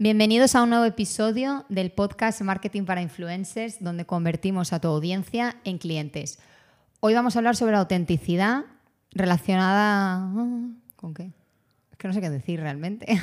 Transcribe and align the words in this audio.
Bienvenidos 0.00 0.54
a 0.54 0.62
un 0.62 0.70
nuevo 0.70 0.84
episodio 0.84 1.66
del 1.68 1.90
podcast 1.90 2.40
Marketing 2.42 2.84
para 2.84 3.02
Influencers, 3.02 3.82
donde 3.82 4.06
convertimos 4.06 4.72
a 4.72 4.80
tu 4.80 4.86
audiencia 4.86 5.56
en 5.64 5.78
clientes. 5.78 6.38
Hoy 7.00 7.14
vamos 7.14 7.34
a 7.34 7.40
hablar 7.40 7.56
sobre 7.56 7.72
la 7.72 7.80
autenticidad 7.80 8.64
relacionada... 9.10 10.18
ah, 10.22 10.68
¿Con 10.94 11.14
qué? 11.14 11.32
Es 11.90 11.98
que 11.98 12.06
no 12.06 12.14
sé 12.14 12.20
qué 12.20 12.30
decir 12.30 12.60
realmente. 12.60 13.20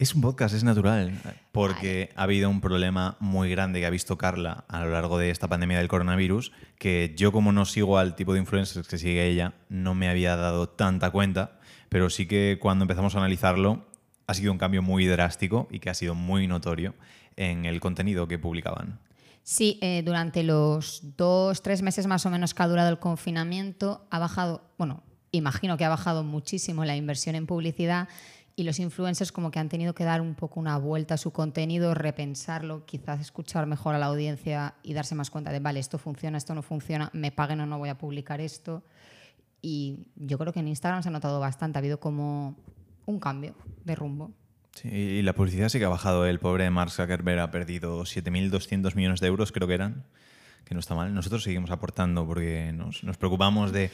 Es 0.00 0.16
un 0.16 0.22
podcast, 0.22 0.56
es 0.56 0.64
natural, 0.64 1.12
porque 1.52 2.10
ha 2.16 2.24
habido 2.24 2.50
un 2.50 2.60
problema 2.60 3.16
muy 3.20 3.48
grande 3.48 3.78
que 3.78 3.86
ha 3.86 3.90
visto 3.90 4.18
Carla 4.18 4.64
a 4.66 4.84
lo 4.84 4.90
largo 4.90 5.18
de 5.18 5.30
esta 5.30 5.46
pandemia 5.46 5.78
del 5.78 5.86
coronavirus, 5.86 6.50
que 6.80 7.14
yo 7.16 7.30
como 7.30 7.52
no 7.52 7.64
sigo 7.64 7.98
al 7.98 8.16
tipo 8.16 8.32
de 8.32 8.40
influencers 8.40 8.88
que 8.88 8.98
sigue 8.98 9.28
ella, 9.28 9.54
no 9.68 9.94
me 9.94 10.08
había 10.08 10.34
dado 10.34 10.68
tanta 10.68 11.12
cuenta, 11.12 11.60
pero 11.88 12.10
sí 12.10 12.26
que 12.26 12.58
cuando 12.60 12.82
empezamos 12.82 13.14
a 13.14 13.18
analizarlo 13.18 13.91
ha 14.26 14.34
sido 14.34 14.52
un 14.52 14.58
cambio 14.58 14.82
muy 14.82 15.06
drástico 15.06 15.68
y 15.70 15.78
que 15.78 15.90
ha 15.90 15.94
sido 15.94 16.14
muy 16.14 16.46
notorio 16.46 16.94
en 17.36 17.64
el 17.64 17.80
contenido 17.80 18.28
que 18.28 18.38
publicaban. 18.38 18.98
Sí, 19.42 19.78
eh, 19.82 20.02
durante 20.04 20.44
los 20.44 21.16
dos, 21.16 21.62
tres 21.62 21.82
meses 21.82 22.06
más 22.06 22.24
o 22.26 22.30
menos 22.30 22.54
que 22.54 22.62
ha 22.62 22.68
durado 22.68 22.90
el 22.90 22.98
confinamiento, 22.98 24.06
ha 24.10 24.18
bajado, 24.18 24.62
bueno, 24.78 25.02
imagino 25.32 25.76
que 25.76 25.84
ha 25.84 25.88
bajado 25.88 26.22
muchísimo 26.22 26.84
la 26.84 26.94
inversión 26.94 27.34
en 27.34 27.46
publicidad 27.46 28.08
y 28.54 28.64
los 28.64 28.78
influencers 28.78 29.32
como 29.32 29.50
que 29.50 29.58
han 29.58 29.68
tenido 29.68 29.94
que 29.94 30.04
dar 30.04 30.20
un 30.20 30.34
poco 30.34 30.60
una 30.60 30.76
vuelta 30.78 31.14
a 31.14 31.16
su 31.16 31.32
contenido, 31.32 31.94
repensarlo, 31.94 32.84
quizás 32.84 33.20
escuchar 33.20 33.66
mejor 33.66 33.94
a 33.94 33.98
la 33.98 34.06
audiencia 34.06 34.74
y 34.82 34.92
darse 34.92 35.14
más 35.14 35.30
cuenta 35.30 35.50
de, 35.50 35.58
vale, 35.58 35.80
esto 35.80 35.98
funciona, 35.98 36.38
esto 36.38 36.54
no 36.54 36.62
funciona, 36.62 37.10
me 37.12 37.32
paguen 37.32 37.60
o 37.60 37.66
no 37.66 37.78
voy 37.78 37.88
a 37.88 37.98
publicar 37.98 38.40
esto. 38.40 38.84
Y 39.60 40.06
yo 40.16 40.38
creo 40.38 40.52
que 40.52 40.60
en 40.60 40.68
Instagram 40.68 41.02
se 41.02 41.08
ha 41.08 41.12
notado 41.12 41.40
bastante, 41.40 41.78
ha 41.78 41.80
habido 41.80 41.98
como 41.98 42.56
un 43.06 43.18
cambio 43.18 43.54
de 43.84 43.94
rumbo. 43.94 44.32
Sí, 44.74 44.88
y 44.88 45.22
la 45.22 45.34
publicidad 45.34 45.68
sí 45.68 45.78
que 45.78 45.84
ha 45.84 45.90
bajado. 45.90 46.26
El 46.26 46.38
pobre 46.38 46.70
Mark 46.70 46.90
Zuckerberg 46.90 47.40
ha 47.40 47.50
perdido 47.50 48.02
7.200 48.02 48.94
millones 48.94 49.20
de 49.20 49.26
euros, 49.26 49.52
creo 49.52 49.68
que 49.68 49.74
eran, 49.74 50.04
que 50.64 50.74
no 50.74 50.80
está 50.80 50.94
mal. 50.94 51.12
Nosotros 51.14 51.42
seguimos 51.42 51.70
aportando 51.70 52.26
porque 52.26 52.72
nos, 52.72 53.02
preocupamos 53.18 53.72
de, 53.72 53.90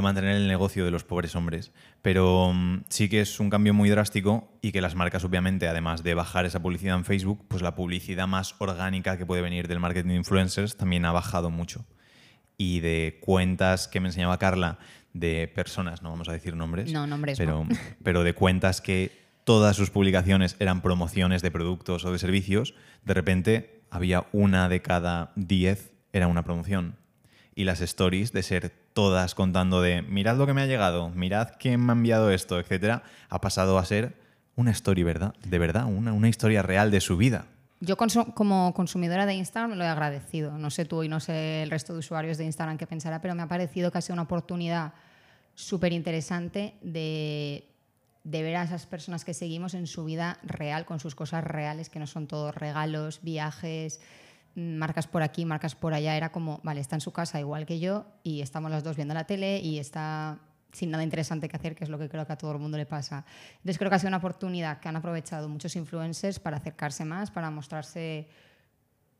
mantener 0.00 0.36
el 0.36 0.48
negocio 0.48 0.84
de 0.84 0.92
los 0.92 1.02
pobres 1.02 1.34
hombres. 1.34 1.72
Pero 2.02 2.46
um, 2.46 2.82
sí 2.88 3.08
que 3.08 3.20
es 3.20 3.40
un 3.40 3.50
cambio 3.50 3.74
muy 3.74 3.88
drástico 3.90 4.48
y 4.62 4.70
que 4.70 4.80
las 4.80 4.94
marcas, 4.94 5.24
obviamente, 5.24 5.66
además 5.66 6.04
de 6.04 6.14
bajar 6.14 6.46
esa 6.46 6.62
publicidad 6.62 6.96
en 6.96 7.04
Facebook, 7.04 7.44
pues 7.48 7.62
la 7.62 7.74
publicidad 7.74 8.28
más 8.28 8.54
orgánica 8.58 9.18
que 9.18 9.26
puede 9.26 9.42
venir 9.42 9.66
del 9.66 9.80
marketing 9.80 10.10
de 10.10 10.16
influencers 10.16 10.76
también 10.76 11.04
ha 11.04 11.12
bajado 11.12 11.50
mucho. 11.50 11.84
Y 12.56 12.78
de 12.78 13.18
cuentas 13.20 13.88
que 13.88 13.98
me 13.98 14.08
enseñaba 14.08 14.38
Carla 14.38 14.78
de 15.12 15.50
personas, 15.54 16.02
no 16.02 16.10
vamos 16.10 16.28
a 16.28 16.32
decir 16.32 16.56
nombres, 16.56 16.92
no, 16.92 17.06
nombres 17.06 17.38
pero, 17.38 17.64
no. 17.64 17.76
pero 18.02 18.22
de 18.22 18.34
cuentas 18.34 18.80
que 18.80 19.12
todas 19.44 19.76
sus 19.76 19.90
publicaciones 19.90 20.56
eran 20.58 20.82
promociones 20.82 21.42
de 21.42 21.50
productos 21.50 22.04
o 22.04 22.12
de 22.12 22.18
servicios, 22.18 22.74
de 23.04 23.14
repente 23.14 23.82
había 23.90 24.26
una 24.32 24.68
de 24.68 24.80
cada 24.80 25.32
diez 25.36 25.92
era 26.12 26.28
una 26.28 26.44
promoción. 26.44 26.96
Y 27.54 27.64
las 27.64 27.80
stories, 27.80 28.32
de 28.32 28.42
ser 28.42 28.72
todas 28.94 29.34
contando 29.34 29.82
de 29.82 30.02
mirad 30.02 30.36
lo 30.36 30.46
que 30.46 30.54
me 30.54 30.62
ha 30.62 30.66
llegado, 30.66 31.10
mirad 31.10 31.50
quién 31.58 31.84
me 31.84 31.92
ha 31.92 31.96
enviado 31.96 32.30
esto, 32.30 32.58
etcétera, 32.58 33.02
ha 33.28 33.40
pasado 33.40 33.78
a 33.78 33.84
ser 33.84 34.14
una 34.54 34.70
story, 34.70 35.02
¿verdad? 35.02 35.34
De 35.44 35.58
verdad, 35.58 35.86
una, 35.86 36.12
una 36.12 36.28
historia 36.28 36.62
real 36.62 36.90
de 36.90 37.00
su 37.00 37.16
vida. 37.16 37.46
Yo 37.84 37.96
como 37.96 38.72
consumidora 38.74 39.26
de 39.26 39.34
Instagram 39.34 39.76
lo 39.76 39.82
he 39.82 39.88
agradecido. 39.88 40.56
No 40.56 40.70
sé 40.70 40.84
tú 40.84 41.02
y 41.02 41.08
no 41.08 41.18
sé 41.18 41.64
el 41.64 41.70
resto 41.70 41.92
de 41.92 41.98
usuarios 41.98 42.38
de 42.38 42.44
Instagram 42.44 42.78
qué 42.78 42.86
pensará, 42.86 43.20
pero 43.20 43.34
me 43.34 43.42
ha 43.42 43.48
parecido 43.48 43.90
que 43.90 43.98
ha 43.98 44.00
sido 44.00 44.12
una 44.12 44.22
oportunidad 44.22 44.92
súper 45.56 45.92
interesante 45.92 46.74
de, 46.80 47.66
de, 48.22 48.42
ver 48.44 48.54
a 48.54 48.62
esas 48.62 48.86
personas 48.86 49.24
que 49.24 49.34
seguimos 49.34 49.74
en 49.74 49.88
su 49.88 50.04
vida 50.04 50.38
real, 50.44 50.84
con 50.84 51.00
sus 51.00 51.16
cosas 51.16 51.42
reales, 51.42 51.88
que 51.88 51.98
no 51.98 52.06
son 52.06 52.28
todos 52.28 52.54
regalos, 52.54 53.18
viajes, 53.20 54.00
marcas 54.54 55.08
por 55.08 55.24
aquí, 55.24 55.44
marcas 55.44 55.74
por 55.74 55.92
allá. 55.92 56.16
Era 56.16 56.30
como, 56.30 56.60
vale, 56.62 56.80
está 56.80 56.94
en 56.94 57.00
su 57.00 57.10
casa 57.12 57.40
igual 57.40 57.66
que 57.66 57.80
yo 57.80 58.06
y 58.22 58.42
estamos 58.42 58.70
las 58.70 58.84
dos 58.84 58.94
viendo 58.94 59.12
la 59.12 59.24
tele 59.24 59.58
y 59.58 59.80
está 59.80 60.38
sin 60.72 60.90
nada 60.90 61.04
interesante 61.04 61.48
que 61.48 61.56
hacer, 61.56 61.74
que 61.74 61.84
es 61.84 61.90
lo 61.90 61.98
que 61.98 62.08
creo 62.08 62.26
que 62.26 62.32
a 62.32 62.38
todo 62.38 62.52
el 62.52 62.58
mundo 62.58 62.76
le 62.76 62.86
pasa. 62.86 63.24
Entonces 63.56 63.78
creo 63.78 63.90
que 63.90 63.96
ha 63.96 63.98
sido 63.98 64.08
una 64.08 64.16
oportunidad 64.16 64.80
que 64.80 64.88
han 64.88 64.96
aprovechado 64.96 65.48
muchos 65.48 65.76
influencers 65.76 66.40
para 66.40 66.56
acercarse 66.56 67.04
más, 67.04 67.30
para 67.30 67.50
mostrarse 67.50 68.28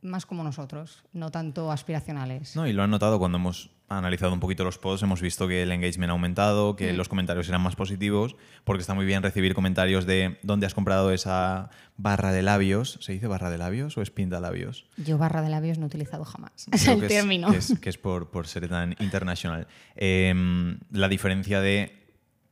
más 0.00 0.26
como 0.26 0.42
nosotros, 0.42 1.04
no 1.12 1.30
tanto 1.30 1.70
aspiracionales. 1.70 2.56
No, 2.56 2.66
y 2.66 2.72
lo 2.72 2.82
han 2.82 2.90
notado 2.90 3.18
cuando 3.18 3.38
hemos 3.38 3.70
analizado 3.98 4.32
un 4.32 4.41
poquito 4.41 4.64
los 4.64 4.78
posts, 4.78 5.03
hemos 5.03 5.20
visto 5.20 5.48
que 5.48 5.62
el 5.62 5.72
engagement 5.72 6.10
ha 6.10 6.12
aumentado, 6.12 6.76
que 6.76 6.92
mm. 6.92 6.97
los 6.97 7.08
comentarios 7.08 7.48
eran 7.48 7.60
más 7.60 7.76
positivos, 7.76 8.36
porque 8.64 8.80
está 8.80 8.94
muy 8.94 9.04
bien 9.04 9.22
recibir 9.22 9.54
comentarios 9.54 10.06
de 10.06 10.38
dónde 10.42 10.66
has 10.66 10.75
comprado 10.75 11.12
esa 11.12 11.70
barra 11.97 12.32
de 12.32 12.42
labios. 12.42 12.98
¿Se 13.00 13.12
dice 13.12 13.26
barra 13.26 13.50
de 13.50 13.58
labios 13.58 13.97
o 13.97 14.02
es 14.02 14.10
pinta 14.10 14.41
labios? 14.41 14.86
Yo 14.97 15.19
barra 15.19 15.42
de 15.42 15.50
labios 15.50 15.78
no 15.78 15.84
he 15.84 15.86
utilizado 15.86 16.25
jamás. 16.25 16.66
Es 16.72 16.86
el 16.86 17.00
que 17.00 17.08
término. 17.08 17.48
Es, 17.52 17.69
que 17.69 17.72
es, 17.75 17.81
que 17.81 17.88
es 17.91 17.98
por, 17.98 18.31
por, 18.31 18.47
ser 18.47 18.69
tan 18.69 18.97
internacional. 19.00 19.66
Eh, 19.97 20.34
la 20.91 21.08
diferencia 21.08 21.60
de 21.60 22.02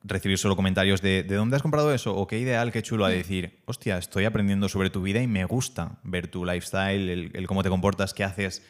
recibir 0.03 0.39
solo 0.39 0.57
comentarios 0.57 1.03
de 1.03 1.23
¿de 1.23 1.35
dónde 1.35 1.57
has 1.57 1.63
comprado 1.63 1.93
eso? 1.93 2.17
o 2.17 2.27
qué 2.27 2.39
ideal, 2.39 2.73
qué 2.73 2.83
chulo, 2.83 3.05
a 3.05 3.11
decir, 3.11 3.61
hostia, 3.67 3.99
estoy 3.99 4.25
aprendiendo 4.25 4.69
sobre 4.69 4.91
tu 4.91 5.03
vida 5.03 5.21
y 5.21 5.27
me 5.27 5.45
gusta 5.45 5.99
ver 6.03 6.29
tu 6.29 6.45
lifestyle, 6.45 7.09
el, 7.11 7.31
el 7.35 7.47
cómo 7.47 7.63
te 7.63 7.69
comportas, 7.69 8.15
qué 8.15 8.25
haces 8.25 8.63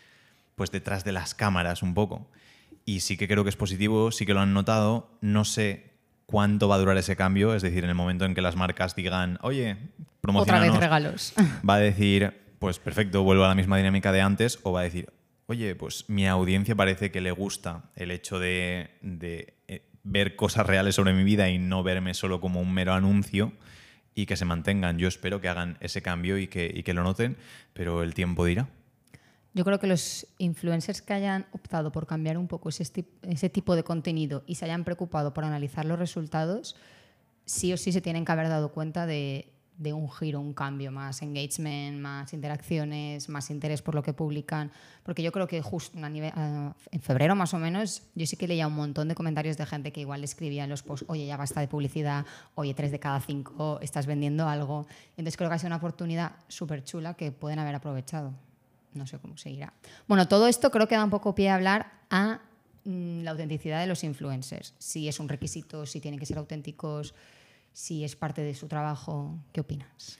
pues 0.60 0.70
detrás 0.70 1.04
de 1.04 1.12
las 1.12 1.34
cámaras 1.34 1.82
un 1.82 1.94
poco. 1.94 2.28
Y 2.84 3.00
sí 3.00 3.16
que 3.16 3.28
creo 3.28 3.44
que 3.44 3.50
es 3.50 3.56
positivo, 3.56 4.10
sí 4.10 4.26
que 4.26 4.34
lo 4.34 4.41
han 4.41 4.54
notado. 4.54 5.10
No 5.20 5.44
sé 5.44 5.91
cuánto 6.26 6.68
va 6.68 6.76
a 6.76 6.78
durar 6.78 6.96
ese 6.96 7.16
cambio, 7.16 7.54
es 7.54 7.62
decir, 7.62 7.84
en 7.84 7.91
el 7.91 7.96
momento 7.96 8.24
en 8.24 8.34
que 8.34 8.41
las 8.41 8.56
marcas 8.56 8.94
digan, 8.94 9.38
oye, 9.42 9.76
promocionanos, 10.20 10.68
Otra 10.68 10.80
vez 10.80 10.80
regalos. 10.80 11.34
Va 11.68 11.74
a 11.74 11.78
decir, 11.78 12.34
pues 12.58 12.78
perfecto, 12.78 13.22
vuelvo 13.22 13.44
a 13.44 13.48
la 13.48 13.54
misma 13.54 13.76
dinámica 13.76 14.12
de 14.12 14.20
antes, 14.20 14.60
o 14.62 14.72
va 14.72 14.80
a 14.80 14.84
decir, 14.84 15.12
oye, 15.46 15.74
pues 15.74 16.04
mi 16.08 16.28
audiencia 16.28 16.76
parece 16.76 17.10
que 17.10 17.20
le 17.20 17.32
gusta 17.32 17.91
el 17.96 18.12
hecho 18.12 18.38
de, 18.38 18.91
de 19.02 19.54
ver 20.02 20.36
cosas 20.36 20.66
reales 20.66 20.94
sobre 20.94 21.12
mi 21.12 21.24
vida 21.24 21.48
y 21.50 21.58
no 21.58 21.82
verme 21.82 22.14
solo 22.14 22.41
como 22.41 22.60
un 22.60 22.72
mero 22.72 22.92
anuncio 22.92 23.52
y 24.14 24.26
que 24.26 24.36
se 24.36 24.44
mantengan. 24.44 24.98
Yo 24.98 25.08
espero 25.08 25.41
que 25.41 25.48
hagan 25.48 25.76
ese 25.80 26.02
cambio 26.02 26.38
y 26.38 26.47
que, 26.47 26.70
y 26.72 26.82
que 26.82 26.94
lo 26.94 27.02
noten, 27.02 27.36
pero 27.72 28.02
el 28.02 28.14
tiempo 28.14 28.44
dirá. 28.44 28.68
Yo 29.52 29.64
creo 29.64 29.80
que 29.80 29.88
los 29.88 30.26
influencers 30.38 31.02
que 31.02 31.12
hayan 31.12 31.46
optado 31.52 31.90
por 31.90 32.06
cambiar 32.06 32.38
un 32.38 32.46
poco 32.46 32.68
ese, 32.68 32.84
ese, 33.22 33.50
tipo 33.50 33.74
de 33.74 33.82
contenido 33.82 34.44
y 34.46 34.54
se 34.54 34.64
hayan 34.64 34.84
preocupado 34.84 35.34
por 35.34 35.44
analizar 35.44 35.84
los 35.84 35.98
resultados, 35.98 36.76
sí 37.46 37.72
o 37.72 37.76
sí 37.76 37.90
se 37.90 38.00
tienen 38.00 38.24
que 38.24 38.30
haber 38.30 38.48
dado 38.48 38.70
cuenta 38.70 39.06
de, 39.06 39.52
de 39.76 39.92
un 39.92 40.08
giro, 40.08 40.40
un 40.40 40.52
cambio, 40.52 40.92
más 40.92 41.20
engagement, 41.22 41.98
más 41.98 42.32
interacciones, 42.32 43.28
más 43.28 43.50
interés 43.50 43.82
por 43.82 43.96
lo 43.96 44.04
que 44.04 44.12
publican. 44.12 44.70
Porque 45.02 45.22
yo 45.22 45.32
creo 45.32 45.48
que 45.48 45.62
justo 45.62 45.98
a 45.98 46.08
nivel, 46.08 46.32
uh, 46.36 46.72
en 46.92 47.00
febrero 47.00 47.34
más 47.34 47.52
o 47.52 47.58
menos, 47.58 48.02
yo 48.14 48.26
sí 48.26 48.36
que 48.36 48.46
leía 48.46 48.68
un 48.68 48.74
montón 48.74 49.08
de 49.08 49.16
comentarios 49.16 49.56
de 49.56 49.66
gente 49.66 49.90
que 49.90 50.02
igual 50.02 50.22
escribía 50.22 50.62
en 50.62 50.70
los 50.70 50.84
posts, 50.84 51.06
oye, 51.08 51.26
ya 51.26 51.36
basta 51.36 51.60
de 51.60 51.66
publicidad, 51.66 52.24
oye, 52.54 52.72
tres 52.72 52.92
de 52.92 53.00
cada 53.00 53.20
cinco, 53.20 53.80
estás 53.82 54.06
vendiendo 54.06 54.46
algo. 54.48 54.86
Entonces 55.16 55.36
creo 55.36 55.48
que 55.48 55.56
ha 55.56 55.58
sido 55.58 55.68
una 55.68 55.76
oportunidad 55.76 56.36
súper 56.46 56.84
chula 56.84 57.14
que 57.14 57.32
pueden 57.32 57.58
haber 57.58 57.74
aprovechado 57.74 58.34
no 58.94 59.06
sé 59.06 59.18
cómo 59.18 59.36
seguirá. 59.36 59.72
Bueno, 60.08 60.28
todo 60.28 60.46
esto 60.46 60.70
creo 60.70 60.88
que 60.88 60.96
da 60.96 61.04
un 61.04 61.10
poco 61.10 61.34
pie 61.34 61.50
a 61.50 61.54
hablar 61.54 61.92
a 62.10 62.40
mm, 62.84 63.22
la 63.22 63.30
autenticidad 63.32 63.80
de 63.80 63.86
los 63.86 64.04
influencers. 64.04 64.74
Si 64.78 65.08
es 65.08 65.20
un 65.20 65.28
requisito, 65.28 65.86
si 65.86 66.00
tienen 66.00 66.18
que 66.18 66.26
ser 66.26 66.38
auténticos, 66.38 67.14
si 67.72 68.04
es 68.04 68.16
parte 68.16 68.42
de 68.42 68.54
su 68.54 68.68
trabajo. 68.68 69.38
¿Qué 69.52 69.60
opinas? 69.60 70.18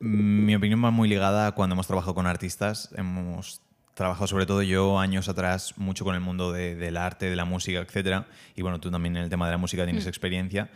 Mi 0.00 0.54
opinión 0.54 0.84
va 0.84 0.90
muy 0.90 1.08
ligada 1.08 1.48
a 1.48 1.52
cuando 1.52 1.74
hemos 1.74 1.86
trabajado 1.86 2.14
con 2.14 2.26
artistas. 2.26 2.90
Hemos 2.94 3.62
trabajado 3.94 4.28
sobre 4.28 4.46
todo 4.46 4.62
yo 4.62 4.98
años 5.00 5.28
atrás 5.28 5.74
mucho 5.76 6.04
con 6.04 6.14
el 6.14 6.20
mundo 6.20 6.52
de, 6.52 6.76
del 6.76 6.96
arte, 6.96 7.28
de 7.28 7.34
la 7.34 7.44
música, 7.44 7.80
etc. 7.80 8.24
Y 8.54 8.62
bueno, 8.62 8.78
tú 8.78 8.92
también 8.92 9.16
en 9.16 9.24
el 9.24 9.30
tema 9.30 9.46
de 9.46 9.52
la 9.52 9.58
música 9.58 9.84
tienes 9.84 10.04
mm. 10.04 10.08
experiencia. 10.08 10.70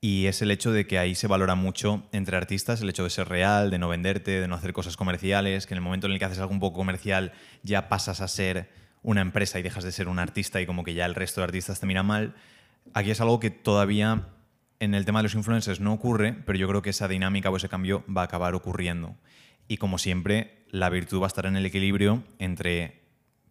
Y 0.00 0.26
es 0.26 0.40
el 0.40 0.50
hecho 0.50 0.72
de 0.72 0.86
que 0.86 0.98
ahí 0.98 1.14
se 1.14 1.26
valora 1.26 1.54
mucho 1.54 2.02
entre 2.12 2.36
artistas, 2.36 2.80
el 2.80 2.88
hecho 2.88 3.04
de 3.04 3.10
ser 3.10 3.28
real, 3.28 3.70
de 3.70 3.78
no 3.78 3.88
venderte, 3.88 4.40
de 4.40 4.48
no 4.48 4.54
hacer 4.54 4.72
cosas 4.72 4.96
comerciales, 4.96 5.66
que 5.66 5.74
en 5.74 5.78
el 5.78 5.84
momento 5.84 6.06
en 6.06 6.14
el 6.14 6.18
que 6.18 6.24
haces 6.24 6.38
algo 6.38 6.52
un 6.52 6.60
poco 6.60 6.78
comercial 6.78 7.32
ya 7.62 7.88
pasas 7.90 8.22
a 8.22 8.28
ser 8.28 8.70
una 9.02 9.20
empresa 9.20 9.58
y 9.58 9.62
dejas 9.62 9.84
de 9.84 9.92
ser 9.92 10.08
un 10.08 10.18
artista 10.18 10.60
y 10.60 10.66
como 10.66 10.84
que 10.84 10.94
ya 10.94 11.04
el 11.04 11.14
resto 11.14 11.40
de 11.40 11.46
artistas 11.46 11.80
te 11.80 11.86
mira 11.86 12.02
mal. 12.02 12.34
Aquí 12.94 13.10
es 13.10 13.20
algo 13.20 13.40
que 13.40 13.50
todavía 13.50 14.28
en 14.78 14.94
el 14.94 15.04
tema 15.04 15.18
de 15.18 15.24
los 15.24 15.34
influencers 15.34 15.80
no 15.80 15.92
ocurre, 15.92 16.34
pero 16.46 16.58
yo 16.58 16.66
creo 16.66 16.80
que 16.80 16.90
esa 16.90 17.06
dinámica 17.06 17.50
o 17.50 17.56
ese 17.56 17.68
cambio 17.68 18.02
va 18.08 18.22
a 18.22 18.24
acabar 18.24 18.54
ocurriendo. 18.54 19.14
Y 19.68 19.76
como 19.76 19.98
siempre, 19.98 20.64
la 20.70 20.88
virtud 20.88 21.20
va 21.20 21.26
a 21.26 21.28
estar 21.28 21.46
en 21.46 21.56
el 21.56 21.66
equilibrio 21.66 22.24
entre, 22.38 23.02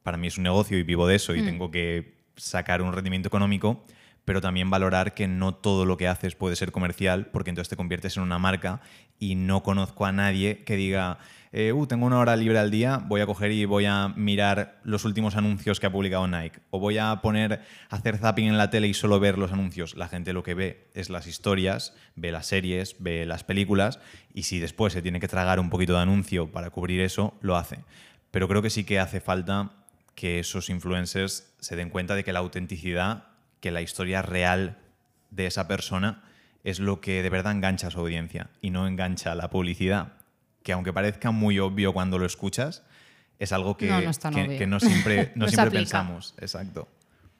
para 0.04 0.18
mí 0.18 0.28
es 0.28 0.38
un 0.38 0.44
negocio 0.44 0.78
y 0.78 0.84
vivo 0.84 1.08
de 1.08 1.16
eso 1.16 1.36
y 1.36 1.42
mm. 1.42 1.46
tengo 1.46 1.72
que 1.72 2.16
sacar 2.36 2.82
un 2.82 2.92
rendimiento 2.92 3.28
económico, 3.28 3.86
pero 4.26 4.42
también 4.42 4.70
valorar 4.70 5.14
que 5.14 5.28
no 5.28 5.54
todo 5.56 5.86
lo 5.86 5.98
que 5.98 6.08
haces 6.08 6.36
puede 6.36 6.56
ser 6.56 6.72
comercial, 6.72 7.28
porque 7.28 7.50
entonces 7.50 7.70
te 7.70 7.76
conviertes 7.76 8.18
en 8.18 8.24
una 8.24 8.40
marca 8.40 8.82
y 9.18 9.36
no 9.36 9.64
conozco 9.64 10.06
a 10.06 10.12
nadie 10.12 10.64
que 10.64 10.76
diga, 10.76 11.20
eh, 11.52 11.72
uh, 11.74 11.88
tengo 11.88 12.06
una 12.06 12.20
hora 12.20 12.36
libre 12.36 12.60
al 12.60 12.70
día, 12.70 13.02
voy 13.08 13.22
a 13.22 13.26
coger 13.26 13.52
y 13.52 13.66
voy 13.66 13.86
a 13.86 14.10
mirar 14.10 14.80
los 14.84 15.04
últimos 15.04 15.36
anuncios 15.36 15.80
que 15.80 15.88
ha 15.88 15.92
publicado 15.92 16.28
Nike, 16.28 16.60
o 16.70 16.80
voy 16.80 17.00
a 17.00 17.22
poner, 17.22 17.62
hacer 17.90 18.18
zapping 18.18 18.48
en 18.48 18.58
la 18.58 18.70
tele 18.70 18.88
y 18.88 18.94
solo 18.94 19.20
ver 19.20 19.38
los 19.38 19.52
anuncios. 19.52 19.96
La 19.96 20.08
gente 20.08 20.32
lo 20.32 20.44
que 20.44 20.54
ve 20.54 20.90
es 20.94 21.10
las 21.10 21.26
historias, 21.26 21.96
ve 22.16 22.32
las 22.32 22.46
series, 22.46 22.98
ve 23.00 23.26
las 23.26 23.44
películas, 23.44 24.00
y 24.34 24.44
si 24.44 24.60
después 24.60 24.94
se 24.94 25.02
tiene 25.02 25.20
que 25.20 25.28
tragar 25.28 25.60
un 25.60 25.72
poquito 25.72 25.94
de 25.94 26.02
anuncio 26.02 26.52
para 26.52 26.70
cubrir 26.70 27.02
eso, 27.02 27.34
lo 27.42 27.58
hace. 27.58 27.84
Pero 28.30 28.48
creo 28.48 28.62
que 28.62 28.70
sí 28.70 28.84
que 28.84 29.00
hace 29.00 29.20
falta 29.20 29.72
que 30.14 30.40
esos 30.40 30.70
influencers 30.70 31.52
se 31.60 31.76
den 31.76 31.90
cuenta 31.90 32.14
de 32.14 32.24
que 32.24 32.34
la 32.34 32.40
autenticidad 32.40 33.29
que 33.60 33.72
la 33.72 33.82
historia 33.82 34.22
real 34.22 34.78
de 35.32 35.48
esa 35.48 35.68
persona 35.68 36.24
es 36.64 36.80
lo 36.80 37.02
que 37.02 37.24
de 37.24 37.30
verdad 37.30 37.54
engancha 37.54 37.88
a 37.88 37.92
su 37.92 38.00
audiencia 38.00 38.50
y 38.62 38.70
no 38.70 38.88
engancha 38.88 39.36
la 39.36 39.50
publicidad, 39.50 40.14
que 40.64 40.74
aunque 40.74 40.94
parezca 40.94 41.32
muy 41.32 41.60
obvio 41.60 41.94
cuando 41.94 42.18
lo 42.18 42.26
escuchas, 42.26 42.84
es 43.40 43.54
algo 43.54 43.78
que 43.78 43.90
no, 43.90 44.14
siempre, 44.80 45.32
no 45.36 45.48
siempre 45.48 45.72
pensamos. 45.72 46.36
Exacto. 46.40 46.88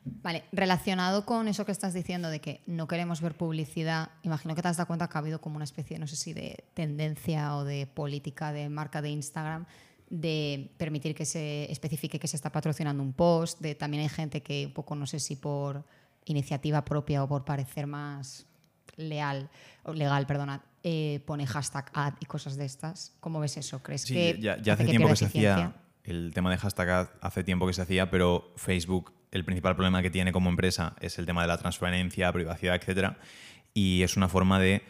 Vale, 0.06 0.46
relacionado 0.54 1.26
con 1.26 1.48
eso 1.50 1.66
que 1.66 1.74
estás 1.74 1.94
diciendo 1.94 2.30
de 2.30 2.40
que 2.40 2.62
no 2.66 2.88
queremos 2.88 3.22
ver 3.22 3.36
publicidad, 3.36 4.10
imagino 4.24 4.56
que 4.56 4.62
te 4.62 4.70
has 4.70 4.78
dado 4.78 4.88
cuenta 4.88 5.10
que 5.10 5.18
ha 5.18 5.20
habido 5.20 5.42
como 5.42 5.58
una 5.58 5.66
especie, 5.66 6.00
no 6.00 6.08
sé 6.08 6.16
si 6.16 6.34
de 6.34 6.64
tendencia 6.74 7.56
o 7.58 7.66
de 7.66 7.86
política 7.86 8.54
de 8.54 8.70
marca 8.70 9.02
de 9.02 9.10
Instagram 9.10 9.66
de 10.10 10.72
permitir 10.78 11.14
que 11.14 11.26
se 11.26 11.72
especifique 11.72 12.20
que 12.20 12.28
se 12.28 12.36
está 12.36 12.52
patrocinando 12.52 13.04
un 13.04 13.14
post, 13.14 13.60
de 13.60 13.76
también 13.76 14.04
hay 14.04 14.10
gente 14.10 14.42
que 14.42 14.66
un 14.66 14.74
poco, 14.74 14.96
no 14.96 15.06
sé 15.06 15.20
si 15.20 15.36
por 15.36 15.86
iniciativa 16.26 16.84
propia 16.86 17.24
o 17.24 17.28
por 17.28 17.46
parecer 17.46 17.88
más 17.88 18.46
leal, 18.98 19.50
o 19.84 19.94
legal, 19.94 20.26
perdona, 20.28 20.62
eh, 20.84 21.22
pone 21.26 21.48
hashtag 21.48 21.90
ad 21.94 22.14
y 22.20 22.26
cosas 22.26 22.58
de 22.58 22.66
estas. 22.66 23.16
¿Cómo 23.20 23.40
ves 23.40 23.58
eso? 23.58 23.82
¿Crees 23.82 24.06
que 24.06 24.38
ya, 24.40 24.54
hace, 24.54 24.86
tiempo 24.86 25.08
que 25.08 25.16
se 25.16 25.26
hacía 25.26 25.76
el 26.04 26.34
tema 26.34 26.52
de 26.52 26.58
hashtag 26.58 26.90
ad, 26.90 27.08
hace 27.22 27.44
tiempo 27.44 27.68
que 27.68 27.74
se 27.74 27.82
hacía, 27.82 28.10
pero 28.10 28.54
Facebook, 28.56 29.14
el 29.32 29.46
principal 29.46 29.76
problema 29.76 30.02
que 30.02 30.10
tiene 30.10 30.32
como 30.32 30.50
empresa 30.50 30.96
es 31.00 31.20
el 31.20 31.26
tema 31.26 31.42
de 31.42 31.48
la 31.48 31.58
transparencia, 31.58 32.32
privacidad, 32.32 32.76
etcétera, 32.76 33.18
y 33.74 34.04
es 34.04 34.18
una 34.18 34.28
forma 34.28 34.60
de 34.60 34.84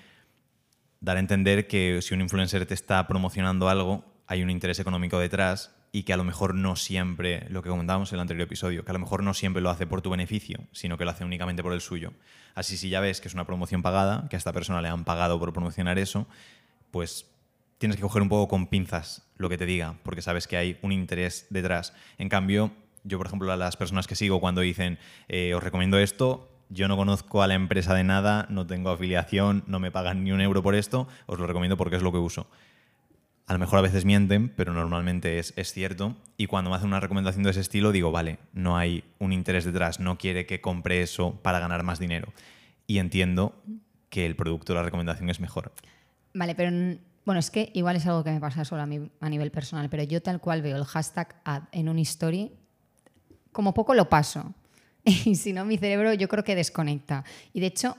dar 1.02 1.18
a 1.18 1.20
entender 1.20 1.68
que 1.68 2.02
si 2.02 2.14
un 2.14 2.22
influencer 2.22 2.66
te 2.66 2.74
está 2.74 3.08
promocionando 3.08 3.70
algo, 3.70 4.06
hay 4.28 4.44
un 4.44 4.50
interés 4.50 4.80
económico 4.80 5.20
detrás 5.20 5.76
y 5.92 6.04
que 6.04 6.14
a 6.14 6.18
lo 6.18 6.24
mejor 6.24 6.54
no 6.56 6.76
siempre, 6.76 7.48
lo 7.50 7.64
que 7.64 7.70
comentábamos 7.70 8.12
en 8.12 8.18
el 8.18 8.22
anterior 8.22 8.46
episodio, 8.46 8.86
que 8.86 8.92
a 8.92 8.94
lo 8.94 9.00
mejor 9.00 9.24
no 9.24 9.34
siempre 9.34 9.62
lo 9.62 9.70
hace 9.70 9.88
por 9.88 10.02
tu 10.02 10.10
beneficio, 10.10 10.60
sino 10.72 10.98
que 10.98 11.06
lo 11.06 11.12
hace 11.12 11.26
únicamente 11.26 11.64
por 11.64 11.74
el 11.74 11.82
suyo. 11.82 12.14
Así 12.54 12.78
si 12.78 12.90
ya 12.90 13.00
ves 13.00 13.22
que 13.22 13.28
es 13.28 13.34
una 13.34 13.46
promoción 13.46 13.82
pagada, 13.82 14.28
que 14.30 14.36
a 14.36 14.38
esta 14.40 14.54
persona 14.54 14.82
le 14.82 14.90
han 14.90 15.04
pagado 15.04 15.40
por 15.40 15.52
promocionar 15.54 15.98
eso, 15.98 16.28
pues 16.92 17.28
tienes 17.78 17.96
que 17.96 18.02
coger 18.02 18.22
un 18.22 18.30
poco 18.30 18.48
con 18.48 18.68
pinzas 18.68 19.28
lo 19.38 19.50
que 19.50 19.58
te 19.58 19.66
diga, 19.66 19.96
porque 20.04 20.22
sabes 20.22 20.48
que 20.48 20.58
hay 20.58 20.78
un 20.82 20.92
interés 20.92 21.48
detrás. 21.50 21.94
En 22.18 22.30
cambio, 22.30 22.72
yo, 23.04 23.18
por 23.18 23.28
ejemplo, 23.28 23.52
a 23.52 23.58
las 23.58 23.78
personas 23.78 24.06
que 24.06 24.16
sigo 24.16 24.40
cuando 24.40 24.62
dicen, 24.62 25.00
eh, 25.28 25.54
os 25.56 25.64
recomiendo 25.64 25.98
esto, 25.98 26.50
yo 26.70 26.88
no 26.88 26.98
conozco 26.98 27.42
a 27.42 27.48
la 27.48 27.56
empresa 27.56 27.96
de 27.96 28.04
nada, 28.04 28.46
no 28.50 28.68
tengo 28.68 28.92
afiliación, 28.92 29.64
no 29.66 29.80
me 29.80 29.92
pagan 29.92 30.24
ni 30.24 30.32
un 30.32 30.42
euro 30.42 30.62
por 30.62 30.76
esto, 30.76 31.08
os 31.26 31.40
lo 31.40 31.48
recomiendo 31.48 31.78
porque 31.78 31.96
es 31.96 32.04
lo 32.04 32.12
que 32.12 32.20
uso. 32.20 32.48
A 33.50 33.54
lo 33.54 33.58
mejor 33.58 33.80
a 33.80 33.82
veces 33.82 34.06
mienten, 34.06 34.50
pero 34.50 34.74
normalmente 34.74 35.40
es, 35.40 35.74
cierto. 35.74 36.16
Y 36.38 36.46
cuando 36.46 36.70
me 36.70 36.76
hacen 36.76 36.90
una 36.90 37.00
recomendación 37.00 37.42
de 37.42 37.50
ese 37.50 37.62
estilo, 37.62 37.92
digo, 37.92 38.12
vale, 38.12 38.38
no 38.54 38.78
hay 38.78 39.04
un 39.18 39.34
interés 39.34 39.66
detrás, 39.66 40.00
no 40.00 40.20
quiere 40.20 40.46
que 40.46 40.62
compre 40.62 41.02
eso 41.02 41.34
para 41.42 41.58
ganar 41.58 41.82
más 41.82 41.98
dinero. 41.98 42.32
Y 42.86 43.00
entiendo 43.00 43.60
que 44.12 44.28
el 44.28 44.36
producto, 44.36 44.76
la 44.76 44.84
recomendación 44.84 45.32
es 45.32 45.40
mejor. 45.40 45.74
Vale, 46.36 46.54
pero 46.54 46.70
bueno, 47.26 47.40
es 47.40 47.50
que 47.50 47.72
igual 47.74 47.96
es 47.96 48.06
algo 48.06 48.24
que 48.24 48.30
me 48.30 48.40
pasa 48.40 48.64
solo 48.66 48.84
a 48.84 49.26
a 49.26 49.30
nivel 49.30 49.50
personal, 49.50 49.90
pero 49.90 50.04
yo 50.04 50.22
tal 50.22 50.40
cual 50.40 50.62
veo 50.62 50.78
el 50.78 50.86
hashtag 50.86 51.36
ad 51.44 51.64
en 51.72 51.90
un 51.90 51.98
story, 51.98 52.52
como 53.52 53.74
poco 53.74 53.96
lo 53.96 54.10
paso. 54.10 54.54
Y 55.06 55.34
si 55.34 55.54
no, 55.54 55.66
mi 55.66 55.80
cerebro 55.80 56.14
yo 56.14 56.28
creo 56.28 56.44
que 56.44 56.54
desconecta. 56.54 57.24
Y 57.52 57.62
de 57.62 57.66
hecho, 57.66 57.98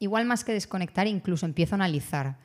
igual 0.00 0.24
más 0.24 0.42
que 0.42 0.52
desconectar, 0.52 1.06
incluso 1.06 1.46
empiezo 1.46 1.76
a 1.76 1.76
analizar 1.76 2.36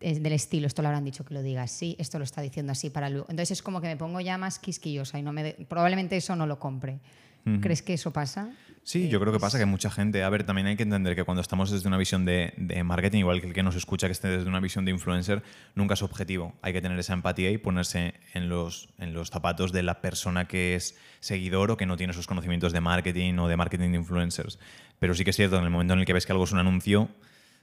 del 0.00 0.32
estilo, 0.32 0.66
esto 0.66 0.82
lo 0.82 0.88
habrán 0.88 1.04
dicho 1.04 1.24
que 1.24 1.34
lo 1.34 1.42
diga 1.42 1.62
así, 1.62 1.96
esto 1.98 2.18
lo 2.18 2.24
está 2.24 2.42
diciendo 2.42 2.72
así 2.72 2.90
para 2.90 3.08
luego. 3.08 3.26
Entonces 3.28 3.58
es 3.58 3.62
como 3.62 3.80
que 3.80 3.86
me 3.86 3.96
pongo 3.96 4.20
ya 4.20 4.36
más 4.38 4.58
quisquillosa 4.58 5.18
y 5.18 5.22
no 5.22 5.32
me 5.32 5.54
probablemente 5.68 6.16
eso 6.16 6.36
no 6.36 6.46
lo 6.46 6.58
compre. 6.58 7.00
¿Crees 7.60 7.80
que 7.80 7.94
eso 7.94 8.12
pasa? 8.12 8.50
Sí, 8.82 9.08
yo 9.08 9.20
creo 9.20 9.32
que 9.32 9.38
pasa 9.38 9.56
que 9.56 9.66
mucha 9.66 9.88
gente, 9.88 10.24
a 10.24 10.30
ver, 10.30 10.42
también 10.42 10.66
hay 10.66 10.76
que 10.76 10.82
entender 10.82 11.14
que 11.14 11.22
cuando 11.22 11.40
estamos 11.40 11.70
desde 11.70 11.86
una 11.86 11.96
visión 11.96 12.24
de, 12.24 12.52
marketing, 12.84 13.18
igual 13.18 13.40
que 13.40 13.46
el 13.46 13.52
que 13.52 13.62
nos 13.62 13.76
escucha 13.76 14.08
que 14.08 14.12
esté 14.12 14.26
desde 14.28 14.48
una 14.48 14.58
visión 14.58 14.84
de 14.84 14.90
influencer, 14.90 15.44
nunca 15.76 15.94
es 15.94 16.02
objetivo. 16.02 16.54
Hay 16.60 16.72
que 16.72 16.82
tener 16.82 16.98
esa 16.98 17.12
empatía 17.12 17.50
y 17.50 17.58
ponerse 17.58 18.14
en 18.34 18.48
los, 18.48 18.88
en 18.98 19.12
los 19.12 19.30
zapatos 19.30 19.70
de 19.70 19.84
la 19.84 20.00
persona 20.00 20.48
que 20.48 20.74
es 20.74 20.96
seguidor 21.20 21.70
o 21.70 21.76
que 21.76 21.86
no 21.86 21.96
tiene 21.96 22.12
esos 22.12 22.26
conocimientos 22.26 22.72
de 22.72 22.80
marketing 22.80 23.38
o 23.38 23.46
de 23.46 23.56
marketing 23.56 23.90
de 23.90 23.98
influencers. 23.98 24.58
Pero 24.98 25.14
sí 25.14 25.22
que 25.22 25.30
es 25.30 25.36
cierto, 25.36 25.56
en 25.58 25.64
el 25.64 25.70
momento 25.70 25.94
en 25.94 26.00
el 26.00 26.06
que 26.06 26.12
ves 26.12 26.26
que 26.26 26.32
algo 26.32 26.44
es 26.44 26.52
un 26.52 26.58
anuncio, 26.58 27.08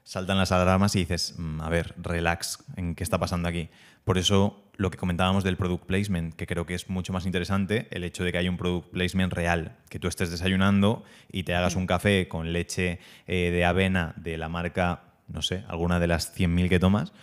saltan 0.04 0.38
las 0.38 0.52
alarmas 0.52 0.96
y 0.96 1.00
dices, 1.00 1.36
mm, 1.38 1.62
a 1.62 1.70
ver, 1.70 1.94
relax, 1.98 2.64
¿en 2.76 2.96
qué 2.96 3.04
está 3.04 3.18
pasando 3.18 3.48
aquí? 3.48 3.70
Por 4.04 4.18
eso 4.18 4.64
lo 4.76 4.92
que 4.92 4.98
comentábamos 4.98 5.44
del 5.44 5.56
product 5.56 5.86
placement, 5.86 6.36
que 6.36 6.48
creo 6.48 6.66
que 6.66 6.74
es 6.74 6.90
mucho 6.90 7.14
más 7.14 7.26
interesante, 7.26 7.88
el 7.92 8.04
hecho 8.04 8.24
de 8.24 8.32
que 8.32 8.38
haya 8.38 8.50
un 8.50 8.58
product 8.58 8.90
placement 8.90 9.32
real, 9.32 9.78
que 9.90 10.00
tú 10.00 10.08
estés 10.08 10.32
desayunando 10.32 11.04
y 11.32 11.44
te 11.44 11.54
hagas 11.56 11.76
un 11.76 11.88
café 11.88 12.28
con 12.28 12.52
leche 12.52 13.00
eh, 13.28 13.52
de 13.52 13.66
avena 13.66 14.14
de 14.18 14.38
la 14.38 14.50
marca, 14.50 15.04
no 15.28 15.42
sé, 15.42 15.64
alguna 15.68 16.00
de 16.00 16.08
las 16.08 16.36
100.000 16.36 16.70
que 16.70 16.80
tomas, 16.80 17.14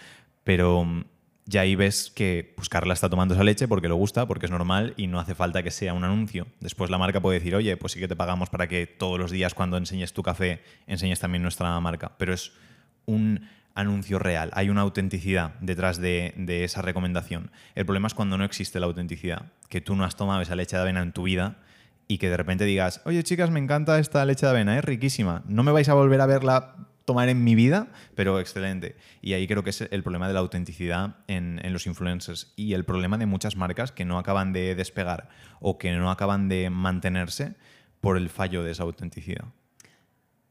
pero 0.44 0.84
mm, 0.84 1.04
ya 1.46 1.62
ahí 1.62 1.74
ves 1.74 2.12
que 2.14 2.52
pues 2.56 2.68
Carla 2.68 2.94
está 2.94 3.10
tomando 3.10 3.34
esa 3.34 3.42
leche 3.42 3.66
porque 3.66 3.88
le 3.88 3.94
gusta, 3.94 4.26
porque 4.26 4.46
es 4.46 4.52
normal 4.52 4.94
y 4.96 5.08
no 5.08 5.18
hace 5.18 5.34
falta 5.34 5.62
que 5.62 5.72
sea 5.72 5.92
un 5.92 6.04
anuncio. 6.04 6.46
Después 6.60 6.90
la 6.90 6.98
marca 6.98 7.20
puede 7.20 7.40
decir, 7.40 7.56
oye, 7.56 7.76
pues 7.76 7.92
sí 7.92 7.98
que 8.00 8.06
te 8.06 8.14
pagamos 8.14 8.50
para 8.50 8.68
que 8.68 8.86
todos 8.86 9.18
los 9.18 9.32
días 9.32 9.52
cuando 9.54 9.76
enseñes 9.76 10.12
tu 10.12 10.22
café 10.22 10.62
enseñes 10.86 11.18
también 11.18 11.42
nuestra 11.42 11.78
marca. 11.80 12.12
Pero 12.18 12.34
es 12.34 12.52
un 13.06 13.48
anuncio 13.74 14.18
real, 14.18 14.50
hay 14.52 14.68
una 14.68 14.82
autenticidad 14.82 15.54
detrás 15.60 15.98
de, 15.98 16.34
esa 16.64 16.82
recomendación. 16.82 17.50
El 17.74 17.86
problema 17.86 18.06
es 18.06 18.14
cuando 18.14 18.36
no 18.36 18.44
existe 18.44 18.80
la 18.80 18.86
autenticidad, 18.86 19.52
que 19.68 19.80
tú 19.80 19.96
no 19.96 20.04
has 20.04 20.16
tomado 20.16 20.40
esa 20.40 20.56
leche 20.56 20.76
de 20.76 20.82
avena 20.82 21.02
en 21.02 21.12
tu 21.12 21.22
vida 21.22 21.56
y 22.08 22.18
que 22.18 22.28
de 22.28 22.36
repente 22.36 22.64
digas, 22.64 23.00
oye 23.04 23.22
chicas, 23.22 23.50
me 23.50 23.60
encanta 23.60 23.98
esta 23.98 24.24
leche 24.24 24.46
de 24.46 24.50
avena, 24.50 24.76
es 24.78 24.84
riquísima, 24.84 25.42
no 25.46 25.62
me 25.62 25.72
vais 25.72 25.88
a 25.88 25.94
volver 25.94 26.20
a 26.20 26.26
verla 26.26 26.74
tomar 27.04 27.28
en 27.28 27.42
mi 27.42 27.56
vida, 27.56 27.88
pero 28.14 28.38
excelente. 28.38 28.94
Y 29.20 29.32
ahí 29.32 29.48
creo 29.48 29.64
que 29.64 29.70
es 29.70 29.80
el 29.80 30.02
problema 30.04 30.28
de 30.28 30.34
la 30.34 30.40
autenticidad 30.40 31.16
en, 31.26 31.60
los 31.72 31.86
influencers 31.86 32.52
y 32.54 32.74
el 32.74 32.84
problema 32.84 33.18
de 33.18 33.26
muchas 33.26 33.56
marcas 33.56 33.90
que 33.90 34.04
no 34.04 34.16
acaban 34.16 34.52
de 34.52 34.76
despegar 34.76 35.28
o 35.58 35.76
que 35.76 35.90
no 35.92 36.10
acaban 36.12 36.48
de 36.48 36.70
mantenerse 36.70 37.56
por 38.00 38.16
el 38.16 38.28
fallo 38.28 38.62
de 38.62 38.70
esa 38.70 38.84
autenticidad. 38.84 39.46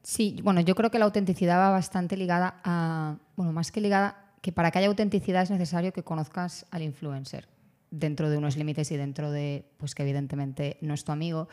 Sí, 0.02 0.40
bueno, 0.42 0.60
yo 0.60 0.74
creo 0.74 0.90
que 0.90 0.98
la 0.98 1.04
autenticidad 1.04 1.58
va 1.58 1.70
bastante 1.70 2.16
ligada 2.16 2.60
a, 2.64 3.16
bueno, 3.36 3.52
más 3.52 3.70
que 3.70 3.80
ligada, 3.80 4.16
que 4.40 4.52
para 4.52 4.70
que 4.70 4.78
haya 4.78 4.88
autenticidad 4.88 5.42
es 5.42 5.50
necesario 5.50 5.92
que 5.92 6.02
conozcas 6.02 6.66
al 6.70 6.82
influencer 6.82 7.48
dentro 7.90 8.30
de 8.30 8.38
unos 8.38 8.56
límites 8.56 8.90
y 8.92 8.96
dentro 8.96 9.30
de, 9.30 9.64
pues 9.76 9.94
que 9.94 10.02
evidentemente 10.02 10.78
no 10.80 10.94
es 10.94 11.04
tu 11.04 11.12
amigo, 11.12 11.48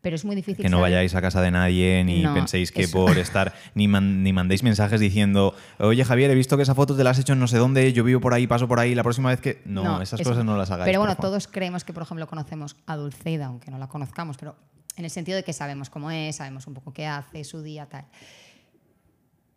pero 0.00 0.16
es 0.16 0.24
muy 0.24 0.34
difícil. 0.34 0.64
Que 0.64 0.70
no 0.70 0.80
vayáis 0.80 1.14
a 1.14 1.20
casa 1.20 1.42
de 1.42 1.50
nadie 1.50 2.02
ni 2.04 2.26
penséis 2.26 2.72
que 2.72 2.88
por 2.88 3.18
estar, 3.18 3.52
ni, 3.74 3.86
ni 3.86 4.32
mandéis 4.32 4.62
mensajes 4.62 4.98
diciendo, 4.98 5.54
oye 5.78 6.02
Javier, 6.04 6.30
he 6.30 6.34
visto 6.34 6.56
que 6.56 6.62
esa 6.62 6.74
foto 6.74 6.96
te 6.96 7.04
la 7.04 7.10
has 7.10 7.18
hecho 7.18 7.34
en 7.34 7.38
no 7.38 7.48
sé 7.48 7.58
dónde, 7.58 7.92
yo 7.92 8.02
vivo 8.02 8.20
por 8.20 8.32
ahí, 8.32 8.46
paso 8.46 8.66
por 8.66 8.80
ahí, 8.80 8.94
la 8.94 9.02
próxima 9.02 9.28
vez 9.28 9.40
que... 9.40 9.60
No, 9.66 10.00
esas 10.00 10.22
cosas 10.22 10.44
no 10.44 10.56
las 10.56 10.70
hagáis. 10.70 10.86
Pero 10.86 11.00
bueno, 11.00 11.16
todos 11.16 11.48
creemos 11.48 11.84
que, 11.84 11.92
por 11.92 12.04
ejemplo, 12.04 12.26
conocemos 12.26 12.76
a 12.86 12.96
Dulceida, 12.96 13.46
aunque 13.46 13.70
no 13.70 13.76
la 13.76 13.88
conozcamos, 13.88 14.38
pero 14.38 14.56
en 15.00 15.04
el 15.06 15.10
sentido 15.10 15.36
de 15.36 15.42
que 15.42 15.52
sabemos 15.52 15.90
cómo 15.90 16.10
es, 16.10 16.36
sabemos 16.36 16.66
un 16.66 16.74
poco 16.74 16.92
qué 16.92 17.06
hace, 17.06 17.42
su 17.42 17.62
día, 17.62 17.86
tal. 17.86 18.06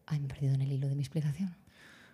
Ay, 0.06 0.20
me 0.20 0.26
he 0.26 0.30
perdido 0.30 0.56
en 0.56 0.62
el 0.62 0.72
hilo 0.72 0.90
de 0.90 0.96
mi 0.96 1.02
explicación. 1.02 1.56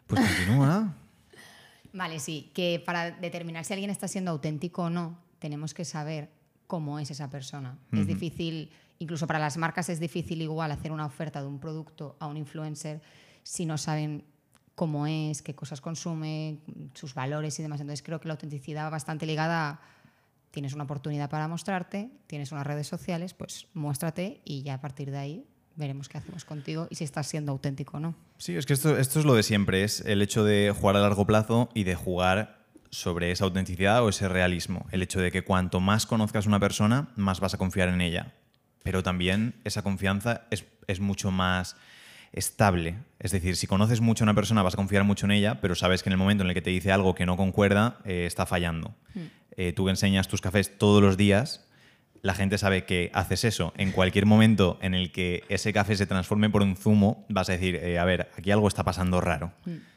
Pues 0.08 0.22
continúa. 0.22 0.96
vale, 1.94 2.20
sí, 2.20 2.52
que 2.54 2.82
para 2.86 3.12
determinar 3.12 3.66
si 3.66 3.74
alguien 3.74 3.90
está 3.90 4.08
siendo 4.08 4.32
auténtico 4.32 4.84
o 4.84 4.90
no, 4.90 5.20
tenemos 5.40 5.74
que 5.74 5.86
saber 5.86 6.32
cómo 6.68 7.00
es 7.00 7.10
esa 7.12 7.30
persona. 7.30 7.78
Es 7.92 8.06
difícil, 8.06 8.72
incluso 9.00 9.26
para 9.26 9.40
las 9.40 9.58
marcas 9.58 9.90
es 9.90 10.00
difícil 10.00 10.42
igual 10.42 10.72
hacer 10.72 10.92
una 10.92 11.06
oferta 11.06 11.42
de 11.42 11.48
un 11.48 11.60
producto 11.60 12.16
a 12.20 12.28
un 12.28 12.38
influencer 12.38 13.02
si 13.44 13.66
no 13.66 13.78
saben 13.78 14.26
cómo 14.76 15.08
es, 15.08 15.42
qué 15.42 15.56
cosas 15.56 15.82
consume, 15.82 16.60
sus 16.94 17.14
valores 17.14 17.58
y 17.60 17.64
demás. 17.64 17.82
Entonces 17.82 18.04
creo 18.04 18.20
que 18.20 18.28
la 18.28 18.36
autenticidad 18.36 18.86
va 18.86 18.92
bastante 18.92 19.26
ligada 19.26 19.70
a 19.70 19.82
tienes 20.52 20.74
una 20.74 20.84
oportunidad 20.84 21.30
para 21.30 21.48
mostrarte, 21.48 22.10
tienes 22.28 22.52
unas 22.52 22.66
redes 22.66 22.88
sociales, 22.88 23.34
pues 23.34 23.68
muéstrate 23.74 24.42
y 24.46 24.64
ya 24.64 24.76
a 24.76 24.82
partir 24.82 25.12
de 25.12 25.18
ahí 25.18 25.46
veremos 25.76 26.10
qué 26.10 26.18
hacemos 26.18 26.46
contigo 26.46 26.88
y 26.90 26.96
si 26.96 27.04
estás 27.04 27.28
siendo 27.28 27.52
auténtico 27.52 27.98
o 27.98 28.00
no. 28.00 28.16
Sí, 28.38 28.56
es 28.56 28.66
que 28.66 28.74
esto, 28.74 28.98
esto 28.98 29.20
es 29.20 29.26
lo 29.26 29.34
de 29.34 29.44
siempre, 29.44 29.84
es 29.84 30.02
el 30.02 30.22
hecho 30.22 30.44
de 30.44 30.74
jugar 30.78 30.98
a 30.98 31.00
largo 31.00 31.26
plazo 31.26 31.70
y 31.74 31.84
de 31.84 31.96
jugar 31.96 32.60
sobre 32.92 33.32
esa 33.32 33.46
autenticidad 33.46 34.04
o 34.04 34.10
ese 34.10 34.28
realismo. 34.28 34.88
El 34.92 35.02
hecho 35.02 35.22
de 35.22 35.32
que 35.32 35.44
cuanto 35.44 35.80
más 35.80 36.06
conozcas 36.06 36.46
una 36.46 36.60
persona, 36.60 37.10
más 37.16 37.40
vas 37.40 37.54
a 37.54 37.58
confiar 37.58 37.90
en 37.90 38.02
ella. 38.02 38.34
pero 38.82 39.04
también 39.04 39.56
esa 39.66 39.84
confianza 39.84 40.48
es, 40.50 40.66
es 40.88 41.00
mucho 41.00 41.32
más 41.32 41.76
estable. 42.32 42.98
Es 43.20 43.32
decir, 43.32 43.56
si 43.56 43.68
conoces 43.68 44.02
mucho 44.02 44.24
a 44.24 44.26
una 44.26 44.34
persona 44.34 44.64
vas 44.64 44.74
a 44.74 44.78
confiar 44.78 45.04
mucho 45.04 45.26
en 45.26 45.32
ella, 45.32 45.62
pero 45.62 45.76
sabes 45.76 46.02
que 46.02 46.10
en 46.10 46.14
el 46.14 46.18
momento 46.18 46.44
en 46.44 46.50
el 46.50 46.54
que 46.54 46.62
te 46.62 46.70
dice 46.70 46.92
algo 46.92 47.14
que 47.14 47.26
no 47.26 47.38
concuerda, 47.38 48.00
eh, 48.06 48.26
está 48.26 48.46
fallando. 48.46 48.96
Mm. 49.14 49.20
Eh, 49.62 49.74
tú 49.74 49.84
que 49.84 49.90
enseñas 49.90 50.30
tus 50.30 50.40
cafés 50.40 50.78
todos 50.78 51.04
los 51.04 51.18
días, 51.18 51.68
la 52.22 52.34
gente 52.34 52.58
sabe 52.58 52.86
que 52.86 53.12
haces 53.14 53.44
eso. 53.44 53.74
En 53.76 53.92
cualquier 53.92 54.26
momento 54.26 54.80
en 54.82 54.94
el 54.94 55.12
que 55.12 55.44
ese 55.50 55.74
café 55.74 55.98
se 55.98 56.06
transforme 56.06 56.50
por 56.50 56.62
un 56.62 56.78
zumo, 56.78 57.26
vas 57.28 57.50
a 57.50 57.52
decir, 57.52 57.76
eh, 57.76 58.00
a 58.00 58.06
ver, 58.06 58.30
aquí 58.38 58.52
algo 58.52 58.70
está 58.70 58.86
pasando 58.86 59.20
raro. 59.20 59.52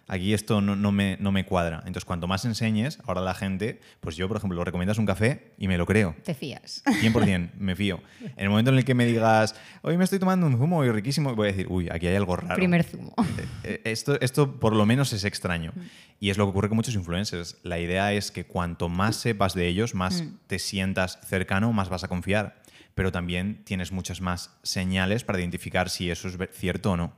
Mm. 0.08 0.12
Aquí 0.12 0.34
esto 0.34 0.60
no, 0.60 0.76
no 0.76 0.92
me, 0.92 1.16
no 1.20 1.32
me 1.32 1.44
cuadra. 1.44 1.78
Entonces, 1.86 2.04
cuanto 2.04 2.26
más 2.26 2.44
enseñes, 2.44 2.98
ahora 3.06 3.20
la 3.20 3.34
gente, 3.34 3.80
pues 4.00 4.16
yo, 4.16 4.28
por 4.28 4.36
ejemplo, 4.36 4.56
lo 4.56 4.64
recomiendas 4.64 4.98
un 4.98 5.06
café 5.06 5.52
y 5.58 5.68
me 5.68 5.78
lo 5.78 5.86
creo. 5.86 6.14
Te 6.24 6.34
fías. 6.34 6.82
100%, 6.84 7.50
me 7.58 7.74
fío. 7.76 8.00
En 8.36 8.44
el 8.44 8.50
momento 8.50 8.70
en 8.70 8.78
el 8.78 8.84
que 8.84 8.94
me 8.94 9.06
digas, 9.06 9.54
hoy 9.82 9.96
me 9.96 10.04
estoy 10.04 10.18
tomando 10.18 10.46
un 10.46 10.56
zumo 10.58 10.84
y 10.84 10.90
riquísimo, 10.90 11.34
voy 11.34 11.48
a 11.48 11.52
decir, 11.52 11.66
uy, 11.68 11.88
aquí 11.90 12.06
hay 12.06 12.16
algo 12.16 12.36
raro. 12.36 12.54
Primer 12.56 12.84
zumo. 12.84 13.14
Eh, 13.18 13.46
eh, 13.64 13.80
Esto, 13.84 14.20
esto 14.20 14.58
por 14.60 14.74
lo 14.74 14.84
menos 14.86 15.12
es 15.12 15.24
extraño. 15.24 15.72
Y 16.20 16.30
es 16.30 16.38
lo 16.38 16.44
que 16.46 16.50
ocurre 16.50 16.68
con 16.68 16.76
muchos 16.76 16.94
influencers. 16.94 17.56
La 17.62 17.78
idea 17.78 18.12
es 18.12 18.30
que 18.30 18.44
cuanto 18.44 18.88
más 18.88 19.16
sepas 19.16 19.54
de 19.54 19.66
ellos, 19.68 19.94
más 19.94 20.22
Mm. 20.22 20.36
te 20.46 20.58
sientas 20.58 21.18
cercano, 21.26 21.72
más 21.72 21.88
vas 21.88 22.04
a 22.04 22.08
confiar. 22.08 22.60
Pero 22.94 23.10
también 23.10 23.64
tienes 23.64 23.90
muchas 23.90 24.20
más 24.20 24.50
señales 24.62 25.24
para 25.24 25.38
identificar 25.40 25.88
si 25.88 26.10
eso 26.10 26.28
es 26.28 26.36
cierto 26.52 26.92
o 26.92 26.96
no. 26.96 27.12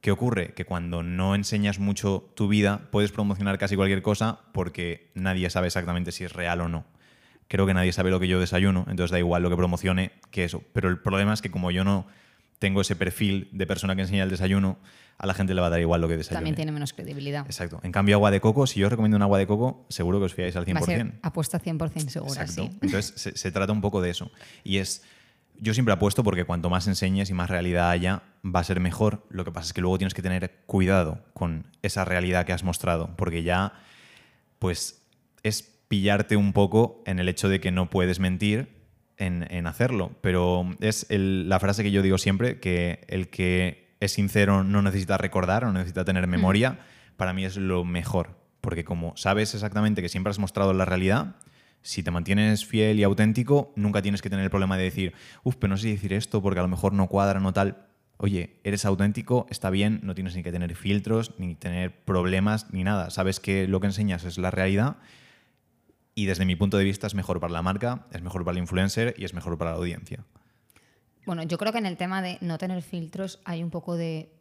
¿Qué 0.00 0.10
ocurre? 0.12 0.54
Que 0.54 0.64
cuando 0.64 1.02
no 1.02 1.34
enseñas 1.34 1.78
mucho 1.78 2.30
tu 2.34 2.48
vida, 2.48 2.88
puedes 2.90 3.10
promocionar 3.10 3.58
casi 3.58 3.74
cualquier 3.74 4.02
cosa 4.02 4.40
porque 4.52 5.10
nadie 5.14 5.50
sabe 5.50 5.66
exactamente 5.66 6.12
si 6.12 6.24
es 6.24 6.32
real 6.32 6.60
o 6.60 6.68
no. 6.68 6.84
Creo 7.48 7.66
que 7.66 7.74
nadie 7.74 7.92
sabe 7.92 8.10
lo 8.10 8.20
que 8.20 8.28
yo 8.28 8.38
desayuno, 8.38 8.86
entonces 8.88 9.10
da 9.10 9.18
igual 9.18 9.42
lo 9.42 9.50
que 9.50 9.56
promocione 9.56 10.12
que 10.30 10.44
eso. 10.44 10.62
Pero 10.72 10.88
el 10.88 10.98
problema 10.98 11.32
es 11.32 11.42
que 11.42 11.50
como 11.50 11.70
yo 11.70 11.82
no 11.82 12.06
tengo 12.58 12.80
ese 12.80 12.94
perfil 12.94 13.48
de 13.52 13.66
persona 13.66 13.96
que 13.96 14.02
enseña 14.02 14.22
el 14.22 14.30
desayuno, 14.30 14.78
a 15.16 15.26
la 15.26 15.34
gente 15.34 15.52
le 15.54 15.60
va 15.60 15.66
a 15.66 15.70
dar 15.70 15.80
igual 15.80 16.00
lo 16.00 16.08
que 16.08 16.16
desayune. 16.16 16.36
También 16.36 16.54
tiene 16.54 16.70
menos 16.70 16.92
credibilidad. 16.92 17.44
Exacto. 17.46 17.80
En 17.82 17.90
cambio, 17.90 18.16
agua 18.16 18.30
de 18.30 18.40
coco, 18.40 18.66
si 18.68 18.78
yo 18.78 18.86
os 18.86 18.90
recomiendo 18.90 19.16
un 19.16 19.22
agua 19.22 19.38
de 19.38 19.48
coco, 19.48 19.84
seguro 19.88 20.20
que 20.20 20.26
os 20.26 20.34
fiáis 20.34 20.54
al 20.54 20.64
100%. 20.64 20.74
Va 20.74 20.80
a 20.80 20.84
ser 20.84 21.12
apuesta 21.22 21.60
100% 21.60 22.08
segura, 22.08 22.42
Exacto. 22.42 22.62
sí. 22.62 22.78
Entonces, 22.82 23.14
se, 23.16 23.36
se 23.36 23.50
trata 23.50 23.72
un 23.72 23.80
poco 23.80 24.00
de 24.00 24.10
eso. 24.10 24.30
Y 24.62 24.78
es. 24.78 25.02
Yo 25.60 25.74
siempre 25.74 25.92
apuesto 25.92 26.22
porque 26.24 26.44
cuanto 26.44 26.70
más 26.70 26.86
enseñes 26.86 27.30
y 27.30 27.34
más 27.34 27.50
realidad 27.50 27.90
haya, 27.90 28.22
va 28.44 28.60
a 28.60 28.64
ser 28.64 28.78
mejor. 28.80 29.26
Lo 29.30 29.44
que 29.44 29.50
pasa 29.52 29.66
es 29.66 29.72
que 29.72 29.80
luego 29.80 29.98
tienes 29.98 30.14
que 30.14 30.22
tener 30.22 30.62
cuidado 30.66 31.24
con 31.34 31.66
esa 31.82 32.04
realidad 32.04 32.46
que 32.46 32.52
has 32.52 32.62
mostrado, 32.64 33.14
porque 33.16 33.42
ya, 33.42 33.72
pues, 34.58 35.02
es 35.42 35.62
pillarte 35.88 36.36
un 36.36 36.52
poco 36.52 37.02
en 37.06 37.18
el 37.18 37.28
hecho 37.28 37.48
de 37.48 37.60
que 37.60 37.70
no 37.70 37.90
puedes 37.90 38.20
mentir 38.20 38.68
en, 39.16 39.46
en 39.50 39.66
hacerlo. 39.66 40.12
Pero 40.20 40.64
es 40.80 41.06
el- 41.10 41.48
la 41.48 41.58
frase 41.60 41.82
que 41.82 41.90
yo 41.90 42.02
digo 42.02 42.18
siempre, 42.18 42.60
que 42.60 43.04
el 43.08 43.28
que 43.28 43.96
es 44.00 44.12
sincero 44.12 44.62
no 44.64 44.82
necesita 44.82 45.16
recordar 45.18 45.64
o 45.64 45.68
no 45.68 45.72
necesita 45.72 46.04
tener 46.04 46.26
memoria, 46.26 46.78
para 47.16 47.32
mí 47.32 47.44
es 47.44 47.56
lo 47.56 47.84
mejor. 47.84 48.36
Porque 48.60 48.84
como 48.84 49.16
sabes 49.16 49.54
exactamente 49.54 50.02
que 50.02 50.08
siempre 50.08 50.30
has 50.30 50.38
mostrado 50.38 50.72
la 50.72 50.84
realidad, 50.84 51.36
si 51.82 52.02
te 52.02 52.10
mantienes 52.10 52.66
fiel 52.66 52.98
y 52.98 53.02
auténtico, 53.02 53.72
nunca 53.76 54.02
tienes 54.02 54.22
que 54.22 54.30
tener 54.30 54.44
el 54.44 54.50
problema 54.50 54.76
de 54.76 54.84
decir, 54.84 55.14
uff, 55.44 55.56
pero 55.56 55.70
no 55.70 55.76
sé 55.76 55.88
decir 55.88 56.12
esto 56.12 56.42
porque 56.42 56.60
a 56.60 56.62
lo 56.62 56.68
mejor 56.68 56.92
no 56.92 57.08
cuadra, 57.08 57.40
no 57.40 57.52
tal. 57.52 57.86
Oye, 58.16 58.60
eres 58.64 58.84
auténtico, 58.84 59.46
está 59.48 59.70
bien, 59.70 60.00
no 60.02 60.14
tienes 60.14 60.34
ni 60.34 60.42
que 60.42 60.50
tener 60.50 60.74
filtros, 60.74 61.34
ni 61.38 61.54
tener 61.54 62.04
problemas, 62.04 62.72
ni 62.72 62.82
nada. 62.82 63.10
Sabes 63.10 63.38
que 63.38 63.68
lo 63.68 63.80
que 63.80 63.86
enseñas 63.86 64.24
es 64.24 64.38
la 64.38 64.50
realidad 64.50 64.96
y 66.18 66.26
desde 66.26 66.44
mi 66.44 66.56
punto 66.56 66.76
de 66.78 66.84
vista 66.84 67.06
es 67.06 67.14
mejor 67.14 67.38
para 67.38 67.52
la 67.52 67.62
marca, 67.62 68.06
es 68.10 68.22
mejor 68.22 68.44
para 68.44 68.56
el 68.56 68.62
influencer 68.62 69.14
y 69.16 69.24
es 69.24 69.34
mejor 69.34 69.56
para 69.56 69.70
la 69.70 69.76
audiencia. 69.76 70.24
Bueno, 71.26 71.44
yo 71.44 71.58
creo 71.58 71.70
que 71.70 71.78
en 71.78 71.86
el 71.86 71.96
tema 71.96 72.22
de 72.22 72.38
no 72.40 72.58
tener 72.58 72.82
filtros 72.82 73.38
hay 73.44 73.62
un 73.62 73.70
poco 73.70 73.96
de 73.96 74.32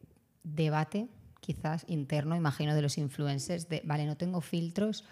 debate, 0.44 1.08
quizás 1.39 1.86
interno, 1.88 2.36
imagino, 2.36 2.74
de 2.74 2.82
los 2.82 2.98
influencers, 2.98 3.70
de, 3.70 3.84
vale, 3.86 4.08
no 4.08 4.17
tengo 4.17 4.41
filtros, 4.41 5.06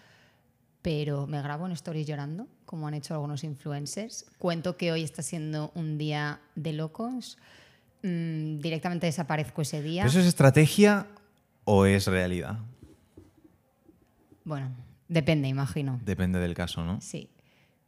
pero 0.85 1.25
me 1.25 1.41
grabo 1.41 1.65
en 1.65 1.71
stories 1.71 2.05
llorando, 2.05 2.47
como 2.63 2.87
han 2.87 2.93
hecho 2.93 3.15
algunos 3.15 3.43
influencers. 3.43 4.23
Cuento 4.37 4.77
que 4.77 4.91
hoy 4.91 5.01
está 5.01 5.23
siendo 5.23 5.71
un 5.73 5.97
día 5.97 6.41
de 6.53 6.73
locos. 6.73 7.39
mm, 8.03 8.59
directamente 8.59 9.07
desaparezco 9.07 9.63
ese 9.63 9.81
día. 9.81 10.05
¿Eso 10.05 10.19
es 10.19 10.27
estrategia 10.27 11.07
o 11.63 11.87
es 11.87 12.05
realidad? 12.05 12.59
Bueno, 14.43 14.69
depende, 15.07 15.47
imagino. 15.47 15.99
Depende 16.05 16.37
del 16.37 16.53
caso, 16.53 16.83
¿no? 16.83 17.01
Sí. 17.01 17.31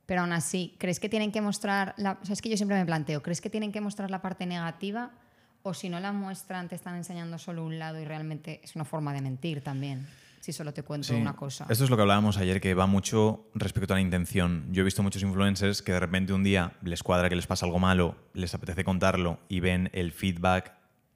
Pero 0.08 0.22
aún 0.22 0.32
así, 0.32 0.74
¿crees 0.80 1.00
que 1.00 1.08
tienen 1.08 1.32
que 1.32 1.42
mostrar 1.42 1.94
la... 1.98 2.18
O 2.20 2.26
sea, 2.26 2.34
es 2.34 2.42
que 2.42 2.50
yo 2.50 2.58
siempre 2.58 2.80
me 2.80 2.86
planteo, 2.88 3.22
¿crees 3.22 3.42
que 3.42 3.52
tienen 3.52 3.72
que 3.72 3.80
mostrar 3.80 4.10
la 4.10 4.24
parte 4.24 4.48
negativa? 4.48 5.12
O 5.62 5.76
si 5.76 5.88
no 5.88 6.00
la 6.00 6.14
muestran, 6.14 6.68
te 6.68 6.74
están 6.74 6.96
enseñando 6.96 7.38
solo 7.38 7.64
un 7.64 7.78
lado 7.78 8.00
y 8.00 8.06
realmente 8.06 8.60
es 8.64 8.76
una 8.76 8.86
forma 8.86 9.14
de 9.14 9.22
mentir 9.22 9.62
también, 9.62 10.08
si 10.40 10.54
solo 10.54 10.74
te 10.74 10.84
cuento 10.84 11.08
Sí. 11.10 11.14
una 11.16 11.36
cosa. 11.36 11.66
Esto 11.70 11.84
es 11.84 11.90
lo 11.90 11.96
que 11.96 12.02
hablábamos 12.04 12.38
ayer, 12.38 12.62
que 12.62 12.74
va 12.74 12.86
mucho 12.88 13.50
respecto 13.54 13.94
a 13.94 13.98
la 13.98 14.02
intención. 14.02 14.66
Yo 14.72 14.82
he 14.82 14.86
visto 14.86 15.04
muchos 15.04 15.22
influencers 15.24 15.82
que 15.82 15.92
de 15.94 16.00
repente 16.00 16.34
un 16.34 16.44
día 16.44 16.74
les 16.84 17.04
cuadra 17.04 17.30
que 17.30 17.36
les 17.36 17.48
pasa 17.48 17.66
algo 17.66 17.80
malo, 17.80 18.16
les 18.34 18.54
apetece 18.54 18.84
contarlo 18.84 19.40
y 19.50 19.60
ven 19.60 19.90
el 19.94 20.12
feedback 20.12 20.74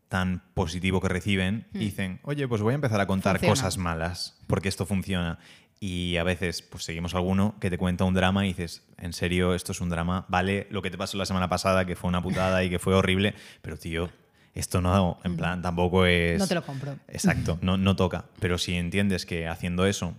tan 0.09 0.43
positivo 0.53 0.99
que 0.99 1.07
reciben 1.07 1.67
y 1.73 1.79
dicen, 1.79 2.19
oye, 2.23 2.45
pues 2.47 2.61
voy 2.61 2.73
a 2.73 2.75
empezar 2.75 2.99
a 2.99 3.07
contar 3.07 3.35
Hmm. 3.37 3.39
Funciona. 3.39 3.51
cosas 3.53 3.77
malas, 3.77 4.39
porque 4.47 4.67
esto 4.67 4.85
funciona. 4.85 5.39
Y 5.79 6.17
a 6.17 6.23
veces, 6.23 6.61
pues 6.61 6.83
seguimos 6.83 7.15
alguno 7.15 7.55
que 7.59 7.69
te 7.71 7.77
cuenta 7.77 8.03
un 8.03 8.13
drama 8.13 8.45
y 8.45 8.49
dices, 8.49 8.83
en 8.97 9.13
serio, 9.13 9.55
esto 9.55 9.71
es 9.71 9.81
un 9.81 9.89
drama, 9.89 10.25
vale 10.27 10.67
lo 10.69 10.81
que 10.81 10.91
te 10.91 10.97
pasó 10.97 11.17
la 11.17 11.25
semana 11.25 11.49
pasada, 11.49 11.85
que 11.85 11.95
fue 11.95 12.07
una 12.09 12.21
putada 12.21 12.63
y 12.63 12.69
que 12.69 12.77
fue 12.77 12.93
horrible, 12.93 13.33
pero 13.63 13.77
tío, 13.77 14.11
esto 14.53 14.81
no, 14.81 15.19
en 15.23 15.37
plan, 15.37 15.61
tampoco 15.61 16.05
es... 16.05 16.39
No 16.39 16.47
te 16.47 16.55
lo 16.55 16.63
compro. 16.63 16.97
Exacto, 17.07 17.57
no, 17.61 17.77
no 17.77 17.95
toca. 17.95 18.25
Pero 18.39 18.57
si 18.57 18.75
entiendes 18.75 19.25
que 19.25 19.47
haciendo 19.47 19.85
eso 19.85 20.13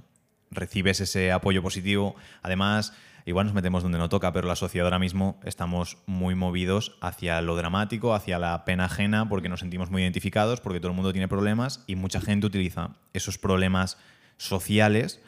recibes 0.50 1.00
ese 1.00 1.32
apoyo 1.32 1.62
positivo, 1.62 2.14
además, 2.42 2.94
igual 3.26 3.46
nos 3.46 3.54
metemos 3.54 3.82
donde 3.82 3.98
no 3.98 4.08
toca, 4.08 4.32
pero 4.32 4.48
la 4.48 4.56
sociedad 4.56 4.86
ahora 4.86 4.98
mismo 4.98 5.38
estamos 5.44 5.98
muy 6.06 6.34
movidos 6.34 6.96
hacia 7.00 7.42
lo 7.42 7.56
dramático, 7.56 8.14
hacia 8.14 8.38
la 8.38 8.64
pena 8.64 8.86
ajena, 8.86 9.28
porque 9.28 9.48
nos 9.48 9.60
sentimos 9.60 9.90
muy 9.90 10.02
identificados, 10.02 10.60
porque 10.60 10.80
todo 10.80 10.90
el 10.90 10.96
mundo 10.96 11.12
tiene 11.12 11.28
problemas 11.28 11.84
y 11.86 11.96
mucha 11.96 12.20
gente 12.20 12.46
utiliza 12.46 12.90
esos 13.12 13.38
problemas 13.38 13.98
sociales 14.38 15.20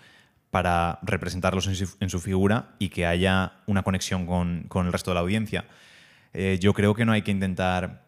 para 0.51 0.99
representarlos 1.03 1.67
en 1.67 1.75
su, 1.75 1.97
en 2.01 2.09
su 2.09 2.21
figura 2.21 2.75
y 2.79 2.89
que 2.89 3.07
haya 3.07 3.55
una 3.67 3.83
conexión 3.83 4.25
con, 4.25 4.65
con 4.69 4.87
el 4.87 4.93
resto 4.93 5.11
de 5.11 5.17
la 5.17 5.21
audiencia. 5.21 5.67
Eh, 6.33 6.59
yo 6.61 6.75
creo 6.75 6.95
que 6.95 7.05
no 7.05 7.13
hay 7.13 7.23
que 7.23 7.31
intentar 7.31 8.04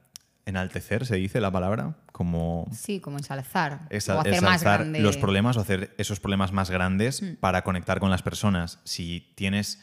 enaltecer, 0.46 1.04
se 1.06 1.16
dice 1.16 1.40
la 1.40 1.50
palabra, 1.50 1.96
como 2.12 2.66
Sí, 2.72 3.00
como 3.00 3.18
ensalzar. 3.18 3.80
esa- 3.90 4.16
o 4.16 4.20
hacer 4.20 4.40
más 4.42 4.62
grande. 4.62 5.00
los 5.00 5.16
problemas 5.16 5.56
o 5.56 5.60
hacer 5.60 5.94
esos 5.98 6.20
problemas 6.20 6.52
más 6.52 6.70
grandes 6.70 7.22
para 7.40 7.62
conectar 7.62 8.00
con 8.00 8.10
las 8.10 8.22
personas. 8.22 8.78
Si 8.84 9.32
tienes 9.34 9.82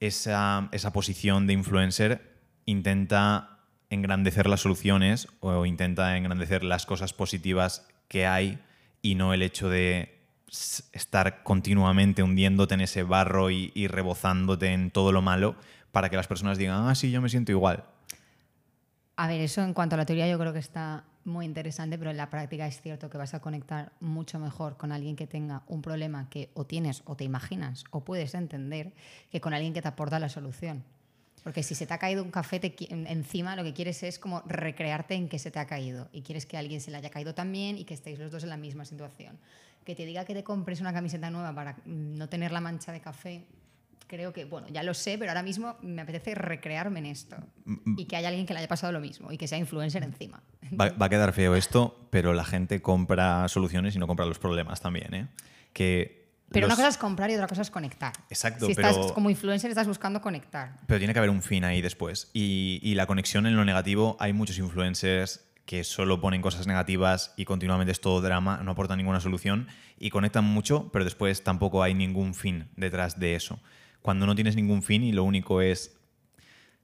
esa, 0.00 0.68
esa 0.72 0.92
posición 0.92 1.46
de 1.46 1.52
influencer, 1.52 2.36
intenta 2.64 3.58
engrandecer 3.90 4.48
las 4.48 4.60
soluciones 4.60 5.28
o 5.40 5.64
intenta 5.66 6.16
engrandecer 6.16 6.64
las 6.64 6.86
cosas 6.86 7.12
positivas 7.12 7.86
que 8.08 8.26
hay 8.26 8.58
y 9.02 9.14
no 9.14 9.32
el 9.34 9.42
hecho 9.42 9.68
de 9.68 10.18
estar 10.92 11.42
continuamente 11.42 12.22
hundiéndote 12.22 12.74
en 12.74 12.80
ese 12.80 13.02
barro 13.02 13.50
y, 13.50 13.72
y 13.74 13.86
rebozándote 13.88 14.72
en 14.72 14.90
todo 14.90 15.12
lo 15.12 15.20
malo 15.22 15.54
para 15.92 16.08
que 16.08 16.16
las 16.16 16.26
personas 16.26 16.56
digan, 16.58 16.88
ah, 16.88 16.94
sí, 16.94 17.10
yo 17.10 17.20
me 17.20 17.28
siento 17.28 17.52
igual. 17.52 17.84
A 19.20 19.26
ver, 19.26 19.40
eso 19.40 19.64
en 19.64 19.74
cuanto 19.74 19.96
a 19.96 19.98
la 19.98 20.06
teoría 20.06 20.28
yo 20.28 20.38
creo 20.38 20.52
que 20.52 20.60
está 20.60 21.02
muy 21.24 21.44
interesante, 21.44 21.98
pero 21.98 22.12
en 22.12 22.16
la 22.16 22.30
práctica 22.30 22.68
es 22.68 22.80
cierto 22.80 23.10
que 23.10 23.18
vas 23.18 23.34
a 23.34 23.40
conectar 23.40 23.90
mucho 23.98 24.38
mejor 24.38 24.76
con 24.76 24.92
alguien 24.92 25.16
que 25.16 25.26
tenga 25.26 25.64
un 25.66 25.82
problema 25.82 26.30
que 26.30 26.50
o 26.54 26.66
tienes 26.66 27.02
o 27.04 27.16
te 27.16 27.24
imaginas 27.24 27.82
o 27.90 28.04
puedes 28.04 28.32
entender 28.34 28.92
que 29.32 29.40
con 29.40 29.54
alguien 29.54 29.74
que 29.74 29.82
te 29.82 29.88
aporta 29.88 30.20
la 30.20 30.28
solución. 30.28 30.84
Porque 31.42 31.64
si 31.64 31.74
se 31.74 31.84
te 31.84 31.94
ha 31.94 31.98
caído 31.98 32.22
un 32.22 32.30
café 32.30 32.60
encima, 33.08 33.56
lo 33.56 33.64
que 33.64 33.74
quieres 33.74 34.04
es 34.04 34.20
como 34.20 34.40
recrearte 34.46 35.16
en 35.16 35.28
que 35.28 35.40
se 35.40 35.50
te 35.50 35.58
ha 35.58 35.66
caído 35.66 36.08
y 36.12 36.22
quieres 36.22 36.46
que 36.46 36.56
alguien 36.56 36.80
se 36.80 36.92
le 36.92 36.98
haya 36.98 37.10
caído 37.10 37.34
también 37.34 37.76
y 37.76 37.84
que 37.84 37.94
estéis 37.94 38.20
los 38.20 38.30
dos 38.30 38.44
en 38.44 38.50
la 38.50 38.56
misma 38.56 38.84
situación. 38.84 39.36
Que 39.84 39.96
te 39.96 40.06
diga 40.06 40.24
que 40.26 40.34
te 40.34 40.44
compres 40.44 40.80
una 40.80 40.92
camiseta 40.92 41.28
nueva 41.28 41.52
para 41.52 41.72
mm, 41.72 42.18
no 42.18 42.28
tener 42.28 42.52
la 42.52 42.60
mancha 42.60 42.92
de 42.92 43.00
café, 43.00 43.46
creo 44.08 44.32
que, 44.32 44.44
bueno, 44.44 44.66
ya 44.68 44.82
lo 44.82 44.94
sé, 44.94 45.16
pero 45.18 45.30
ahora 45.30 45.42
mismo 45.44 45.76
me 45.82 46.02
apetece 46.02 46.34
recrearme 46.34 46.98
en 46.98 47.06
esto 47.06 47.36
y 47.96 48.06
que 48.06 48.16
haya 48.16 48.28
alguien 48.28 48.46
que 48.46 48.54
le 48.54 48.58
haya 48.60 48.68
pasado 48.68 48.92
lo 48.92 49.00
mismo 49.00 49.30
y 49.30 49.38
que 49.38 49.46
sea 49.46 49.58
influencer 49.58 50.02
encima. 50.02 50.42
Va, 50.78 50.88
va 50.90 51.06
a 51.06 51.08
quedar 51.08 51.32
feo 51.32 51.54
esto, 51.54 52.08
pero 52.10 52.32
la 52.32 52.44
gente 52.44 52.82
compra 52.82 53.46
soluciones 53.48 53.94
y 53.94 53.98
no 53.98 54.06
compra 54.06 54.26
los 54.26 54.38
problemas 54.38 54.80
también, 54.80 55.14
¿eh? 55.14 55.28
Que 55.72 56.26
Pero 56.50 56.66
los- 56.66 56.70
una 56.70 56.76
cosa 56.76 56.88
es 56.88 56.98
comprar 56.98 57.30
y 57.30 57.34
otra 57.34 57.46
cosa 57.46 57.62
es 57.62 57.70
conectar. 57.70 58.12
Exacto, 58.30 58.66
si 58.66 58.72
estás 58.72 58.96
pero- 58.96 59.12
como 59.14 59.28
influencer 59.30 59.70
estás 59.70 59.86
buscando 59.86 60.20
conectar. 60.22 60.76
Pero 60.86 60.98
tiene 60.98 61.12
que 61.12 61.18
haber 61.18 61.30
un 61.30 61.42
fin 61.42 61.62
ahí 61.64 61.82
después. 61.82 62.30
Y, 62.32 62.80
y 62.82 62.94
la 62.94 63.06
conexión 63.06 63.46
en 63.46 63.54
lo 63.56 63.64
negativo, 63.64 64.16
hay 64.18 64.32
muchos 64.32 64.58
influencers 64.58 65.44
que 65.66 65.84
solo 65.84 66.18
ponen 66.22 66.40
cosas 66.40 66.66
negativas 66.66 67.34
y 67.36 67.44
continuamente 67.44 67.92
es 67.92 68.00
todo 68.00 68.22
drama, 68.22 68.62
no 68.64 68.70
aportan 68.70 68.96
ninguna 68.96 69.20
solución 69.20 69.68
y 69.98 70.08
conectan 70.08 70.44
mucho, 70.44 70.88
pero 70.94 71.04
después 71.04 71.44
tampoco 71.44 71.82
hay 71.82 71.92
ningún 71.92 72.32
fin 72.34 72.68
detrás 72.76 73.20
de 73.20 73.34
eso. 73.34 73.60
Cuando 74.02 74.26
no 74.26 74.34
tienes 74.34 74.56
ningún 74.56 74.82
fin 74.82 75.02
y 75.02 75.12
lo 75.12 75.24
único 75.24 75.60
es 75.60 75.96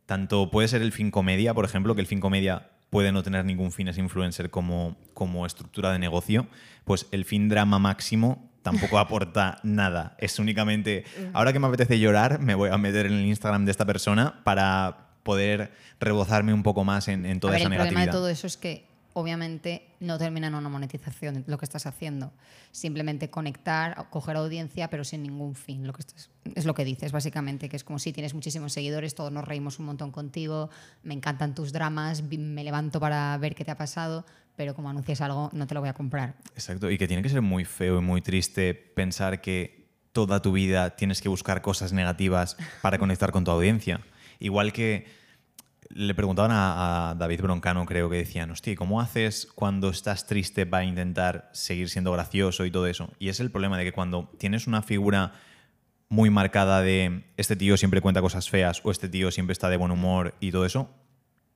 tanto 0.06 0.50
puede 0.50 0.68
ser 0.68 0.82
el 0.82 0.92
fin 0.92 1.10
comedia, 1.10 1.54
por 1.54 1.64
ejemplo, 1.64 1.94
que 1.94 2.00
el 2.00 2.06
fin 2.06 2.20
comedia 2.20 2.70
puede 2.90 3.10
no 3.10 3.22
tener 3.22 3.44
ningún 3.44 3.72
fin 3.72 3.88
ese 3.88 4.00
influencer 4.00 4.50
como, 4.50 4.96
como 5.14 5.46
estructura 5.46 5.92
de 5.92 5.98
negocio, 5.98 6.46
pues 6.84 7.06
el 7.10 7.24
fin 7.24 7.48
drama 7.48 7.78
máximo 7.78 8.50
tampoco 8.62 8.98
aporta 8.98 9.58
nada. 9.64 10.16
Es 10.18 10.38
únicamente, 10.38 11.04
ahora 11.32 11.52
que 11.52 11.58
me 11.58 11.66
apetece 11.66 11.98
llorar, 11.98 12.40
me 12.40 12.54
voy 12.54 12.70
a 12.70 12.78
meter 12.78 13.06
en 13.06 13.14
el 13.14 13.26
Instagram 13.26 13.64
de 13.64 13.70
esta 13.70 13.84
persona 13.84 14.42
para 14.44 15.08
poder 15.22 15.72
rebozarme 16.00 16.52
un 16.52 16.62
poco 16.62 16.84
más 16.84 17.08
en, 17.08 17.24
en 17.26 17.40
toda 17.40 17.52
A 17.52 17.54
ver, 17.54 17.60
esa 17.62 17.66
el 17.66 17.70
negatividad. 17.70 17.94
problema 17.94 18.12
de 18.12 18.18
todo 18.18 18.28
eso 18.28 18.46
es 18.46 18.56
que 18.56 18.86
obviamente 19.14 19.88
no 20.00 20.18
termina 20.18 20.48
en 20.48 20.54
una 20.54 20.68
monetización 20.68 21.44
lo 21.46 21.56
que 21.58 21.64
estás 21.64 21.86
haciendo. 21.86 22.32
Simplemente 22.72 23.30
conectar, 23.30 24.08
coger 24.10 24.36
audiencia, 24.36 24.88
pero 24.90 25.04
sin 25.04 25.22
ningún 25.22 25.54
fin. 25.54 25.86
Lo 25.86 25.92
que 25.92 26.00
estás- 26.02 26.30
es 26.54 26.64
lo 26.66 26.74
que 26.74 26.84
dices, 26.84 27.12
básicamente, 27.12 27.68
que 27.68 27.76
es 27.76 27.84
como 27.84 27.98
si 27.98 28.12
tienes 28.12 28.34
muchísimos 28.34 28.72
seguidores, 28.72 29.14
todos 29.14 29.32
nos 29.32 29.44
reímos 29.44 29.78
un 29.78 29.86
montón 29.86 30.10
contigo, 30.10 30.68
me 31.02 31.14
encantan 31.14 31.54
tus 31.54 31.72
dramas, 31.72 32.22
me 32.22 32.64
levanto 32.64 33.00
para 33.00 33.36
ver 33.38 33.54
qué 33.54 33.64
te 33.64 33.70
ha 33.70 33.78
pasado, 33.78 34.26
pero 34.56 34.74
como 34.74 34.90
anuncias 34.90 35.20
algo, 35.20 35.48
no 35.52 35.66
te 35.66 35.74
lo 35.74 35.80
voy 35.80 35.88
a 35.88 35.94
comprar. 35.94 36.34
Exacto, 36.54 36.90
y 36.90 36.98
que 36.98 37.08
tiene 37.08 37.22
que 37.22 37.28
ser 37.28 37.40
muy 37.42 37.64
feo 37.64 37.98
y 37.98 38.02
muy 38.02 38.20
triste 38.20 38.74
pensar 38.74 39.40
que 39.40 39.88
toda 40.12 40.42
tu 40.42 40.52
vida 40.52 40.94
tienes 40.96 41.20
que 41.20 41.28
buscar 41.28 41.62
cosas 41.62 41.92
negativas 41.92 42.56
para 42.82 42.98
conectar 42.98 43.32
con 43.32 43.44
tu 43.44 43.50
audiencia. 43.52 44.00
Igual 44.38 44.72
que 44.72 45.06
le 45.90 46.14
preguntaban 46.14 46.50
a, 46.52 47.10
a 47.10 47.14
David 47.14 47.42
Broncano, 47.42 47.86
creo 47.86 48.10
que 48.10 48.16
decían, 48.16 48.50
hostia, 48.50 48.74
¿cómo 48.76 49.00
haces 49.00 49.48
cuando 49.54 49.90
estás 49.90 50.26
triste 50.26 50.66
para 50.66 50.84
intentar 50.84 51.50
seguir 51.52 51.88
siendo 51.88 52.12
gracioso 52.12 52.64
y 52.64 52.70
todo 52.70 52.86
eso? 52.86 53.10
Y 53.18 53.28
es 53.28 53.40
el 53.40 53.50
problema 53.50 53.78
de 53.78 53.84
que 53.84 53.92
cuando 53.92 54.30
tienes 54.38 54.66
una 54.66 54.82
figura 54.82 55.32
muy 56.08 56.30
marcada 56.30 56.80
de 56.80 57.24
este 57.36 57.56
tío 57.56 57.76
siempre 57.76 58.00
cuenta 58.00 58.20
cosas 58.20 58.48
feas 58.48 58.80
o 58.84 58.90
este 58.90 59.08
tío 59.08 59.30
siempre 59.30 59.52
está 59.52 59.68
de 59.68 59.76
buen 59.76 59.90
humor 59.90 60.34
y 60.40 60.52
todo 60.52 60.64
eso, 60.64 60.88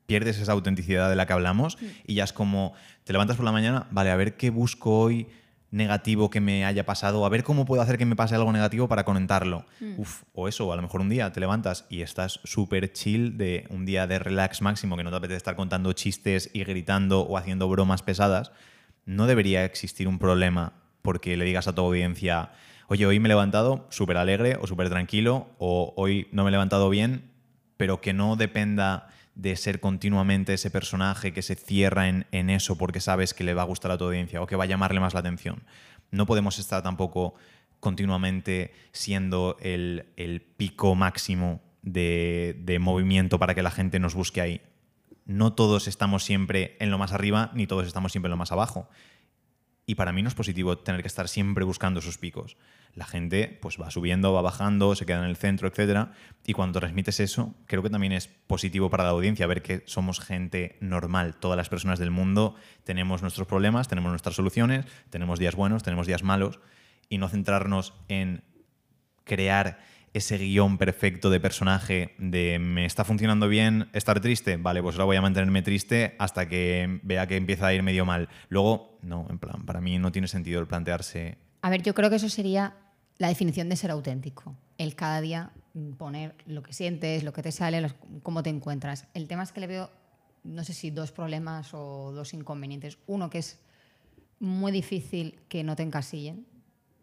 pierdes 0.06 0.38
esa 0.38 0.52
autenticidad 0.52 1.08
de 1.10 1.16
la 1.16 1.26
que 1.26 1.34
hablamos 1.34 1.78
y 2.06 2.14
ya 2.14 2.24
es 2.24 2.32
como 2.32 2.72
te 3.04 3.12
levantas 3.12 3.36
por 3.36 3.44
la 3.44 3.52
mañana, 3.52 3.86
vale, 3.90 4.10
a 4.10 4.16
ver 4.16 4.36
qué 4.36 4.50
busco 4.50 4.98
hoy 4.98 5.28
negativo 5.70 6.30
que 6.30 6.40
me 6.40 6.64
haya 6.64 6.86
pasado, 6.86 7.26
a 7.26 7.28
ver 7.28 7.44
cómo 7.44 7.66
puedo 7.66 7.82
hacer 7.82 7.98
que 7.98 8.06
me 8.06 8.16
pase 8.16 8.34
algo 8.34 8.52
negativo 8.52 8.88
para 8.88 9.04
conectarlo. 9.04 9.66
Uf, 9.96 10.22
o 10.32 10.48
eso, 10.48 10.72
a 10.72 10.76
lo 10.76 10.82
mejor 10.82 11.00
un 11.00 11.10
día 11.10 11.30
te 11.32 11.40
levantas 11.40 11.84
y 11.90 12.00
estás 12.00 12.40
súper 12.44 12.92
chill 12.92 13.36
de 13.36 13.66
un 13.68 13.84
día 13.84 14.06
de 14.06 14.18
relax 14.18 14.62
máximo 14.62 14.96
que 14.96 15.04
no 15.04 15.10
te 15.10 15.16
apetece 15.16 15.36
estar 15.36 15.56
contando 15.56 15.92
chistes 15.92 16.50
y 16.52 16.64
gritando 16.64 17.20
o 17.20 17.36
haciendo 17.36 17.68
bromas 17.68 18.02
pesadas, 18.02 18.52
no 19.04 19.26
debería 19.26 19.64
existir 19.64 20.08
un 20.08 20.18
problema 20.18 20.72
porque 21.02 21.36
le 21.36 21.44
digas 21.44 21.68
a 21.68 21.74
tu 21.74 21.82
audiencia, 21.82 22.50
oye, 22.88 23.06
hoy 23.06 23.20
me 23.20 23.28
he 23.28 23.30
levantado 23.30 23.86
súper 23.90 24.16
alegre 24.16 24.56
o 24.60 24.66
súper 24.66 24.88
tranquilo, 24.88 25.48
o 25.58 25.92
hoy 25.96 26.28
no 26.32 26.44
me 26.44 26.48
he 26.48 26.52
levantado 26.52 26.88
bien, 26.90 27.30
pero 27.76 28.00
que 28.00 28.12
no 28.12 28.36
dependa 28.36 29.08
de 29.38 29.54
ser 29.54 29.78
continuamente 29.78 30.52
ese 30.54 30.68
personaje 30.68 31.32
que 31.32 31.42
se 31.42 31.54
cierra 31.54 32.08
en, 32.08 32.50
eso 32.50 32.76
porque 32.76 33.00
sabes 33.00 33.34
que 33.34 33.44
le 33.44 33.54
va 33.54 33.62
a 33.62 33.66
gustar 33.66 33.92
a 33.92 33.96
tu 33.96 34.04
audiencia 34.04 34.42
o 34.42 34.46
que 34.46 34.56
va 34.56 34.64
a 34.64 34.66
llamarle 34.66 34.98
más 34.98 35.14
la 35.14 35.20
atención. 35.20 35.62
No 36.10 36.26
podemos 36.26 36.58
estar 36.58 36.82
tampoco 36.82 37.34
continuamente 37.78 38.72
siendo 38.90 39.56
el, 39.60 40.04
pico 40.56 40.96
máximo 40.96 41.62
de 41.82 42.78
movimiento 42.80 43.38
para 43.38 43.54
que 43.54 43.62
la 43.62 43.70
gente 43.70 44.00
nos 44.00 44.16
busque 44.16 44.40
ahí. 44.40 44.60
No 45.24 45.52
todos 45.52 45.86
estamos 45.86 46.24
siempre 46.24 46.76
en 46.80 46.90
lo 46.90 46.98
más 46.98 47.12
arriba, 47.12 47.52
ni 47.54 47.68
todos 47.68 47.86
estamos 47.86 48.10
siempre 48.10 48.26
en 48.26 48.32
lo 48.32 48.36
más 48.38 48.50
abajo. 48.50 48.88
Y 49.88 49.94
para 49.94 50.12
mí 50.12 50.20
no 50.22 50.28
es 50.28 50.34
positivo 50.34 50.76
tener 50.76 51.00
que 51.00 51.08
estar 51.08 51.28
siempre 51.28 51.64
buscando 51.64 52.00
esos 52.00 52.18
picos. 52.18 52.58
La 52.92 53.06
gente 53.06 53.58
pues 53.62 53.80
va 53.80 53.90
subiendo, 53.90 54.34
va 54.34 54.42
bajando, 54.42 54.94
se 54.94 55.06
queda 55.06 55.20
en 55.20 55.30
el 55.30 55.36
centro, 55.38 55.66
etc. 55.66 56.10
Y 56.44 56.52
cuando 56.52 56.78
transmites 56.78 57.20
eso, 57.20 57.54
creo 57.64 57.82
que 57.82 57.88
también 57.88 58.12
es 58.12 58.28
positivo 58.28 58.90
para 58.90 59.04
la 59.04 59.10
audiencia 59.10 59.46
ver 59.46 59.62
que 59.62 59.84
somos 59.86 60.20
gente 60.20 60.76
normal. 60.82 61.36
Todas 61.36 61.56
las 61.56 61.70
personas 61.70 61.98
del 61.98 62.10
mundo 62.10 62.54
tenemos 62.84 63.22
nuestros 63.22 63.48
problemas, 63.48 63.88
tenemos 63.88 64.10
nuestras 64.10 64.36
soluciones, 64.36 64.84
tenemos 65.08 65.38
días 65.38 65.54
buenos, 65.54 65.82
tenemos 65.82 66.06
días 66.06 66.22
malos. 66.22 66.60
Y 67.08 67.16
no 67.16 67.30
centrarnos 67.30 67.94
en 68.08 68.44
crear 69.24 69.78
ese 70.12 70.38
guion 70.38 70.78
perfecto 70.78 71.30
de 71.30 71.40
personaje 71.40 72.14
de 72.18 72.58
me 72.58 72.84
está 72.84 73.04
funcionando 73.04 73.48
bien 73.48 73.88
estar 73.92 74.20
triste, 74.20 74.56
vale, 74.56 74.82
pues 74.82 74.96
ahora 74.96 75.04
voy 75.04 75.16
a 75.16 75.22
mantenerme 75.22 75.62
triste 75.62 76.14
hasta 76.18 76.48
que 76.48 77.00
vea 77.02 77.26
que 77.26 77.36
empieza 77.36 77.66
a 77.66 77.74
ir 77.74 77.82
medio 77.82 78.04
mal. 78.04 78.28
Luego, 78.48 78.98
no, 79.02 79.26
en 79.30 79.38
plan, 79.38 79.64
para 79.66 79.80
mí 79.80 79.98
no 79.98 80.12
tiene 80.12 80.28
sentido 80.28 80.60
el 80.60 80.66
plantearse... 80.66 81.38
A 81.62 81.70
ver, 81.70 81.82
yo 81.82 81.94
creo 81.94 82.10
que 82.10 82.16
eso 82.16 82.28
sería 82.28 82.76
la 83.18 83.28
definición 83.28 83.68
de 83.68 83.76
ser 83.76 83.90
auténtico. 83.90 84.56
El 84.78 84.94
cada 84.94 85.20
día 85.20 85.50
poner 85.96 86.34
lo 86.46 86.62
que 86.62 86.72
sientes, 86.72 87.22
lo 87.22 87.32
que 87.32 87.42
te 87.42 87.52
sale, 87.52 87.92
cómo 88.22 88.42
te 88.42 88.50
encuentras. 88.50 89.06
El 89.14 89.28
tema 89.28 89.42
es 89.42 89.52
que 89.52 89.60
le 89.60 89.66
veo, 89.66 89.90
no 90.44 90.64
sé 90.64 90.72
si 90.72 90.90
dos 90.90 91.12
problemas 91.12 91.74
o 91.74 92.12
dos 92.12 92.34
inconvenientes. 92.34 92.98
Uno 93.06 93.30
que 93.30 93.38
es 93.38 93.60
muy 94.40 94.72
difícil 94.72 95.40
que 95.48 95.64
no 95.64 95.76
te 95.76 95.82
encasillen, 95.82 96.46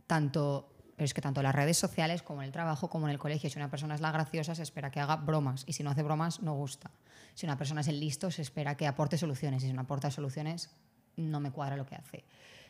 tanto, 0.07 0.69
pero 0.95 1.05
es 1.05 1.13
que 1.13 1.21
tanto 1.21 1.41
en 1.41 1.45
las 1.45 1.55
redes 1.55 1.77
sociales 1.77 2.21
como 2.21 2.41
en 2.41 2.47
el 2.47 2.51
trabajo, 2.51 2.89
como 2.89 3.07
en 3.07 3.11
el 3.11 3.19
colegio. 3.19 3.49
Si 3.49 3.59
una 3.59 3.69
persona 3.69 3.95
es 3.95 4.01
la 4.01 4.11
graciosa, 4.11 4.55
se 4.55 4.63
espera 4.63 4.91
que 4.91 4.99
haga 4.99 5.17
bromas 5.17 5.63
y 5.67 5.73
si 5.73 5.83
no 5.83 5.89
hace 5.89 6.03
bromas, 6.03 6.41
no 6.41 6.53
gusta. 6.53 6.91
Si 7.33 7.45
una 7.45 7.57
persona 7.57 7.81
es 7.81 7.87
el 7.89 7.99
listo, 7.99 8.31
se 8.31 8.41
espera 8.41 8.77
que 8.77 8.87
aporte 8.87 9.17
soluciones 9.17 9.63
y 9.63 9.67
si 9.67 9.73
no 9.73 9.81
aporta 9.81 10.09
soluciones, 10.09 10.69
no 11.17 11.39
me 11.39 11.51
cuadra 11.51 11.75
lo 11.75 11.85
que 11.85 11.95
hace. 11.95 12.23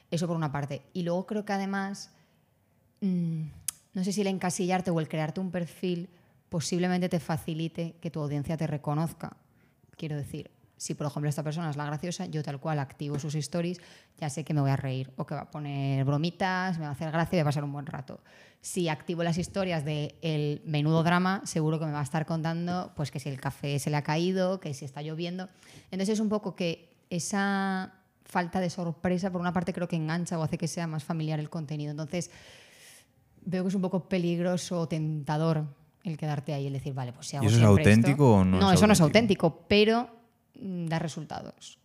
Eso 0.10 0.28
por 0.28 0.36
una 0.36 0.52
parte. 0.52 0.82
Y 0.94 1.04
luego 1.04 1.26
creo 1.28 1.46
que 1.46 1.54
además, 1.54 2.12
mm, 3.02 3.44
no 3.94 4.04
sé 4.04 4.12
si 4.12 4.22
el 4.22 4.28
encasillarte 4.28 4.90
o 4.90 5.00
el 5.00 5.08
crearte 5.08 5.40
un 5.40 5.52
perfil 5.52 6.10
posiblemente 6.50 7.10
te 7.10 7.20
facilite 7.20 7.96
que 8.02 8.10
tu 8.10 8.22
audiencia 8.22 8.58
te 8.58 8.66
reconozca. 8.66 9.38
Quiero 9.98 10.16
decir, 10.16 10.50
si 10.78 10.94
por 10.94 11.08
ejemplo 11.08 11.30
esta 11.30 11.44
persona 11.44 11.70
es 11.70 11.78
la 11.78 11.86
graciosa, 11.86 12.26
yo 12.26 12.44
tal 12.44 12.60
cual 12.60 12.80
activo 12.80 13.18
sus 13.20 13.36
stories, 13.36 13.80
ya 14.18 14.30
sé 14.30 14.44
que 14.44 14.54
me 14.54 14.62
voy 14.62 14.72
a 14.72 14.76
reír 14.76 15.12
o 15.16 15.26
que 15.26 15.36
va 15.36 15.42
a 15.42 15.52
poner 15.52 16.04
bromitas, 16.06 16.78
me 16.78 16.84
va 16.84 16.90
a 16.90 16.94
hacer 16.94 17.12
gracia 17.12 17.38
y 17.38 17.40
va 17.40 17.44
a 17.44 17.46
pasar 17.46 17.64
un 17.64 17.72
buen 17.72 17.86
rato. 17.86 18.20
Si 18.62 18.90
activo 18.90 19.24
las 19.24 19.38
historias 19.38 19.86
del 19.86 20.16
el 20.22 20.62
menudo 20.66 21.04
drama, 21.04 21.42
seguro 21.46 21.80
que 21.80 21.86
me 21.86 21.92
va 21.92 22.00
a 22.00 22.04
estar 22.04 22.26
contando 22.26 22.92
pues 22.96 23.12
que 23.12 23.20
si 23.20 23.30
el 23.30 23.40
café 23.40 23.80
se 23.80 23.90
le 23.90 23.98
ha 23.98 24.02
caído, 24.04 24.60
que 24.60 24.74
si 24.74 24.86
está 24.86 25.02
lloviendo. 25.02 25.50
Entonces 25.92 26.10
es 26.16 26.20
un 26.20 26.30
poco 26.30 26.56
que 26.56 26.94
esa 27.10 27.94
falta 28.26 28.60
de 28.60 28.70
sorpresa, 28.70 29.32
por 29.32 29.40
una 29.40 29.54
parte 29.54 29.72
creo 29.72 29.88
que 29.88 29.96
engancha 29.96 30.38
o 30.40 30.44
hace 30.44 30.58
que 30.58 30.68
sea 30.68 30.88
más 30.88 31.04
familiar 31.04 31.40
el 31.40 31.50
contenido. 31.50 31.92
Entonces 31.92 32.32
veo 33.46 33.64
que 33.64 33.70
es 33.70 33.76
un 33.76 33.82
poco 33.82 34.10
peligroso 34.10 34.82
o 34.82 34.88
tentador 34.88 35.64
el 36.04 36.18
quedarte 36.18 36.54
ahí, 36.54 36.68
el 36.68 36.74
decir, 36.74 36.94
vale, 36.94 37.14
pues 37.14 37.28
si 37.28 37.36
hago 37.38 37.46
¿Y 37.46 37.48
eso 37.48 37.56
es 37.58 37.62
esto- 37.62 37.70
auténtico 37.78 38.36
o 38.36 38.46
no 38.46 38.60
No, 38.60 38.72
es 38.72 38.78
eso 38.78 38.88
no 38.88 38.94
es 38.94 39.02
auténtico, 39.02 39.66
pero 39.68 40.10
mm, 40.60 40.86
da 40.88 41.00
resultados. 41.00 41.78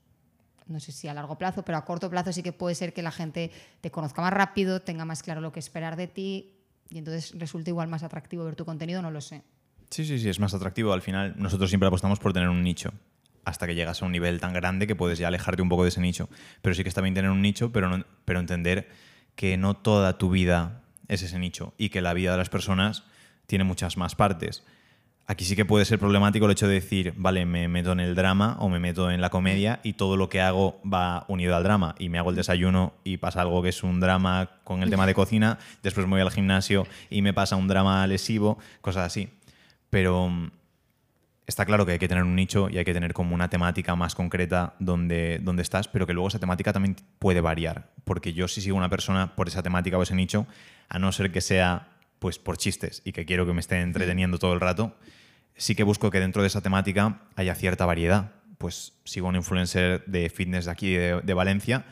No 0.66 0.78
sé 0.78 0.92
si 0.92 1.08
a 1.08 1.14
largo 1.14 1.36
plazo, 1.36 1.64
pero 1.64 1.78
a 1.78 1.84
corto 1.84 2.08
plazo 2.10 2.32
sí 2.32 2.42
que 2.42 2.52
puede 2.52 2.74
ser 2.74 2.92
que 2.92 3.02
la 3.02 3.10
gente 3.10 3.50
te 3.80 3.90
conozca 3.90 4.22
más 4.22 4.32
rápido, 4.32 4.80
tenga 4.80 5.04
más 5.04 5.22
claro 5.22 5.40
lo 5.40 5.50
que 5.52 5.58
esperar 5.58 5.96
de 5.96 6.06
ti 6.06 6.52
y 6.90 6.98
entonces 6.98 7.32
resulta 7.38 7.70
igual 7.70 7.88
más 7.88 8.02
atractivo 8.04 8.44
ver 8.44 8.54
tu 8.56 8.64
contenido, 8.64 9.02
no 9.02 9.10
lo 9.10 9.20
sé. 9.20 9.42
Sí, 9.90 10.04
sí, 10.04 10.20
sí, 10.20 10.28
es 10.28 10.38
más 10.38 10.54
atractivo. 10.54 10.92
Al 10.92 11.02
final, 11.02 11.34
nosotros 11.36 11.70
siempre 11.70 11.88
apostamos 11.88 12.20
por 12.20 12.32
tener 12.32 12.48
un 12.48 12.62
nicho. 12.62 12.92
Hasta 13.44 13.66
que 13.66 13.74
llegas 13.74 14.02
a 14.02 14.06
un 14.06 14.12
nivel 14.12 14.38
tan 14.38 14.52
grande 14.52 14.86
que 14.86 14.94
puedes 14.94 15.18
ya 15.18 15.26
alejarte 15.28 15.62
un 15.62 15.68
poco 15.68 15.82
de 15.82 15.88
ese 15.88 16.00
nicho. 16.00 16.28
Pero 16.62 16.74
sí 16.76 16.82
que 16.84 16.88
está 16.88 17.00
bien 17.00 17.14
tener 17.14 17.30
un 17.32 17.42
nicho, 17.42 17.72
pero, 17.72 17.88
no- 17.88 18.04
pero 18.24 18.38
entender 18.38 18.88
que 19.34 19.56
no 19.56 19.74
toda 19.74 20.18
tu 20.18 20.30
vida 20.30 20.82
es 21.08 21.22
ese 21.22 21.38
nicho 21.40 21.74
y 21.78 21.88
que 21.88 22.02
la 22.02 22.12
vida 22.14 22.30
de 22.32 22.38
las 22.38 22.50
personas 22.50 23.02
tiene 23.46 23.64
muchas 23.64 23.96
más 23.96 24.14
partes. 24.14 24.62
Aquí 25.30 25.44
sí 25.44 25.54
que 25.54 25.64
puede 25.64 25.84
ser 25.84 26.00
problemático 26.00 26.46
el 26.46 26.50
hecho 26.50 26.66
de 26.66 26.74
decir, 26.74 27.14
vale, 27.16 27.46
me 27.46 27.68
meto 27.68 27.92
en 27.92 28.00
el 28.00 28.16
drama 28.16 28.56
o 28.58 28.68
me 28.68 28.80
meto 28.80 29.12
en 29.12 29.20
la 29.20 29.30
comedia 29.30 29.78
y 29.84 29.92
todo 29.92 30.16
lo 30.16 30.28
que 30.28 30.40
hago 30.40 30.80
va 30.82 31.24
unido 31.28 31.54
al 31.54 31.62
drama. 31.62 31.94
Y 32.00 32.08
me 32.08 32.18
hago 32.18 32.30
el 32.30 32.36
desayuno 32.36 32.94
y 33.04 33.18
pasa 33.18 33.42
algo 33.42 33.62
que 33.62 33.68
es 33.68 33.84
un 33.84 34.00
drama 34.00 34.50
con 34.64 34.82
el 34.82 34.90
tema 34.90 35.06
de 35.06 35.14
cocina, 35.14 35.60
después 35.84 36.08
me 36.08 36.14
voy 36.14 36.22
al 36.22 36.32
gimnasio 36.32 36.84
y 37.10 37.22
me 37.22 37.32
pasa 37.32 37.54
un 37.54 37.68
drama 37.68 38.04
lesivo, 38.08 38.58
cosas 38.80 39.06
así. 39.06 39.28
Pero 39.88 40.28
mm, 40.28 40.50
está 41.46 41.64
claro 41.64 41.86
que 41.86 41.92
hay 41.92 42.00
que 42.00 42.08
tener 42.08 42.24
un 42.24 42.34
nicho 42.34 42.68
y 42.68 42.78
hay 42.78 42.84
que 42.84 42.92
tener 42.92 43.12
como 43.12 43.32
una 43.32 43.48
temática 43.48 43.94
más 43.94 44.16
concreta 44.16 44.74
donde, 44.80 45.38
donde 45.40 45.62
estás, 45.62 45.86
pero 45.86 46.08
que 46.08 46.12
luego 46.12 46.26
esa 46.26 46.40
temática 46.40 46.72
también 46.72 46.96
puede 47.20 47.40
variar. 47.40 47.92
Porque 48.02 48.32
yo 48.32 48.48
si 48.48 48.60
sigo 48.60 48.76
una 48.76 48.90
persona 48.90 49.36
por 49.36 49.46
esa 49.46 49.62
temática 49.62 49.96
o 49.96 50.02
ese 50.02 50.16
nicho, 50.16 50.48
a 50.88 50.98
no 50.98 51.12
ser 51.12 51.30
que 51.30 51.40
sea 51.40 51.86
pues 52.18 52.40
por 52.40 52.58
chistes 52.58 53.00
y 53.04 53.12
que 53.12 53.24
quiero 53.24 53.46
que 53.46 53.52
me 53.52 53.60
esté 53.60 53.80
entreteniendo 53.80 54.36
todo 54.36 54.54
el 54.54 54.60
rato, 54.60 54.96
sí 55.60 55.74
que 55.74 55.82
busco 55.82 56.10
que 56.10 56.20
dentro 56.20 56.40
de 56.42 56.48
esa 56.48 56.62
temática 56.62 57.20
haya 57.36 57.54
cierta 57.54 57.84
variedad. 57.84 58.32
Pues 58.56 58.94
sigo 59.04 59.28
un 59.28 59.36
influencer 59.36 60.04
de 60.06 60.30
fitness 60.30 60.64
de 60.64 60.70
aquí 60.70 60.90
de, 60.90 61.20
de 61.22 61.34
Valencia 61.34 61.84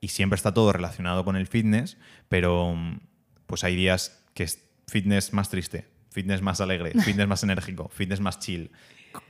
y 0.00 0.08
siempre 0.08 0.34
está 0.36 0.52
todo 0.52 0.72
relacionado 0.72 1.24
con 1.24 1.36
el 1.36 1.46
fitness, 1.46 1.96
pero 2.28 2.74
mm, 2.74 2.98
pues 3.46 3.62
hay 3.62 3.76
días 3.76 4.24
que 4.34 4.42
es 4.42 4.64
fitness 4.88 5.32
más 5.32 5.50
triste, 5.50 5.86
fitness 6.10 6.42
más 6.42 6.60
alegre, 6.60 6.92
fitness 7.04 7.28
más 7.28 7.44
enérgico, 7.44 7.88
fitness 7.88 8.20
más 8.20 8.40
chill, 8.40 8.72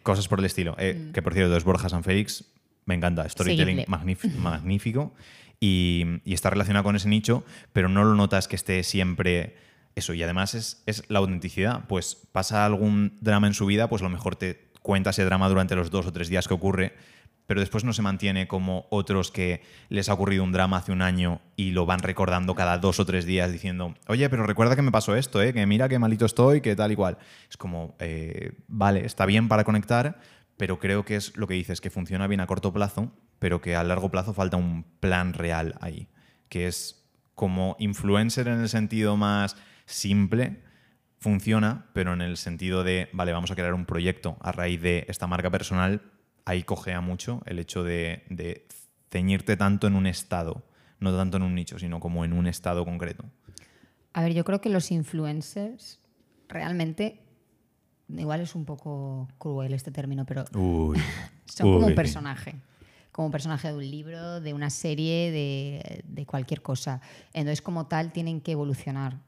cosas 0.03 0.27
por 0.27 0.39
el 0.39 0.47
estilo. 0.47 0.75
Eh, 0.79 1.11
Que 1.13 1.21
por 1.21 1.35
cierto, 1.35 1.55
es 1.55 1.65
Borja 1.65 1.91
San 1.91 2.03
Félix, 2.03 2.47
me 2.87 2.95
encanta, 2.95 3.29
storytelling 3.29 3.85
magnífico 4.39 5.15
y, 5.61 6.05
y 6.25 6.33
está 6.33 6.49
relacionado 6.49 6.85
con 6.85 6.97
ese 6.97 7.11
nicho, 7.11 7.45
pero 7.75 7.91
no 7.91 8.05
lo 8.05 8.15
notas 8.15 8.49
que 8.49 8.57
esté 8.57 8.83
siempre 8.85 9.55
eso. 9.95 10.15
Y 10.15 10.23
además 10.23 10.55
es, 10.55 10.83
es 10.87 11.05
la 11.09 11.19
autenticidad. 11.19 11.87
Pues 11.89 12.17
pasa 12.33 12.65
algún 12.65 13.19
drama 13.21 13.47
en 13.47 13.55
su 13.55 13.67
vida, 13.67 13.89
pues 13.89 14.03
a 14.03 14.05
lo 14.05 14.11
mejor 14.11 14.37
te 14.37 14.73
cuenta 14.83 15.11
ese 15.11 15.25
drama 15.25 15.49
durante 15.49 15.77
los 15.77 15.91
dos 15.91 16.07
o 16.07 16.13
tres 16.13 16.29
días 16.29 16.49
que 16.49 16.55
ocurre, 16.55 16.95
pero 17.47 17.61
después 17.61 17.85
no 17.85 17.93
se 17.93 18.03
mantiene 18.03 18.49
como 18.49 18.87
otros 18.91 19.31
que 19.31 19.63
les 19.89 20.09
ha 20.09 20.15
ocurrido 20.15 20.45
un 20.45 20.53
drama 20.53 20.79
hace 20.79 20.93
un 20.93 21.03
año 21.03 21.41
y 21.57 21.71
lo 21.71 21.87
van 21.87 22.01
recordando 22.01 22.55
cada 22.55 22.79
dos 22.79 23.01
o 23.01 23.07
tres 23.07 23.25
días 23.25 23.51
diciendo, 23.53 23.95
oye, 24.09 24.29
pero 24.29 24.45
recuerda 24.45 24.77
que 24.77 24.83
me 24.83 24.93
pasó 24.93 25.17
esto, 25.17 25.43
¿eh? 25.43 25.53
que 25.53 25.67
mira 25.67 25.89
qué 25.89 25.99
malito 25.99 26.27
estoy, 26.27 26.61
que 26.61 26.77
tal 26.77 26.93
y 26.93 26.97
cual. 26.97 27.19
Es 27.49 27.57
como, 27.57 27.95
eh, 27.99 28.53
vale, 28.69 29.05
está 29.05 29.27
bien 29.27 29.49
para 29.49 29.65
conectar, 29.65 30.21
pero 30.57 30.79
creo 30.79 31.05
que 31.05 31.17
es 31.17 31.37
lo 31.37 31.47
que 31.47 31.55
dices, 31.55 31.81
que 31.81 31.91
funciona 31.91 32.27
bien 32.27 32.41
a 32.41 32.47
corto 32.47 32.73
plazo, 32.73 33.13
pero 33.39 33.61
que 33.61 33.77
a 33.77 33.85
largo 33.85 34.11
plazo 34.11 34.33
falta 34.33 34.57
un 34.57 34.85
plan 35.01 35.33
real 35.33 35.75
ahí, 35.81 36.09
que 36.49 36.69
es 36.69 37.05
como 37.35 37.77
influencer 37.79 38.47
en 38.49 38.61
el 38.61 38.69
sentido 38.69 39.17
más 39.17 39.57
simple, 39.87 40.63
funciona, 41.23 41.87
pero 41.93 42.13
en 42.13 42.21
el 42.21 42.37
sentido 42.37 42.83
de, 42.83 43.09
vale, 43.13 43.33
vamos 43.33 43.51
a 43.53 43.55
crear 43.55 43.75
un 43.75 43.87
proyecto 43.87 44.37
a 44.41 44.51
raíz 44.51 44.83
de 44.83 45.07
esta 45.09 45.29
marca 45.29 45.51
personal, 45.51 46.03
ahí 46.45 46.65
cogea 46.65 47.01
mucho 47.01 47.43
el 47.47 47.61
hecho 47.61 47.85
de, 47.85 48.67
ceñirte 49.11 49.57
tanto 49.57 49.87
en 49.87 49.95
un 49.95 50.07
estado, 50.07 50.65
no 50.99 51.17
tanto 51.17 51.37
en 51.37 51.45
un 51.45 51.55
nicho, 51.55 51.79
sino 51.79 52.01
como 52.01 52.25
en 52.25 52.33
un 52.33 52.49
estado 52.49 52.85
concreto. 52.85 53.25
A 54.15 54.23
ver, 54.23 54.35
yo 54.35 54.45
creo 54.45 54.61
que 54.61 54.69
los 54.69 54.91
influencers 54.91 56.01
realmente, 56.49 57.21
igual 58.09 58.41
es 58.41 58.55
un 58.55 58.65
poco 58.65 59.29
cruel 59.39 59.75
este 59.75 59.93
término, 59.93 60.27
pero 60.27 60.45
son 60.53 61.73
como 61.73 61.87
un 61.87 61.95
personaje 61.95 62.57
como 63.13 63.27
un 63.27 63.33
personaje 63.33 63.69
de 63.69 63.75
un 63.75 63.91
libro, 63.91 64.41
de 64.41 64.55
una 64.55 64.71
serie, 64.71 65.31
de, 65.31 66.03
de, 66.09 66.25
cualquier 66.25 66.63
cosa. 66.63 67.03
Entonces, 67.35 67.61
como 67.61 67.87
tal, 67.87 68.11
tienen 68.11 68.41
que 68.41 68.53
evolucionar. 68.53 69.21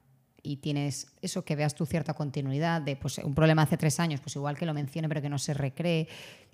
Y 0.46 0.58
tienes 0.58 1.06
eso, 1.22 1.42
que 1.42 1.56
veas 1.56 1.74
tu 1.74 1.86
cierta 1.86 2.12
continuidad, 2.12 2.82
de 2.82 2.96
pues, 2.96 3.16
un 3.18 3.34
problema 3.34 3.62
hace 3.62 3.78
tres 3.78 3.98
años, 3.98 4.20
pues 4.20 4.36
igual 4.36 4.58
que 4.58 4.66
lo 4.66 4.74
mencione, 4.74 5.08
pero 5.08 5.22
que 5.22 5.30
no 5.30 5.38
se 5.38 5.54
recree, 5.54 6.06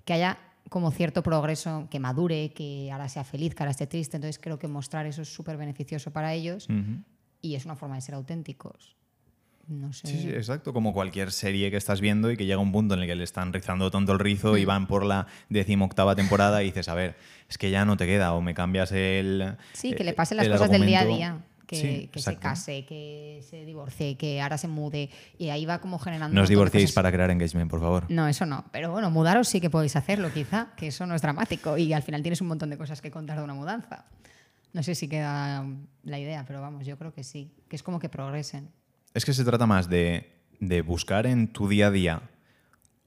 que 0.05 0.13
haya 0.13 0.39
como 0.69 0.91
cierto 0.91 1.21
progreso, 1.21 1.89
que 1.91 1.99
madure, 1.99 2.53
que 2.53 2.89
ahora 2.91 3.09
sea 3.09 3.25
feliz, 3.25 3.53
que 3.53 3.63
ahora 3.63 3.71
esté 3.71 3.87
triste. 3.87 4.15
Entonces 4.15 4.39
creo 4.39 4.57
que 4.57 4.69
mostrar 4.69 5.05
eso 5.05 5.21
es 5.21 5.33
súper 5.33 5.57
beneficioso 5.57 6.11
para 6.11 6.33
ellos 6.33 6.69
y 7.41 7.55
es 7.55 7.65
una 7.65 7.75
forma 7.75 7.95
de 7.95 8.01
ser 8.01 8.15
auténticos. 8.15 8.95
No 9.67 9.91
sé. 9.91 10.07
Sí, 10.07 10.29
exacto. 10.29 10.71
Como 10.71 10.93
cualquier 10.93 11.31
serie 11.33 11.69
que 11.69 11.77
estás 11.77 11.99
viendo 11.99 12.31
y 12.31 12.37
que 12.37 12.45
llega 12.45 12.59
un 12.59 12.71
punto 12.71 12.93
en 12.93 13.01
el 13.01 13.07
que 13.07 13.15
le 13.15 13.25
están 13.25 13.51
rizando 13.51 13.91
tanto 13.91 14.13
el 14.13 14.19
rizo 14.19 14.57
y 14.57 14.63
mm. 14.63 14.67
van 14.67 14.87
por 14.87 15.05
la 15.05 15.27
decimoctava 15.49 16.15
temporada 16.15 16.63
y 16.63 16.67
dices, 16.67 16.87
a 16.89 16.95
ver, 16.95 17.15
es 17.49 17.57
que 17.57 17.69
ya 17.69 17.85
no 17.85 17.97
te 17.97 18.05
queda 18.05 18.33
o 18.33 18.41
me 18.41 18.53
cambias 18.53 18.91
el. 18.91 19.57
Sí, 19.73 19.93
que 19.93 20.03
le 20.03 20.13
pasen 20.13 20.37
las 20.37 20.47
cosas 20.47 20.71
del 20.71 20.85
día 20.85 21.01
a 21.01 21.05
día 21.05 21.41
que, 21.79 22.19
se 22.19 22.35
case, 22.37 22.85
que 22.85 23.41
se 23.49 23.65
divorcie, 23.65 24.17
que 24.17 24.41
ahora 24.41 24.57
se 24.57 24.67
mude. 24.67 25.09
Y 25.37 25.49
ahí 25.49 25.65
va 25.65 25.79
como 25.79 25.99
generando. 25.99 26.35
No 26.35 26.43
os 26.43 26.49
divorciéis 26.49 26.91
para 26.91 27.11
crear 27.11 27.31
engagement, 27.31 27.69
por 27.69 27.79
favor. 27.79 28.05
No, 28.09 28.27
eso 28.27 28.45
no. 28.45 28.65
Pero 28.71 28.91
bueno, 28.91 29.09
mudaros 29.09 29.47
sí 29.47 29.61
que 29.61 29.69
podéis 29.69 29.95
hacerlo, 29.95 30.31
quizá, 30.33 30.69
que 30.75 30.87
eso 30.87 31.05
no 31.05 31.15
es 31.15 31.21
dramático. 31.21 31.77
Y 31.77 31.93
al 31.93 32.03
final 32.03 32.21
tienes 32.21 32.41
un 32.41 32.47
montón 32.47 32.69
de 32.69 32.77
cosas 32.77 33.01
que 33.01 33.09
contar 33.09 33.37
de 33.37 33.43
una 33.43 33.53
mudanza. 33.53 34.05
No 34.73 34.83
sé 34.83 34.95
si 34.95 35.07
queda 35.07 35.65
la 36.03 36.19
idea, 36.19 36.45
pero 36.45 36.61
vamos, 36.61 36.85
yo 36.85 36.97
creo 36.97 37.13
que 37.13 37.23
sí. 37.23 37.51
Que 37.67 37.75
es 37.75 37.83
como 37.83 37.99
que 37.99 38.09
progresen. 38.09 38.69
Es 39.13 39.25
que 39.25 39.33
se 39.33 39.43
trata 39.43 39.65
más 39.65 39.89
de, 39.89 40.31
de 40.59 40.81
buscar 40.81 41.25
en 41.25 41.51
tu 41.51 41.67
día 41.67 41.87
a 41.87 41.91
día 41.91 42.21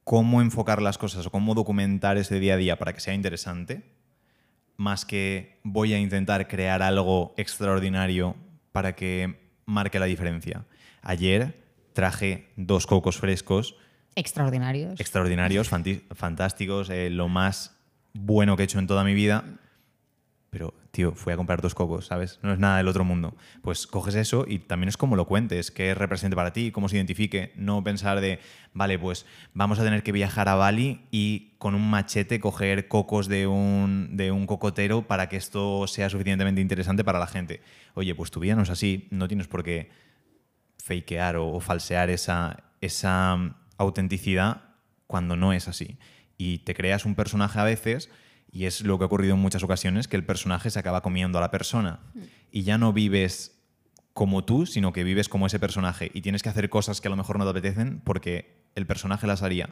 cómo 0.05 0.43
enfocar 0.43 0.83
las 0.83 0.99
cosas 0.99 1.27
o 1.27 1.31
cómo 1.31 1.55
documentar 1.55 2.19
ese 2.19 2.39
día 2.39 2.55
a 2.55 2.57
día 2.59 2.79
para 2.79 2.93
que 2.93 3.01
sea 3.01 3.15
interesante, 3.15 3.83
más 4.77 5.05
que 5.05 5.61
voy 5.63 5.95
a 5.95 5.99
intentar 5.99 6.47
crear 6.47 6.83
algo 6.83 7.35
extraordinario 7.37 8.37
para 8.75 8.97
que 8.97 9.39
marque 9.67 10.01
la 10.01 10.07
diferencia. 10.07 10.67
Ayer 11.01 11.63
traje 11.93 12.49
dos 12.57 12.89
cocos 12.89 13.19
frescos. 13.19 13.77
Extraordinarios. 14.17 14.99
Extraordinarios, 14.99 15.69
fantásticos, 15.69 16.91
eh, 16.91 17.09
lo 17.09 17.29
más 17.29 17.77
bueno 18.15 18.57
que 18.57 18.65
he 18.65 18.65
hecho 18.65 18.81
en 18.81 18.89
toda 18.89 19.05
mi 19.05 19.15
vida. 19.15 19.45
Pero, 20.55 20.73
tío, 20.93 21.17
fui 21.17 21.33
a 21.33 21.37
comprar 21.37 21.61
dos 21.61 21.75
cocos, 21.75 22.07
¿sabes? 22.07 22.39
No 22.41 22.53
es 22.53 22.61
nada 22.61 22.77
del 22.77 22.87
otro 22.87 23.03
mundo. 23.03 23.35
Pues 23.61 23.89
coges 23.89 24.15
eso 24.15 24.45
y 24.47 24.61
también 24.61 24.89
es 24.89 24.97
como 24.97 25.17
lo 25.17 25.27
cuentes, 25.27 25.73
qué 25.73 25.97
represente 25.97 26.37
para 26.37 26.53
ti, 26.53 26.71
cómo 26.71 26.89
se 26.89 26.95
identifique. 26.95 27.53
No 27.57 27.83
pensar 27.83 28.21
de, 28.21 28.39
vale, 28.73 28.97
pues 28.97 29.27
vamos 29.53 29.81
a 29.81 29.83
tener 29.83 30.05
que 30.05 30.13
viajar 30.13 30.49
a 30.49 30.55
Bali 30.55 31.01
y 31.11 31.55
con 31.59 31.75
un 31.75 31.91
machete 31.91 32.39
coger 32.39 32.87
cocos 32.87 33.27
de 33.27 33.49
un, 33.49 34.17
de 34.17 34.31
un 34.31 34.47
cocotero 34.47 35.09
para 35.09 35.29
que 35.29 35.37
esto 35.37 35.89
sea 35.89 36.09
suficientemente 36.09 36.61
interesante 36.61 37.03
para 37.03 37.19
la 37.19 37.27
gente. 37.27 37.61
Oye, 37.95 38.15
pues 38.15 38.31
tu 38.31 38.39
vida 38.39 38.55
no 38.55 38.63
es 38.63 38.71
así, 38.71 39.09
no 39.11 39.27
tienes 39.27 39.49
por 39.49 39.65
qué 39.65 39.91
fakear 40.85 41.35
o, 41.35 41.59
falsear 41.59 42.11
esa, 42.11 42.63
esa 42.81 43.35
mm, 43.35 43.57
autenticidad 43.77 44.63
cuando 45.09 45.35
no 45.35 45.53
es 45.53 45.67
así. 45.67 45.99
Y 46.39 46.59
te 46.59 46.75
creas 46.75 47.07
un 47.07 47.17
personaje 47.17 47.59
a 47.59 47.65
veces 47.65 48.09
y 48.55 48.67
es 48.67 48.83
lo 48.83 48.97
que 48.97 49.05
ha 49.05 49.07
ocurrido 49.07 49.35
en 49.35 49.41
muchas 49.41 49.65
ocasiones, 49.65 50.07
que 50.07 50.17
el 50.17 50.25
personaje 50.25 50.71
se 50.71 50.79
acaba 50.79 51.03
comiendo 51.03 51.39
a 51.39 51.41
la 51.41 51.51
persona. 51.51 51.99
Mm. 52.15 52.21
Y 52.53 52.63
ya 52.63 52.79
no 52.79 52.93
vives 52.93 53.61
como 54.13 54.45
tú, 54.45 54.65
sino 54.65 54.93
que 54.93 55.03
vives 55.03 55.29
como 55.29 55.47
ese 55.47 55.59
personaje. 55.59 56.13
Y 56.15 56.23
tienes 56.23 56.45
que 56.45 56.51
hacer 56.51 56.71
cosas 56.71 57.01
que 57.01 57.09
a 57.09 57.11
lo 57.11 57.17
mejor 57.17 57.37
no 57.37 57.45
te 57.45 57.51
apetecen 57.51 58.01
porque 58.05 58.63
el 58.77 58.87
personaje 58.87 59.27
las 59.27 59.43
haría. 59.43 59.71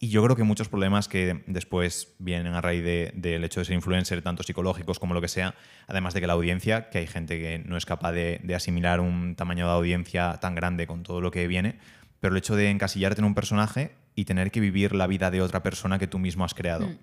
Y 0.00 0.08
yo 0.08 0.24
creo 0.24 0.36
que 0.36 0.42
muchos 0.42 0.70
problemas 0.70 1.06
que 1.06 1.44
después 1.46 2.14
vienen 2.18 2.54
a 2.54 2.62
raíz 2.62 2.82
del 2.82 3.44
hecho 3.44 3.60
de 3.60 3.66
ser 3.66 3.74
influencer, 3.74 4.22
tanto 4.22 4.42
psicológicos 4.42 4.98
como 4.98 5.12
lo 5.12 5.20
que 5.20 5.28
sea, 5.28 5.54
además 5.86 6.14
de 6.14 6.22
que 6.22 6.26
la 6.26 6.32
audiencia, 6.32 6.88
que 6.88 6.98
hay 6.98 7.06
gente 7.06 7.38
que 7.38 7.58
no 7.58 7.76
es 7.76 7.84
capaz 7.84 8.12
de, 8.12 8.40
asimilar 8.56 9.00
un 9.00 9.36
tamaño 9.36 9.66
de 9.66 9.72
audiencia 9.72 10.38
tan 10.40 10.54
grande 10.54 10.86
con 10.86 11.02
todo 11.02 11.20
lo 11.20 11.30
que 11.30 11.46
viene, 11.46 11.78
pero 12.20 12.32
el 12.32 12.38
hecho 12.38 12.56
de 12.56 12.70
encasillarte 12.70 13.20
en 13.20 13.26
un 13.26 13.34
personaje 13.34 13.92
y 14.14 14.24
tener 14.24 14.50
que 14.50 14.60
vivir 14.60 14.94
la 14.94 15.06
vida 15.06 15.30
de 15.30 15.42
otra 15.42 15.62
persona 15.62 15.98
que 15.98 16.06
tú 16.06 16.18
mismo 16.18 16.44
has 16.44 16.54
creado. 16.54 16.86
Mm. 16.86 16.98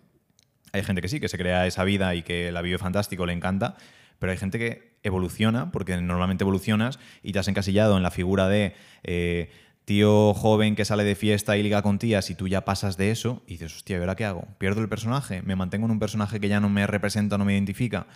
Hay 0.74 0.84
gente 0.84 1.02
que 1.02 1.08
sí, 1.08 1.20
que 1.20 1.30
se 1.30 1.38
crea 1.38 1.68
esa 1.68 1.84
vida 1.84 2.16
y 2.16 2.24
que 2.24 2.52
la 2.52 2.62
vive 2.62 2.78
fantástico, 2.78 3.26
le 3.26 3.34
encanta, 3.34 3.76
pero 4.20 4.32
hay 4.32 4.38
gente 4.38 4.60
que 4.60 4.98
evoluciona, 5.04 5.72
porque 5.72 6.00
normalmente 6.00 6.44
evolucionas 6.44 7.00
y 7.24 7.32
te 7.32 7.40
has 7.40 7.48
encasillado 7.48 7.98
en 7.98 8.04
la 8.04 8.12
figura 8.12 8.48
de... 8.48 8.76
Eh, 9.04 9.52
tío 9.86 10.34
joven 10.34 10.76
que 10.76 10.86
sale 10.86 11.04
de 11.04 11.16
fiesta 11.16 11.58
y 11.58 11.64
liga 11.64 11.82
con 11.82 12.00
tías 12.00 12.30
y 12.30 12.36
tú 12.36 12.48
ya 12.48 12.64
pasas 12.64 12.98
de 12.98 13.12
eso 13.12 13.42
y 13.48 13.54
dices, 13.54 13.76
hostia, 13.76 13.98
¿y 13.98 14.00
ahora 14.00 14.16
qué 14.16 14.26
hago? 14.26 14.48
¿Pierdo 14.58 14.82
el 14.82 14.90
personaje? 14.90 15.42
¿Me 15.42 15.56
mantengo 15.56 15.86
en 15.86 15.92
un 15.92 16.00
personaje 16.00 16.40
que 16.40 16.48
ya 16.48 16.60
no 16.60 16.70
me 16.70 16.88
representa, 16.88 17.38
no 17.38 17.46
me 17.46 17.54
identifica? 17.54 18.08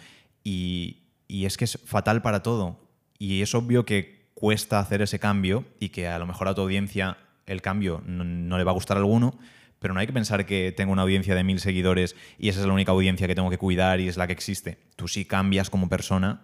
Y, 0.43 1.01
es 1.27 1.57
que 1.57 1.65
es 1.65 1.79
fatal 1.85 2.21
para 2.21 2.43
todo. 2.43 2.79
Y 3.17 3.41
es 3.41 3.55
obvio 3.55 3.85
que 3.85 4.29
cuesta 4.35 4.79
hacer 4.79 5.01
ese 5.01 5.19
cambio 5.19 5.65
y 5.79 5.89
que 5.89 6.07
a 6.07 6.19
lo 6.19 6.27
mejor 6.27 6.47
a 6.47 6.55
tu 6.55 6.61
audiencia 6.61 7.17
el 7.45 7.61
cambio 7.61 8.01
no, 8.05 8.57
le 8.57 8.63
va 8.63 8.71
a 8.71 8.73
gustar 8.73 8.97
alguno, 8.97 9.37
pero 9.85 9.93
no 9.93 9.99
hay 9.99 10.07
que 10.07 10.13
pensar 10.13 10.47
que 10.47 10.71
tengo 10.71 10.93
una 10.93 11.03
audiencia 11.03 11.35
de 11.35 11.43
mil 11.43 11.59
seguidores 11.59 12.15
y 12.39 12.49
esa 12.49 12.59
es 12.59 12.65
la 12.65 12.73
única 12.73 12.91
audiencia 12.91 13.27
que 13.27 13.35
tengo 13.35 13.51
que 13.51 13.59
cuidar 13.59 13.99
y 13.99 14.07
es 14.07 14.17
la 14.17 14.25
que 14.25 14.33
existe. 14.33 14.79
Tú 14.95 15.07
sí 15.07 15.25
cambias 15.25 15.69
como 15.69 15.89
persona 15.89 16.41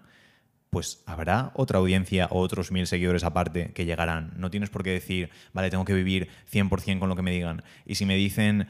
pues 0.69 1.01
habrá 1.07 1.51
otra 1.55 1.79
audiencia 1.79 2.27
o 2.29 2.39
otros 2.39 2.71
mil 2.71 2.85
seguidores 2.85 3.23
aparte 3.23 3.71
que 3.73 3.85
llegarán. 3.85 4.33
No 4.37 4.51
tienes 4.51 4.69
por 4.69 4.83
qué 4.83 4.91
decir, 4.91 5.31
vale, 5.53 5.71
tengo 5.71 5.85
que 5.85 5.95
vivir 5.95 6.29
100% 6.53 6.99
con 6.99 7.09
lo 7.09 7.15
que 7.15 7.23
me 7.23 7.31
digan. 7.31 7.63
Y 7.83 7.95
si 7.95 8.05
me 8.05 8.15
dicen 8.15 8.67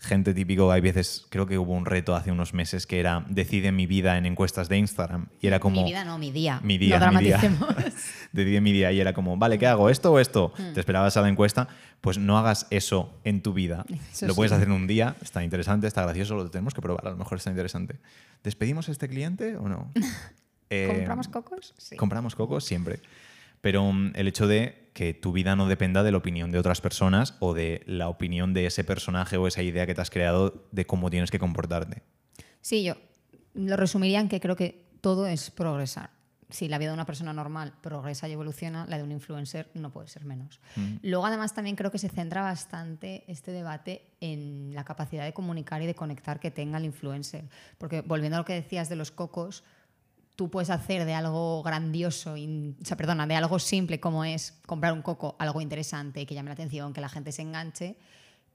gente 0.00 0.34
típico, 0.34 0.70
hay 0.70 0.80
veces, 0.80 1.26
creo 1.30 1.46
que 1.46 1.58
hubo 1.58 1.72
un 1.72 1.86
reto 1.86 2.14
hace 2.14 2.30
unos 2.30 2.54
meses 2.54 2.86
que 2.86 3.00
era 3.00 3.24
decide 3.28 3.72
mi 3.72 3.86
vida 3.86 4.18
en 4.18 4.26
encuestas 4.26 4.68
de 4.68 4.78
Instagram. 4.78 5.28
Y 5.40 5.46
era 5.46 5.60
como... 5.60 5.82
Mi 5.82 5.88
vida 5.88 6.04
no, 6.04 6.18
mi 6.18 6.30
día. 6.30 6.60
Mi 6.62 6.78
día, 6.78 6.98
no 6.98 7.18
mi 7.18 7.24
día. 7.24 7.40
decide 8.32 8.60
mi 8.60 8.72
día. 8.72 8.92
Y 8.92 9.00
era 9.00 9.12
como, 9.12 9.36
vale, 9.36 9.58
¿qué 9.58 9.66
hago? 9.66 9.90
¿Esto 9.90 10.12
o 10.12 10.18
esto? 10.18 10.52
Hmm. 10.58 10.74
Te 10.74 10.80
esperabas 10.80 11.16
a 11.16 11.22
la 11.22 11.28
encuesta. 11.28 11.68
Pues 12.00 12.18
no 12.18 12.36
hagas 12.36 12.66
eso 12.70 13.18
en 13.24 13.42
tu 13.42 13.54
vida. 13.54 13.86
lo 14.22 14.34
puedes 14.34 14.52
hacer 14.52 14.68
en 14.68 14.74
un 14.74 14.86
día, 14.86 15.16
está 15.22 15.42
interesante, 15.42 15.86
está 15.86 16.02
gracioso, 16.02 16.34
lo 16.34 16.50
tenemos 16.50 16.74
que 16.74 16.82
probar, 16.82 17.06
a 17.06 17.10
lo 17.10 17.16
mejor 17.16 17.38
está 17.38 17.48
interesante. 17.48 17.98
¿Despedimos 18.42 18.90
a 18.90 18.92
este 18.92 19.08
cliente 19.08 19.56
o 19.56 19.68
no? 19.68 19.90
Eh, 20.70 20.88
¿Compramos 20.88 21.28
cocos? 21.28 21.74
Sí. 21.76 21.94
Compramos 21.94 22.34
cocos 22.34 22.64
siempre. 22.64 22.98
Pero 23.64 23.90
mm, 23.90 24.12
el 24.14 24.28
hecho 24.28 24.46
de 24.46 24.90
que 24.92 25.14
tu 25.14 25.32
vida 25.32 25.56
no 25.56 25.66
dependa 25.66 26.02
de 26.02 26.12
la 26.12 26.18
opinión 26.18 26.50
de 26.50 26.58
otras 26.58 26.82
personas 26.82 27.34
o 27.40 27.54
de 27.54 27.82
la 27.86 28.10
opinión 28.10 28.52
de 28.52 28.66
ese 28.66 28.84
personaje 28.84 29.38
o 29.38 29.46
esa 29.46 29.62
idea 29.62 29.86
que 29.86 29.94
te 29.94 30.02
has 30.02 30.10
creado 30.10 30.66
de 30.70 30.84
cómo 30.84 31.08
tienes 31.08 31.30
que 31.30 31.38
comportarte. 31.38 32.02
Sí, 32.60 32.84
yo 32.84 32.96
lo 33.54 33.78
resumiría 33.78 34.20
en 34.20 34.28
que 34.28 34.38
creo 34.38 34.54
que 34.54 34.84
todo 35.00 35.26
es 35.26 35.50
progresar. 35.50 36.10
Si 36.50 36.68
la 36.68 36.76
vida 36.76 36.90
de 36.90 36.94
una 36.94 37.06
persona 37.06 37.32
normal 37.32 37.72
progresa 37.80 38.28
y 38.28 38.32
evoluciona, 38.32 38.84
la 38.86 38.98
de 38.98 39.02
un 39.02 39.12
influencer 39.12 39.70
no 39.72 39.90
puede 39.90 40.08
ser 40.08 40.26
menos. 40.26 40.60
Mm. 40.76 40.96
Luego, 41.00 41.24
además, 41.24 41.54
también 41.54 41.74
creo 41.74 41.90
que 41.90 41.98
se 41.98 42.10
centra 42.10 42.42
bastante 42.42 43.24
este 43.28 43.50
debate 43.50 44.02
en 44.20 44.74
la 44.74 44.84
capacidad 44.84 45.24
de 45.24 45.32
comunicar 45.32 45.80
y 45.80 45.86
de 45.86 45.94
conectar 45.94 46.38
que 46.38 46.50
tenga 46.50 46.76
el 46.76 46.84
influencer. 46.84 47.44
Porque 47.78 48.02
volviendo 48.02 48.36
a 48.36 48.40
lo 48.40 48.44
que 48.44 48.52
decías 48.52 48.90
de 48.90 48.96
los 48.96 49.10
cocos, 49.10 49.64
tú 50.36 50.50
puedes 50.50 50.70
hacer 50.70 51.04
de 51.04 51.14
algo 51.14 51.62
grandioso, 51.62 52.34
o 52.34 52.84
sea, 52.84 52.96
perdona, 52.96 53.26
de 53.26 53.36
algo 53.36 53.58
simple 53.58 54.00
como 54.00 54.24
es 54.24 54.58
comprar 54.66 54.92
un 54.92 55.02
coco, 55.02 55.36
algo 55.38 55.60
interesante, 55.60 56.26
que 56.26 56.34
llame 56.34 56.48
la 56.48 56.54
atención, 56.54 56.92
que 56.92 57.00
la 57.00 57.08
gente 57.08 57.32
se 57.32 57.42
enganche, 57.42 57.96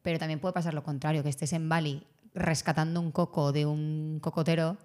pero 0.01 0.19
también 0.19 0.39
puede 0.39 0.53
pasar 0.53 0.73
lo 0.73 0.83
contrario, 0.83 1.23
que 1.23 1.29
estés 1.29 1.53
en 1.53 1.69
Bali 1.69 2.03
rescatando 2.33 3.01
un 3.01 3.11
coco 3.11 3.51
de 3.51 3.65
un 3.65 4.19
cocotero 4.21 4.77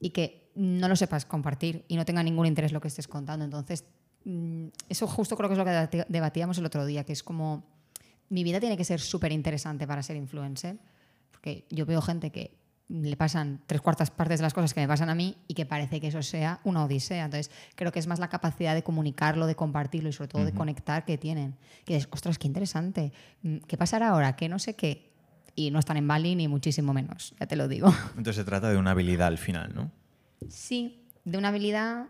y 0.00 0.10
que 0.10 0.50
no 0.54 0.88
lo 0.88 0.96
sepas 0.96 1.24
compartir 1.24 1.84
y 1.88 1.96
no 1.96 2.04
tenga 2.04 2.22
ningún 2.22 2.46
interés 2.46 2.72
lo 2.72 2.80
que 2.80 2.88
estés 2.88 3.08
contando. 3.08 3.44
Entonces, 3.44 3.84
mm, 4.24 4.66
eso 4.88 5.06
justo 5.06 5.36
creo 5.36 5.48
que 5.48 5.54
es 5.54 5.58
lo 5.58 5.64
que 5.64 6.04
debatíamos 6.08 6.58
el 6.58 6.66
otro 6.66 6.86
día, 6.86 7.04
que 7.04 7.12
es 7.12 7.22
como 7.22 7.64
mi 8.28 8.44
vida 8.44 8.60
tiene 8.60 8.76
que 8.76 8.84
ser 8.84 9.00
súper 9.00 9.30
interesante 9.32 9.86
para 9.86 10.02
ser 10.02 10.16
influencer. 10.16 10.78
Porque 11.30 11.66
yo 11.70 11.84
veo 11.84 12.00
gente 12.00 12.30
que 12.30 12.56
le 12.92 13.16
pasan 13.16 13.60
tres 13.66 13.80
cuartas 13.80 14.10
partes 14.10 14.38
de 14.38 14.42
las 14.42 14.52
cosas 14.52 14.74
que 14.74 14.80
me 14.80 14.88
pasan 14.88 15.08
a 15.08 15.14
mí 15.14 15.36
y 15.48 15.54
que 15.54 15.64
parece 15.64 16.00
que 16.00 16.08
eso 16.08 16.22
sea 16.22 16.60
una 16.62 16.84
odisea. 16.84 17.24
Entonces, 17.24 17.50
creo 17.74 17.90
que 17.90 17.98
es 17.98 18.06
más 18.06 18.18
la 18.18 18.28
capacidad 18.28 18.74
de 18.74 18.82
comunicarlo, 18.82 19.46
de 19.46 19.54
compartirlo 19.54 20.10
y 20.10 20.12
sobre 20.12 20.28
todo 20.28 20.44
de 20.44 20.52
conectar 20.52 21.06
que 21.06 21.16
tienen. 21.16 21.56
Que 21.86 21.96
es, 21.96 22.08
ostras, 22.10 22.38
qué 22.38 22.46
interesante. 22.46 23.12
Mm, 23.42 23.58
¿Qué 23.66 23.78
pasará 23.78 24.10
ahora? 24.10 24.36
Que 24.36 24.48
no 24.48 24.58
sé 24.58 24.74
qué. 24.74 25.10
Y 25.54 25.70
no 25.70 25.78
están 25.78 25.96
en 25.96 26.06
Bali 26.06 26.34
ni 26.34 26.48
muchísimo 26.48 26.92
menos, 26.92 27.34
ya 27.40 27.46
te 27.46 27.56
lo 27.56 27.66
digo. 27.66 27.88
Entonces 28.10 28.36
se 28.36 28.44
trata 28.44 28.70
de 28.70 28.76
una 28.76 28.90
habilidad 28.90 29.28
al 29.28 29.38
final, 29.38 29.74
¿no? 29.74 29.90
Sí, 30.48 31.02
de 31.24 31.38
una 31.38 31.48
habilidad. 31.48 32.06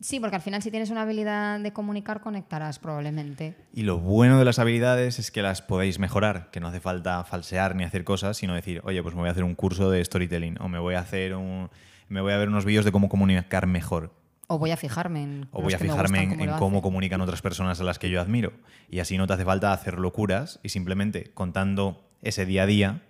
Sí, 0.00 0.20
porque 0.20 0.36
al 0.36 0.42
final 0.42 0.62
si 0.62 0.70
tienes 0.70 0.90
una 0.90 1.02
habilidad 1.02 1.60
de 1.60 1.72
comunicar, 1.72 2.20
conectarás 2.20 2.78
probablemente. 2.78 3.56
Y 3.72 3.82
lo 3.82 3.98
bueno 3.98 4.38
de 4.38 4.44
las 4.44 4.58
habilidades 4.58 5.18
es 5.18 5.30
que 5.30 5.42
las 5.42 5.62
podéis 5.62 5.98
mejorar, 5.98 6.50
que 6.50 6.60
no 6.60 6.68
hace 6.68 6.80
falta 6.80 7.22
falsear 7.24 7.76
ni 7.76 7.84
hacer 7.84 8.04
cosas, 8.04 8.36
sino 8.36 8.54
decir, 8.54 8.80
oye, 8.84 9.02
pues 9.02 9.14
me 9.14 9.20
voy 9.20 9.28
a 9.28 9.32
hacer 9.32 9.44
un 9.44 9.54
curso 9.54 9.90
de 9.90 10.04
storytelling 10.04 10.60
o 10.60 10.68
me 10.68 10.78
voy 10.78 10.94
a 10.94 11.00
hacer 11.00 11.34
un, 11.34 11.68
me 12.08 12.20
voy 12.20 12.32
a 12.32 12.38
ver 12.38 12.48
unos 12.48 12.64
vídeos 12.64 12.84
de 12.84 12.92
cómo 12.92 13.08
comunicar 13.08 13.66
mejor. 13.66 14.12
O 14.46 14.58
voy 14.58 14.70
a 14.70 14.76
fijarme 14.76 15.22
en. 15.22 15.48
O 15.52 15.58
los 15.58 15.64
voy 15.64 15.74
a 15.74 15.78
que 15.78 15.84
me 15.84 15.90
fijarme 15.90 16.26
gustan, 16.26 16.40
en, 16.40 16.46
cómo 16.46 16.52
en 16.52 16.58
cómo 16.58 16.82
comunican 16.82 17.20
otras 17.20 17.40
personas 17.40 17.80
a 17.80 17.84
las 17.84 17.98
que 17.98 18.10
yo 18.10 18.20
admiro. 18.20 18.52
Y 18.90 19.00
así 19.00 19.16
no 19.16 19.26
te 19.26 19.32
hace 19.32 19.44
falta 19.44 19.72
hacer 19.72 19.98
locuras 19.98 20.60
y 20.62 20.68
simplemente 20.68 21.30
contando 21.32 22.04
ese 22.22 22.44
día 22.44 22.64
a 22.64 22.66
día, 22.66 23.02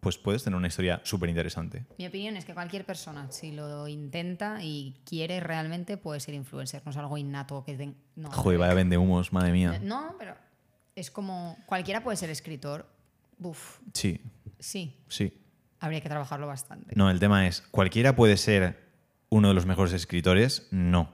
pues 0.00 0.16
puedes 0.18 0.42
tener 0.42 0.56
una 0.56 0.68
historia 0.68 1.00
súper 1.04 1.28
interesante. 1.28 1.84
Mi 1.98 2.06
opinión 2.06 2.36
es 2.36 2.44
que 2.44 2.54
cualquier 2.54 2.84
persona, 2.86 3.30
si 3.30 3.52
lo 3.52 3.86
intenta 3.86 4.62
y 4.62 4.96
quiere 5.04 5.40
realmente, 5.40 5.96
puede 5.98 6.20
ser 6.20 6.34
influencer. 6.34 6.82
No 6.84 6.90
es 6.90 6.96
algo 6.96 7.18
innato 7.18 7.62
que 7.64 7.76
den- 7.76 7.96
no, 8.16 8.30
Joder, 8.30 8.58
vaya 8.58 8.74
vende 8.74 8.96
humos, 8.96 9.32
madre 9.32 9.52
mía. 9.52 9.78
No, 9.82 10.14
pero 10.18 10.34
es 10.96 11.10
como. 11.10 11.56
Cualquiera 11.66 12.02
puede 12.02 12.16
ser 12.16 12.30
escritor. 12.30 12.86
Uf, 13.38 13.78
Sí, 13.94 14.20
sí, 14.58 14.96
sí. 15.08 15.32
habría 15.80 16.00
que 16.00 16.08
trabajarlo 16.08 16.46
bastante. 16.46 16.94
No, 16.96 17.10
el 17.10 17.20
tema 17.20 17.46
es, 17.46 17.62
¿cualquiera 17.70 18.14
puede 18.16 18.36
ser 18.36 18.90
uno 19.30 19.48
de 19.48 19.54
los 19.54 19.64
mejores 19.66 19.92
escritores? 19.94 20.68
No. 20.70 21.10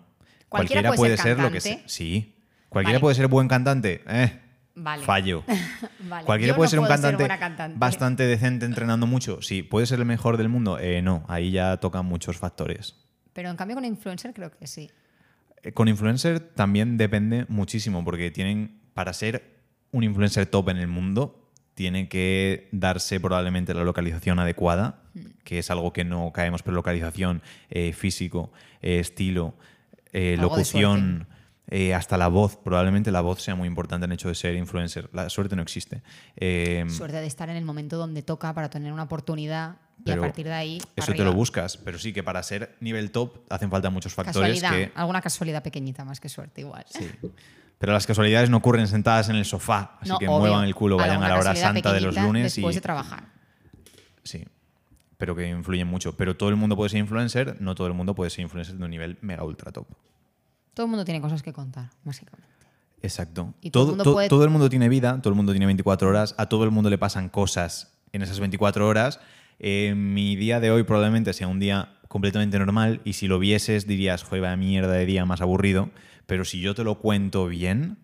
¿Cualquiera 0.49 0.93
puede 0.93 1.17
ser 1.17 1.39
lo 1.39 1.51
que? 1.51 1.61
Sí. 1.61 2.35
¿Cualquiera 2.69 2.99
Vale. 2.99 3.01
puede 3.01 3.15
ser 3.15 3.29
buen 3.29 3.47
cantante? 3.49 4.03
Eh, 4.09 4.41
Vale. 4.77 5.03
fallo. 5.03 5.43
Vale, 6.01 6.25
¿Cualquiera 6.27 6.53
yo 6.53 6.57
puede 6.57 6.67
no 6.67 6.71
ser 6.71 6.79
un 6.81 6.87
cantante, 6.87 7.75
bastante 7.79 8.27
decente 8.27 8.67
entrenando 8.67 9.07
mucho? 9.07 9.41
Sí. 9.43 9.63
¿Puede 9.63 9.87
ser 9.87 9.99
el 9.99 10.05
mejor 10.05 10.37
del 10.37 10.49
mundo? 10.51 10.79
Eh, 10.79 11.01
no, 11.03 11.25
ahí 11.29 11.51
ya 11.51 11.79
tocan 11.79 12.05
muchos 12.07 12.37
factores. 12.37 12.95
Pero 13.33 13.49
en 13.51 13.57
cambio 13.57 13.75
con 13.75 13.85
influencer 13.85 14.33
creo 14.35 14.51
que 14.51 14.67
sí. 14.67 14.91
Eh, 15.63 15.73
Con 15.73 15.89
influencer 15.89 16.41
también 16.41 16.97
depende 16.99 17.47
muchísimo, 17.49 18.05
porque 18.05 18.31
tienen, 18.31 18.79
para 18.95 19.13
ser 19.13 19.57
un 19.93 20.05
influencer 20.05 20.47
top 20.47 20.69
en 20.69 20.77
el 20.77 20.89
mundo, 20.89 21.51
tiene 21.75 22.09
que 22.09 22.69
darse 22.73 23.19
probablemente 23.21 23.75
la 23.75 23.83
localización 23.85 24.39
adecuada, 24.39 25.03
Hmm. 25.15 25.21
que 25.45 25.59
es 25.59 25.71
algo 25.71 25.93
que 25.95 26.05
no 26.05 26.31
caemos, 26.33 26.63
pero 26.63 26.75
localización, 26.75 27.41
eh, 27.71 27.93
físico, 27.95 28.53
estilo, 28.83 29.55
locución, 30.13 31.27
eh, 31.69 31.95
hasta 31.95 32.17
la 32.17 32.29
voz. 32.29 32.57
Probablemente 32.57 33.11
la 33.11 33.21
voz 33.21 33.43
sea 33.43 33.55
muy 33.55 33.67
importante 33.69 34.05
en 34.05 34.13
el 34.13 34.15
hecho 34.15 34.29
de 34.29 34.35
ser 34.35 34.55
influencer. 34.55 35.09
La 35.13 35.29
suerte 35.29 35.57
no 35.57 35.63
existe. 35.63 36.03
Eh, 36.37 36.85
Suerte 36.89 37.17
de 37.21 37.27
estar 37.27 37.49
en 37.49 37.57
el 37.57 37.65
momento 37.65 37.97
donde 37.97 38.23
toca 38.23 38.53
para 38.55 38.69
tener 38.71 38.93
una 38.93 39.05
oportunidad 39.05 39.77
y 40.05 40.11
a 40.11 40.21
partir 40.21 40.47
de 40.47 40.53
ahí. 40.53 40.83
eso 40.95 41.13
te 41.15 41.25
lo 41.25 41.33
buscas, 41.33 41.77
pero 41.79 41.99
sí 41.99 42.13
que 42.13 42.23
para 42.23 42.43
ser 42.43 42.77
nivel 42.81 43.11
top 43.11 43.39
hacen 43.49 43.71
falta 43.71 43.91
muchos 43.91 44.15
factores 44.15 44.61
Casualidad, 44.61 44.91
que 44.93 44.99
alguna 44.99 45.21
casualidad 45.23 45.63
pequeñita 45.63 46.05
más 46.05 46.21
que 46.21 46.29
suerte 46.29 46.61
igual. 46.61 46.85
Sí. 46.89 47.11
Pero 47.79 47.93
las 47.93 48.07
casualidades 48.07 48.49
no 48.49 48.59
ocurren 48.59 48.87
sentadas 48.89 49.29
en 49.29 49.37
el 49.37 49.45
sofá, 49.45 49.99
así 50.01 50.11
No, 50.11 50.19
que 50.19 50.29
obvio. 50.29 50.39
muevan 50.39 50.65
el 50.65 50.75
culo, 50.75 50.97
vayan 50.97 51.23
a 51.23 51.29
la 51.29 51.39
hora 51.39 51.55
santa 51.57 51.93
de 51.93 52.01
los 52.01 52.15
lunes 52.17 52.57
y 52.57 52.61
Después 52.61 52.75
de 52.75 52.81
trabajar. 52.81 53.25
sí. 54.23 54.45
Pero 55.19 55.35
que 55.35 55.49
influyen 55.49 55.89
mucho. 55.89 56.15
Pero 56.15 56.37
todo 56.37 56.51
el 56.51 56.57
mundo 56.57 56.77
puede 56.77 56.91
ser 56.91 57.01
influencer, 57.01 57.57
no 57.59 57.75
todo 57.75 57.87
el 57.87 57.95
mundo 57.95 58.15
puede 58.15 58.29
ser 58.31 58.43
influencer 58.43 58.75
de 58.77 58.85
un 58.85 58.91
nivel 58.91 59.17
mega 59.23 59.45
ultra 59.45 59.73
top. 59.73 59.87
Todo 60.77 60.85
el 60.85 60.91
mundo 60.91 61.07
tiene 61.07 61.23
cosas 61.23 61.43
que 61.43 61.55
contar, 61.55 61.89
básicamente. 62.05 62.47
Exacto. 63.01 63.55
Y 63.63 63.71
todo 63.71 63.85
el 63.85 63.89
mundo 63.93 64.05
to- 64.05 64.13
puede- 64.13 64.29
todo 64.29 64.45
el 64.45 64.51
mundo 64.51 64.69
tiene 64.69 64.91
vida, 64.91 65.19
todo 65.23 65.31
el 65.31 65.35
mundo 65.37 65.53
tiene 65.53 65.65
24 65.65 66.07
horas, 66.07 66.35
a 66.37 66.51
todo 66.51 66.65
el 66.65 66.71
mundo 66.71 66.91
le 66.91 66.99
pasan 66.99 67.31
cosas 67.31 67.97
en 68.13 68.21
esas 68.21 68.41
24 68.41 68.87
horas. 68.87 69.19
Eh, 69.59 69.95
mi 69.97 70.37
día 70.37 70.61
de 70.61 70.71
hoy 70.71 70.83
probablemente 70.83 71.33
sea 71.33 71.49
un 71.49 71.61
día 71.61 71.95
completamente 72.09 72.59
normal 72.59 73.01
y 73.05 73.15
si 73.15 73.27
lo 73.27 73.39
vieses 73.39 73.87
dirías, 73.87 74.23
joder, 74.23 74.43
vaya 74.43 74.57
mierda 74.57 74.93
de 74.93 75.07
día 75.07 75.25
más 75.25 75.41
aburrido. 75.41 75.89
Pero 76.27 76.45
si 76.45 76.61
yo 76.61 76.75
te 76.75 76.85
lo 76.85 76.99
cuento 76.99 77.47
bien, 77.47 77.97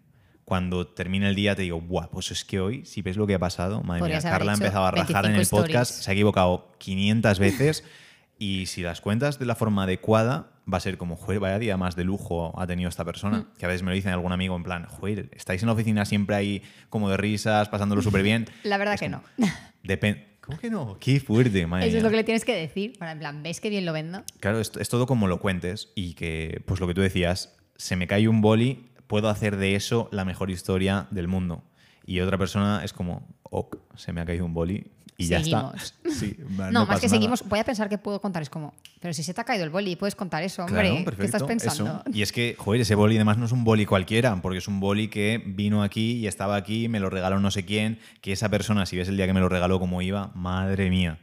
cuando 0.46 0.86
termine 0.86 1.28
el 1.28 1.34
día 1.34 1.54
te 1.54 1.62
digo, 1.62 1.78
buah, 1.80 2.08
pues 2.08 2.30
es 2.30 2.44
que 2.46 2.58
hoy, 2.58 2.86
si 2.86 3.02
ves 3.02 3.18
lo 3.18 3.26
que 3.26 3.34
ha 3.34 3.38
pasado, 3.38 3.82
madre 3.82 4.00
mía, 4.00 4.00
Podrías 4.00 4.24
haber 4.24 4.38
Carla 4.38 4.52
ha 4.52 4.54
empezado 4.54 4.86
a 4.86 4.90
rajar 4.92 5.24
en 5.26 5.30
el 5.32 5.36
25 5.38 5.56
podcast, 5.62 5.90
stories. 5.90 6.04
se 6.04 6.10
ha 6.10 6.14
equivocado 6.14 6.72
500 6.78 7.38
veces 7.38 7.84
y 8.42 8.66
si 8.66 8.82
las 8.82 9.00
cuentas 9.00 9.38
de 9.38 9.46
la 9.46 9.54
forma 9.54 9.84
adecuada, 9.84 10.50
va 10.70 10.78
a 10.78 10.80
ser 10.80 10.98
como, 10.98 11.14
joder, 11.14 11.38
vaya 11.38 11.60
día 11.60 11.76
más 11.76 11.94
de 11.94 12.02
lujo 12.02 12.52
ha 12.60 12.66
tenido 12.66 12.88
esta 12.88 13.04
persona. 13.04 13.38
Mm. 13.38 13.46
Que 13.56 13.66
a 13.66 13.68
veces 13.68 13.84
me 13.84 13.92
lo 13.92 13.94
dicen 13.94 14.10
algún 14.10 14.32
amigo 14.32 14.56
en 14.56 14.64
plan, 14.64 14.84
joder, 14.86 15.30
estáis 15.30 15.62
en 15.62 15.68
la 15.68 15.74
oficina 15.74 16.04
siempre 16.04 16.34
ahí 16.34 16.62
como 16.90 17.08
de 17.08 17.18
risas, 17.18 17.68
pasándolo 17.68 18.02
súper 18.02 18.24
bien. 18.24 18.48
La 18.64 18.78
verdad 18.78 18.98
que 18.98 19.08
no. 19.08 19.22
Depende. 19.84 20.26
¿Cómo 20.40 20.58
que 20.58 20.70
no? 20.70 20.96
Qué 20.98 21.20
fuerte, 21.20 21.64
madre 21.68 21.86
Eso 21.86 21.98
es 21.98 22.02
lo 22.02 22.10
que 22.10 22.16
le 22.16 22.24
tienes 22.24 22.44
que 22.44 22.56
decir. 22.56 22.98
Para 22.98 23.12
en 23.12 23.20
plan, 23.20 23.44
¿ves 23.44 23.60
que 23.60 23.70
bien 23.70 23.86
lo 23.86 23.92
vendo? 23.92 24.24
Claro, 24.40 24.58
es, 24.58 24.72
es 24.76 24.88
todo 24.88 25.06
como 25.06 25.28
lo 25.28 25.38
cuentes 25.38 25.92
y 25.94 26.14
que, 26.14 26.62
pues 26.66 26.80
lo 26.80 26.88
que 26.88 26.94
tú 26.94 27.00
decías, 27.00 27.56
se 27.76 27.94
me 27.94 28.08
cae 28.08 28.26
un 28.26 28.40
boli, 28.40 28.90
puedo 29.06 29.28
hacer 29.28 29.56
de 29.56 29.76
eso 29.76 30.08
la 30.10 30.24
mejor 30.24 30.50
historia 30.50 31.06
del 31.12 31.28
mundo. 31.28 31.62
Y 32.04 32.18
otra 32.18 32.38
persona 32.38 32.82
es 32.82 32.92
como, 32.92 33.28
ok, 33.44 33.76
se 33.94 34.12
me 34.12 34.20
ha 34.20 34.24
caído 34.24 34.44
un 34.44 34.52
boli 34.52 34.90
y 35.16 35.26
ya 35.26 35.38
está. 35.38 35.72
Seguimos. 35.72 35.94
Sí, 36.12 36.36
No, 36.38 36.70
no 36.70 36.86
más 36.86 37.00
que 37.00 37.06
nada. 37.06 37.16
seguimos, 37.16 37.42
voy 37.48 37.58
a 37.58 37.64
pensar 37.64 37.88
que 37.88 37.96
puedo 37.98 38.20
contar. 38.20 38.42
Es 38.42 38.50
como, 38.50 38.74
pero 39.00 39.14
si 39.14 39.22
se 39.22 39.32
te 39.34 39.40
ha 39.40 39.44
caído 39.44 39.64
el 39.64 39.70
boli, 39.70 39.96
puedes 39.96 40.14
contar 40.14 40.42
eso, 40.42 40.62
hombre. 40.64 40.90
Claro, 41.02 41.16
¿Qué 41.16 41.24
estás 41.24 41.42
pensando? 41.42 42.02
eso. 42.06 42.16
Y 42.16 42.22
es 42.22 42.32
que, 42.32 42.54
joder, 42.58 42.82
ese 42.82 42.94
boli 42.94 43.16
además 43.16 43.38
no 43.38 43.46
es 43.46 43.52
un 43.52 43.64
boli 43.64 43.86
cualquiera, 43.86 44.36
porque 44.42 44.58
es 44.58 44.68
un 44.68 44.78
boli 44.78 45.08
que 45.08 45.42
vino 45.44 45.82
aquí 45.82 46.12
y 46.18 46.26
estaba 46.26 46.54
aquí, 46.56 46.88
me 46.88 47.00
lo 47.00 47.08
regaló 47.10 47.40
no 47.40 47.50
sé 47.50 47.64
quién, 47.64 47.98
que 48.20 48.32
esa 48.32 48.48
persona, 48.50 48.84
si 48.86 48.96
ves 48.96 49.08
el 49.08 49.16
día 49.16 49.26
que 49.26 49.32
me 49.32 49.40
lo 49.40 49.48
regaló 49.48 49.80
como 49.80 50.02
iba, 50.02 50.30
madre 50.34 50.90
mía, 50.90 51.18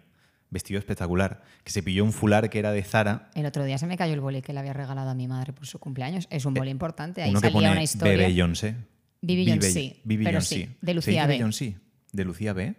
vestido 0.50 0.80
espectacular, 0.80 1.44
que 1.64 1.72
se 1.72 1.84
pilló 1.84 2.04
un 2.04 2.12
fular 2.12 2.50
que 2.50 2.58
era 2.60 2.72
de 2.72 2.82
Zara, 2.84 3.30
El 3.36 3.46
otro 3.46 3.64
día 3.64 3.78
se 3.78 3.86
me 3.86 3.96
cayó 3.96 4.14
el 4.16 4.22
boli 4.22 4.42
que 4.42 4.52
le 4.54 4.60
había 4.60 4.74
regalado 4.74 5.12
a 5.12 5.14
mi 5.14 5.28
madre 5.28 5.54
por 5.54 5.68
su 5.68 5.78
cumpleaños. 5.80 6.28
Es 6.32 6.46
un 6.46 6.56
boli 6.56 6.72
importante. 6.72 7.22
Ahí 7.22 7.30
Eh, 7.30 7.34
salía 7.36 7.52
pone 7.54 7.72
una 7.72 7.84
historia. 7.84 8.14
Bebe 8.14 8.26
Beyoncé. 8.28 8.76
Vive- 9.22 9.46
Beyoncé, 9.46 10.00
Vivi 10.04 10.24
pero 10.26 10.40
Beyoncé. 10.40 10.56
sí, 10.56 10.70
de 10.82 10.88
¿Se 10.92 10.94
Lucía 10.96 11.14
dice 11.22 11.28
B. 11.28 11.34
Beyoncé? 11.34 11.76
¿De 12.12 12.26
Lucía 12.26 12.54
B? 12.54 12.74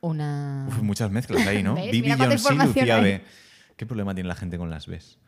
Una. 0.00 0.66
Uf, 0.68 0.82
muchas 0.82 1.10
mezclas 1.10 1.46
ahí, 1.46 1.62
¿no? 1.62 1.74
Vivi 1.90 2.12
Lucía. 2.14 3.00
B. 3.00 3.22
¿Qué 3.76 3.86
problema 3.86 4.14
tiene 4.14 4.28
la 4.28 4.34
gente 4.34 4.58
con 4.58 4.70
las 4.70 4.86
Bs? 4.86 5.18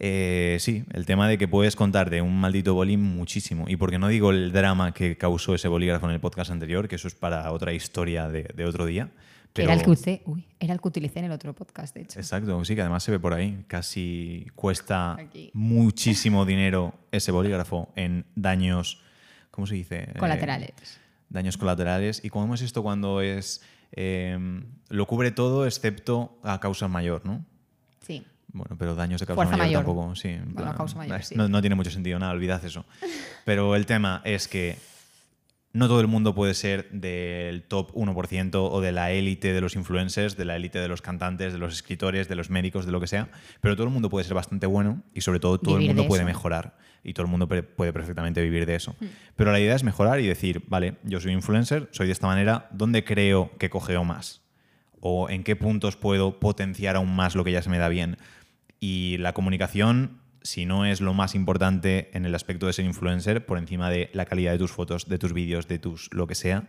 Eh, 0.00 0.56
sí, 0.60 0.84
el 0.92 1.06
tema 1.06 1.28
de 1.28 1.38
que 1.38 1.48
puedes 1.48 1.74
contar 1.74 2.08
de 2.08 2.22
un 2.22 2.40
maldito 2.40 2.74
boli 2.74 2.96
muchísimo. 2.96 3.64
Y 3.68 3.76
porque 3.76 3.98
no 3.98 4.08
digo 4.08 4.30
el 4.30 4.52
drama 4.52 4.92
que 4.92 5.16
causó 5.16 5.54
ese 5.54 5.66
bolígrafo 5.68 6.06
en 6.06 6.12
el 6.12 6.20
podcast 6.20 6.50
anterior, 6.50 6.86
que 6.88 6.96
eso 6.96 7.08
es 7.08 7.14
para 7.14 7.50
otra 7.52 7.72
historia 7.72 8.28
de, 8.28 8.44
de 8.54 8.64
otro 8.64 8.86
día. 8.86 9.10
Pero, 9.52 9.72
Era 9.72 9.80
el 9.80 9.84
que. 9.96 10.22
Uy, 10.26 10.44
era 10.60 10.74
el 10.74 10.80
que 10.80 10.88
utilicé 10.88 11.18
en 11.18 11.24
el 11.26 11.32
otro 11.32 11.52
podcast, 11.52 11.94
de 11.94 12.02
hecho. 12.02 12.20
Exacto, 12.20 12.64
sí, 12.64 12.74
que 12.74 12.80
además 12.82 13.02
se 13.02 13.10
ve 13.10 13.18
por 13.18 13.34
ahí. 13.34 13.64
Casi 13.66 14.46
cuesta 14.54 15.14
Aquí. 15.14 15.50
muchísimo 15.54 16.44
dinero 16.46 16.94
ese 17.10 17.32
bolígrafo 17.32 17.90
en 17.96 18.24
daños. 18.36 19.02
¿Cómo 19.50 19.66
se 19.66 19.74
dice? 19.74 20.02
Eh, 20.02 20.14
Colaterales. 20.18 21.00
daños 21.28 21.56
colaterales. 21.56 22.20
¿Y 22.24 22.28
cómo 22.30 22.54
es 22.54 22.62
esto 22.62 22.82
cuando 22.84 23.20
es. 23.20 23.62
Eh, 23.92 24.38
lo 24.88 25.06
cubre 25.06 25.30
todo 25.30 25.66
excepto 25.66 26.38
a 26.42 26.60
causa 26.60 26.88
mayor, 26.88 27.24
¿no? 27.24 27.44
Sí. 28.06 28.24
Bueno, 28.48 28.76
pero 28.78 28.94
daños 28.94 29.20
de 29.20 29.26
causa 29.26 29.36
Fuerza 29.36 29.56
mayor, 29.56 29.82
mayor. 29.82 29.84
tampoco, 29.84 30.16
sí. 30.16 30.28
en 30.28 30.54
Bueno, 30.54 30.70
plan, 30.70 30.76
causa 30.76 30.96
mayor, 30.96 31.20
eh, 31.20 31.22
sí. 31.22 31.34
no, 31.36 31.48
no 31.48 31.60
tiene 31.60 31.76
mucho 31.76 31.90
sentido, 31.90 32.18
nada, 32.18 32.32
olvidad 32.32 32.64
eso. 32.64 32.84
Pero 33.44 33.76
el 33.76 33.86
tema 33.86 34.22
es 34.24 34.48
que 34.48 34.76
no 35.72 35.86
todo 35.86 36.00
el 36.00 36.06
mundo 36.06 36.34
puede 36.34 36.54
ser 36.54 36.90
del 36.90 37.62
top 37.62 37.92
1% 37.92 38.50
o 38.54 38.80
de 38.80 38.92
la 38.92 39.12
élite 39.12 39.52
de 39.52 39.60
los 39.60 39.76
influencers, 39.76 40.36
de 40.36 40.44
la 40.46 40.56
élite 40.56 40.78
de 40.78 40.88
los 40.88 41.02
cantantes, 41.02 41.52
de 41.52 41.58
los 41.58 41.74
escritores, 41.74 42.28
de 42.28 42.34
los 42.36 42.48
médicos, 42.50 42.86
de 42.86 42.92
lo 42.92 43.00
que 43.00 43.06
sea, 43.06 43.28
pero 43.60 43.76
todo 43.76 43.86
el 43.86 43.92
mundo 43.92 44.08
puede 44.08 44.24
ser 44.24 44.34
bastante 44.34 44.66
bueno 44.66 45.02
y 45.14 45.20
sobre 45.20 45.40
todo 45.40 45.58
todo 45.58 45.76
Vivir 45.76 45.90
el 45.90 45.96
mundo 45.96 46.02
de 46.02 46.08
puede 46.08 46.24
mejorar 46.24 46.76
y 47.04 47.14
todo 47.14 47.24
el 47.26 47.30
mundo 47.30 47.48
puede 47.48 47.92
perfectamente 47.92 48.42
vivir 48.42 48.66
de 48.66 48.74
eso. 48.74 48.94
Hmm. 49.00 49.06
Pero 49.36 49.52
la 49.52 49.60
idea 49.60 49.74
es 49.74 49.84
mejorar 49.84 50.20
y 50.20 50.26
decir, 50.26 50.62
vale, 50.66 50.96
yo 51.04 51.20
soy 51.20 51.32
influencer, 51.32 51.88
soy 51.92 52.06
de 52.06 52.12
esta 52.12 52.26
manera, 52.26 52.68
¿dónde 52.72 53.04
creo 53.04 53.50
que 53.58 53.70
cogeo 53.70 54.04
más? 54.04 54.42
o 55.00 55.30
en 55.30 55.44
qué 55.44 55.56
puntos 55.56 55.96
puedo 55.96 56.40
potenciar 56.40 56.96
aún 56.96 57.14
más 57.14 57.34
lo 57.34 57.44
que 57.44 57.52
ya 57.52 57.62
se 57.62 57.70
me 57.70 57.78
da 57.78 57.88
bien. 57.88 58.18
Y 58.80 59.16
la 59.18 59.32
comunicación, 59.32 60.20
si 60.42 60.66
no 60.66 60.84
es 60.84 61.00
lo 61.00 61.14
más 61.14 61.34
importante 61.34 62.10
en 62.14 62.24
el 62.24 62.34
aspecto 62.34 62.66
de 62.66 62.72
ser 62.72 62.84
influencer, 62.84 63.44
por 63.46 63.58
encima 63.58 63.90
de 63.90 64.10
la 64.12 64.26
calidad 64.26 64.52
de 64.52 64.58
tus 64.58 64.72
fotos, 64.72 65.08
de 65.08 65.18
tus 65.18 65.32
vídeos, 65.32 65.68
de 65.68 65.78
tus 65.78 66.12
lo 66.12 66.26
que 66.26 66.34
sea, 66.34 66.68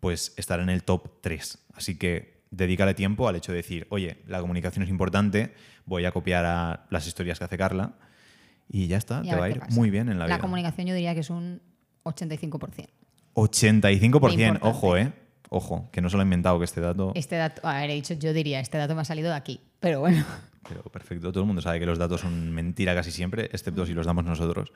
pues 0.00 0.34
estar 0.36 0.60
en 0.60 0.68
el 0.68 0.82
top 0.82 1.20
3. 1.22 1.58
Así 1.74 1.96
que 1.96 2.36
dedícale 2.50 2.94
tiempo 2.94 3.28
al 3.28 3.36
hecho 3.36 3.52
de 3.52 3.58
decir, 3.58 3.86
oye, 3.90 4.18
la 4.26 4.40
comunicación 4.40 4.82
es 4.82 4.90
importante, 4.90 5.54
voy 5.84 6.04
a 6.04 6.12
copiar 6.12 6.44
a 6.44 6.86
las 6.90 7.06
historias 7.06 7.38
que 7.38 7.44
hace 7.44 7.58
Carla 7.58 7.94
y 8.68 8.86
ya 8.88 8.96
está, 8.96 9.20
Y 9.24 9.30
te 9.30 9.36
va 9.36 9.44
a 9.46 9.50
ir 9.50 9.58
pasa. 9.60 9.74
muy 9.74 9.90
bien 9.90 10.08
en 10.08 10.18
la, 10.18 10.26
La 10.26 10.36
vida. 10.36 10.40
comunicación 10.42 10.86
yo 10.86 10.94
diría 10.94 11.14
que 11.14 11.20
es 11.20 11.30
un 11.30 11.60
85%. 12.04 12.88
85%, 13.34 14.02
Importante. 14.04 14.60
ojo, 14.62 14.96
¿eh? 14.96 15.12
Ojo, 15.48 15.88
que 15.92 16.00
no 16.00 16.10
se 16.10 16.16
lo 16.16 16.22
he 16.22 16.24
inventado, 16.24 16.58
que 16.58 16.64
este 16.64 16.80
dato... 16.80 17.12
Este 17.14 17.36
dato, 17.36 17.66
a 17.66 17.74
ver, 17.80 17.90
he 17.90 17.94
dicho, 17.94 18.14
yo 18.14 18.32
diría, 18.32 18.58
este 18.60 18.78
dato 18.78 18.94
me 18.94 19.02
ha 19.02 19.04
salido 19.04 19.28
de 19.30 19.36
aquí, 19.36 19.60
pero 19.80 20.00
bueno. 20.00 20.24
Pero 20.68 20.82
perfecto, 20.84 21.30
todo 21.30 21.42
el 21.42 21.46
mundo 21.46 21.62
sabe 21.62 21.78
que 21.78 21.86
los 21.86 21.98
datos 21.98 22.22
son 22.22 22.50
mentira 22.52 22.92
casi 22.94 23.12
siempre, 23.12 23.44
excepto 23.52 23.86
si 23.86 23.94
los 23.94 24.04
damos 24.06 24.24
nosotros. 24.24 24.72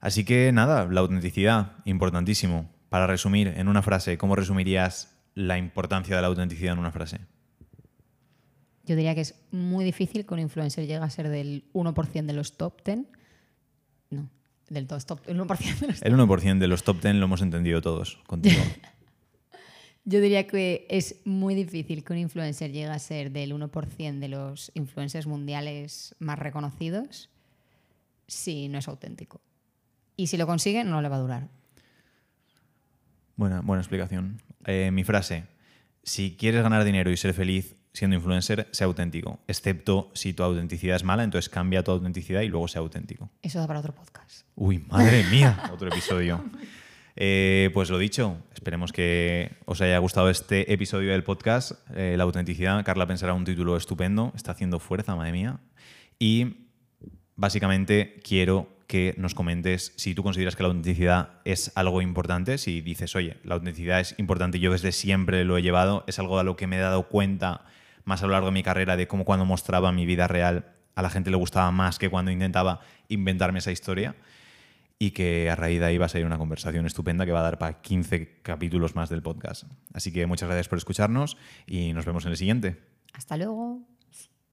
Así 0.00 0.24
que 0.24 0.50
nada, 0.52 0.86
la 0.86 1.00
autenticidad, 1.00 1.72
importantísimo. 1.84 2.70
Para 2.88 3.06
resumir, 3.06 3.48
en 3.48 3.68
una 3.68 3.82
frase, 3.82 4.16
¿cómo 4.16 4.34
resumirías 4.36 5.14
la 5.34 5.58
importancia 5.58 6.16
de 6.16 6.22
la 6.22 6.28
autenticidad 6.28 6.72
en 6.72 6.78
una 6.78 6.90
frase? 6.92 7.18
Yo 8.86 8.96
diría 8.96 9.14
que 9.14 9.22
es 9.22 9.34
muy 9.50 9.84
difícil 9.84 10.26
que 10.26 10.34
un 10.34 10.40
influencer 10.40 10.86
llegue 10.86 11.02
a 11.02 11.10
ser 11.10 11.28
del 11.28 11.64
1% 11.72 12.26
de 12.26 12.32
los 12.32 12.56
top 12.56 12.82
10. 12.84 12.98
No, 14.10 14.28
del 14.68 14.86
to- 14.86 14.98
top, 15.00 15.20
el 15.26 15.40
1% 15.40 15.78
de 15.80 15.86
los 15.88 16.02
El 16.02 16.14
1% 16.14 16.58
de 16.58 16.68
los 16.68 16.82
top 16.84 17.00
10 17.00 17.14
lo 17.16 17.24
hemos 17.24 17.40
entendido 17.42 17.80
todos 17.80 18.16
contigo. 18.26 18.60
Yo 20.06 20.20
diría 20.20 20.46
que 20.46 20.86
es 20.90 21.22
muy 21.24 21.54
difícil 21.54 22.04
que 22.04 22.12
un 22.12 22.18
influencer 22.18 22.70
llegue 22.72 22.88
a 22.88 22.98
ser 22.98 23.30
del 23.32 23.54
1% 23.54 24.18
de 24.18 24.28
los 24.28 24.70
influencers 24.74 25.26
mundiales 25.26 26.14
más 26.18 26.38
reconocidos 26.38 27.30
si 28.26 28.68
no 28.68 28.78
es 28.78 28.86
auténtico. 28.88 29.40
Y 30.16 30.26
si 30.26 30.36
lo 30.36 30.46
consigue, 30.46 30.84
no 30.84 31.00
le 31.00 31.08
va 31.08 31.16
a 31.16 31.20
durar. 31.20 31.48
Buena, 33.36 33.60
buena 33.62 33.80
explicación. 33.80 34.40
Eh, 34.66 34.90
mi 34.92 35.04
frase, 35.04 35.44
si 36.02 36.36
quieres 36.36 36.62
ganar 36.62 36.84
dinero 36.84 37.10
y 37.10 37.16
ser 37.16 37.32
feliz 37.34 37.74
siendo 37.94 38.16
influencer, 38.16 38.68
sea 38.72 38.86
auténtico. 38.86 39.38
Excepto 39.46 40.10
si 40.14 40.34
tu 40.34 40.42
autenticidad 40.42 40.96
es 40.96 41.04
mala, 41.04 41.22
entonces 41.22 41.48
cambia 41.48 41.82
tu 41.82 41.92
autenticidad 41.92 42.42
y 42.42 42.48
luego 42.48 42.68
sea 42.68 42.80
auténtico. 42.80 43.30
Eso 43.40 43.60
da 43.60 43.66
para 43.66 43.78
otro 43.78 43.94
podcast. 43.94 44.46
Uy, 44.56 44.84
madre 44.90 45.24
mía, 45.30 45.70
otro 45.72 45.88
episodio. 45.88 46.44
Eh, 47.16 47.70
pues 47.72 47.90
lo 47.90 47.98
dicho, 47.98 48.36
esperemos 48.52 48.92
que 48.92 49.52
os 49.64 49.80
haya 49.80 49.96
gustado 49.98 50.28
este 50.28 50.72
episodio 50.72 51.12
del 51.12 51.22
podcast. 51.22 51.72
Eh, 51.94 52.16
la 52.18 52.24
autenticidad, 52.24 52.84
Carla 52.84 53.06
pensará 53.06 53.32
un 53.32 53.44
título 53.44 53.76
estupendo, 53.76 54.32
está 54.34 54.52
haciendo 54.52 54.80
fuerza, 54.80 55.14
madre 55.14 55.30
mía. 55.30 55.60
Y 56.18 56.66
básicamente 57.36 58.20
quiero 58.24 58.68
que 58.88 59.14
nos 59.16 59.34
comentes 59.34 59.92
si 59.96 60.14
tú 60.16 60.24
consideras 60.24 60.56
que 60.56 60.64
la 60.64 60.68
autenticidad 60.68 61.40
es 61.44 61.70
algo 61.76 62.02
importante, 62.02 62.58
si 62.58 62.80
dices, 62.80 63.14
oye, 63.14 63.36
la 63.44 63.54
autenticidad 63.54 64.00
es 64.00 64.16
importante, 64.18 64.58
yo 64.58 64.72
desde 64.72 64.90
siempre 64.90 65.44
lo 65.44 65.56
he 65.56 65.62
llevado, 65.62 66.02
es 66.08 66.18
algo 66.18 66.40
a 66.40 66.42
lo 66.42 66.56
que 66.56 66.66
me 66.66 66.76
he 66.76 66.80
dado 66.80 67.04
cuenta 67.08 67.64
más 68.04 68.22
a 68.22 68.26
lo 68.26 68.32
largo 68.32 68.46
de 68.46 68.52
mi 68.52 68.62
carrera 68.62 68.96
de 68.96 69.06
cómo 69.06 69.24
cuando 69.24 69.44
mostraba 69.44 69.92
mi 69.92 70.06
vida 70.06 70.28
real 70.28 70.72
a 70.94 71.02
la 71.02 71.10
gente 71.10 71.30
le 71.30 71.36
gustaba 71.36 71.70
más 71.70 71.98
que 71.98 72.08
cuando 72.08 72.30
intentaba 72.30 72.80
inventarme 73.08 73.58
esa 73.58 73.72
historia 73.72 74.14
y 74.98 75.10
que 75.10 75.50
a 75.50 75.56
raíz 75.56 75.80
de 75.80 75.86
ahí 75.86 75.98
va 75.98 76.06
a 76.06 76.08
ser 76.08 76.24
una 76.24 76.38
conversación 76.38 76.86
estupenda 76.86 77.26
que 77.26 77.32
va 77.32 77.40
a 77.40 77.42
dar 77.42 77.58
para 77.58 77.80
15 77.80 78.40
capítulos 78.42 78.94
más 78.94 79.10
del 79.10 79.22
podcast. 79.22 79.64
Así 79.92 80.12
que 80.12 80.26
muchas 80.26 80.48
gracias 80.48 80.68
por 80.68 80.78
escucharnos 80.78 81.36
y 81.66 81.92
nos 81.92 82.04
vemos 82.04 82.24
en 82.24 82.30
el 82.30 82.36
siguiente. 82.36 82.80
Hasta 83.12 83.36
luego. 83.36 83.80